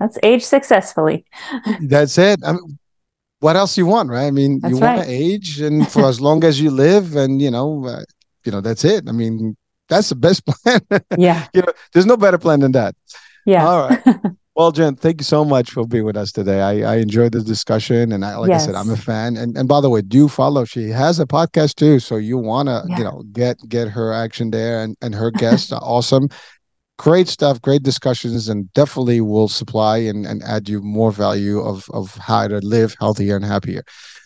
Let's 0.01 0.19
age 0.25 0.43
successfully. 0.45 1.25
That's 1.83 2.19
it. 2.19 2.41
I 2.45 2.53
mean, 2.53 2.79
what 3.45 3.57
else 3.57 3.77
you 3.77 3.85
want, 3.85 4.09
right? 4.09 4.27
I 4.27 4.31
mean, 4.31 4.61
That's 4.61 4.73
you 4.75 4.81
want 4.81 5.03
to 5.03 5.07
age, 5.09 5.61
and 5.61 5.87
for 5.93 6.07
as 6.09 6.19
long 6.19 6.45
as 6.45 6.61
you 6.63 6.71
live, 6.71 7.15
and 7.15 7.43
you 7.43 7.51
know, 7.51 7.85
uh, 7.87 8.03
you 8.45 8.51
know, 8.53 8.63
that's 8.63 8.85
it. 8.85 9.05
I 9.07 9.13
mean, 9.13 9.55
that's 9.91 10.09
the 10.09 10.15
best 10.15 10.47
plan. 10.49 10.81
Yeah. 11.19 11.47
you 11.53 11.61
know, 11.61 11.73
there's 11.93 12.07
no 12.07 12.17
better 12.17 12.39
plan 12.39 12.61
than 12.61 12.73
that. 12.73 12.95
Yeah. 13.45 13.67
All 13.69 13.89
right. 13.89 14.03
Well, 14.57 14.71
Jen, 14.71 14.95
thank 14.95 15.21
you 15.21 15.25
so 15.25 15.45
much 15.45 15.73
for 15.73 15.85
being 15.85 16.05
with 16.05 16.17
us 16.17 16.31
today. 16.31 16.61
I, 16.61 16.93
I 16.93 16.97
enjoyed 16.99 17.33
the 17.33 17.41
discussion, 17.43 18.13
and 18.13 18.25
I, 18.25 18.37
like 18.37 18.53
I 18.53 18.59
said, 18.59 18.77
I'm 18.77 18.89
a 18.89 18.97
fan. 18.97 19.37
And 19.37 19.59
and 19.59 19.67
by 19.67 19.81
the 19.81 19.91
way, 19.91 20.01
do 20.01 20.29
follow. 20.29 20.65
She 20.65 20.91
has 20.91 21.19
a 21.19 21.27
podcast 21.27 21.75
too, 21.75 21.99
so 21.99 22.15
you 22.19 22.39
wanna 22.39 22.85
Yeah. 22.87 22.99
you 22.99 23.05
know 23.05 23.25
get 23.33 23.57
get 23.69 23.89
her 23.89 24.13
action 24.13 24.53
there, 24.53 24.81
and 24.85 24.97
and 25.03 25.13
her 25.13 25.33
guests 25.33 25.73
are 25.73 25.83
awesome. 25.83 26.29
Great 26.97 27.27
stuff, 27.27 27.61
great 27.61 27.83
discussions, 27.83 28.49
and 28.49 28.73
definitely 28.73 29.21
will 29.21 29.49
supply 29.49 29.99
and, 29.99 30.25
and 30.25 30.43
add 30.45 30.69
you 30.69 30.81
more 30.81 31.11
value 31.11 31.61
of 31.61 31.89
of 31.93 32.15
how 32.17 32.47
to 32.47 32.59
live 32.59 32.95
healthier 33.01 33.35
and 33.35 33.45
happier. 33.45 33.83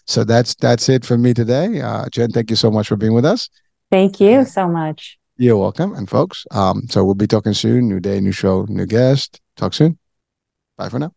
So 0.07 0.23
that's 0.23 0.55
that's 0.55 0.89
it 0.89 1.05
for 1.05 1.17
me 1.17 1.33
today. 1.33 1.81
Uh, 1.81 2.09
Jen, 2.11 2.31
thank 2.31 2.51
you 2.51 2.57
so 2.57 2.71
much 2.71 2.89
for 2.89 2.97
being 2.97 3.15
with 3.15 3.25
us. 3.25 3.49
Thank 3.91 4.21
you 4.21 4.45
so 4.45 4.69
much. 4.69 5.19
You're 5.39 5.57
welcome, 5.57 5.95
and 5.95 6.09
folks. 6.11 6.45
Um, 6.51 6.83
so 6.91 7.05
we'll 7.05 7.15
be 7.15 7.27
talking 7.27 7.55
soon. 7.55 7.89
New 7.89 8.01
day, 8.01 8.21
new 8.21 8.33
show, 8.33 8.67
new 8.69 8.87
guest. 8.87 9.41
Talk 9.57 9.73
soon. 9.73 9.99
Bye 10.77 10.89
for 10.91 10.99
now. 10.99 11.13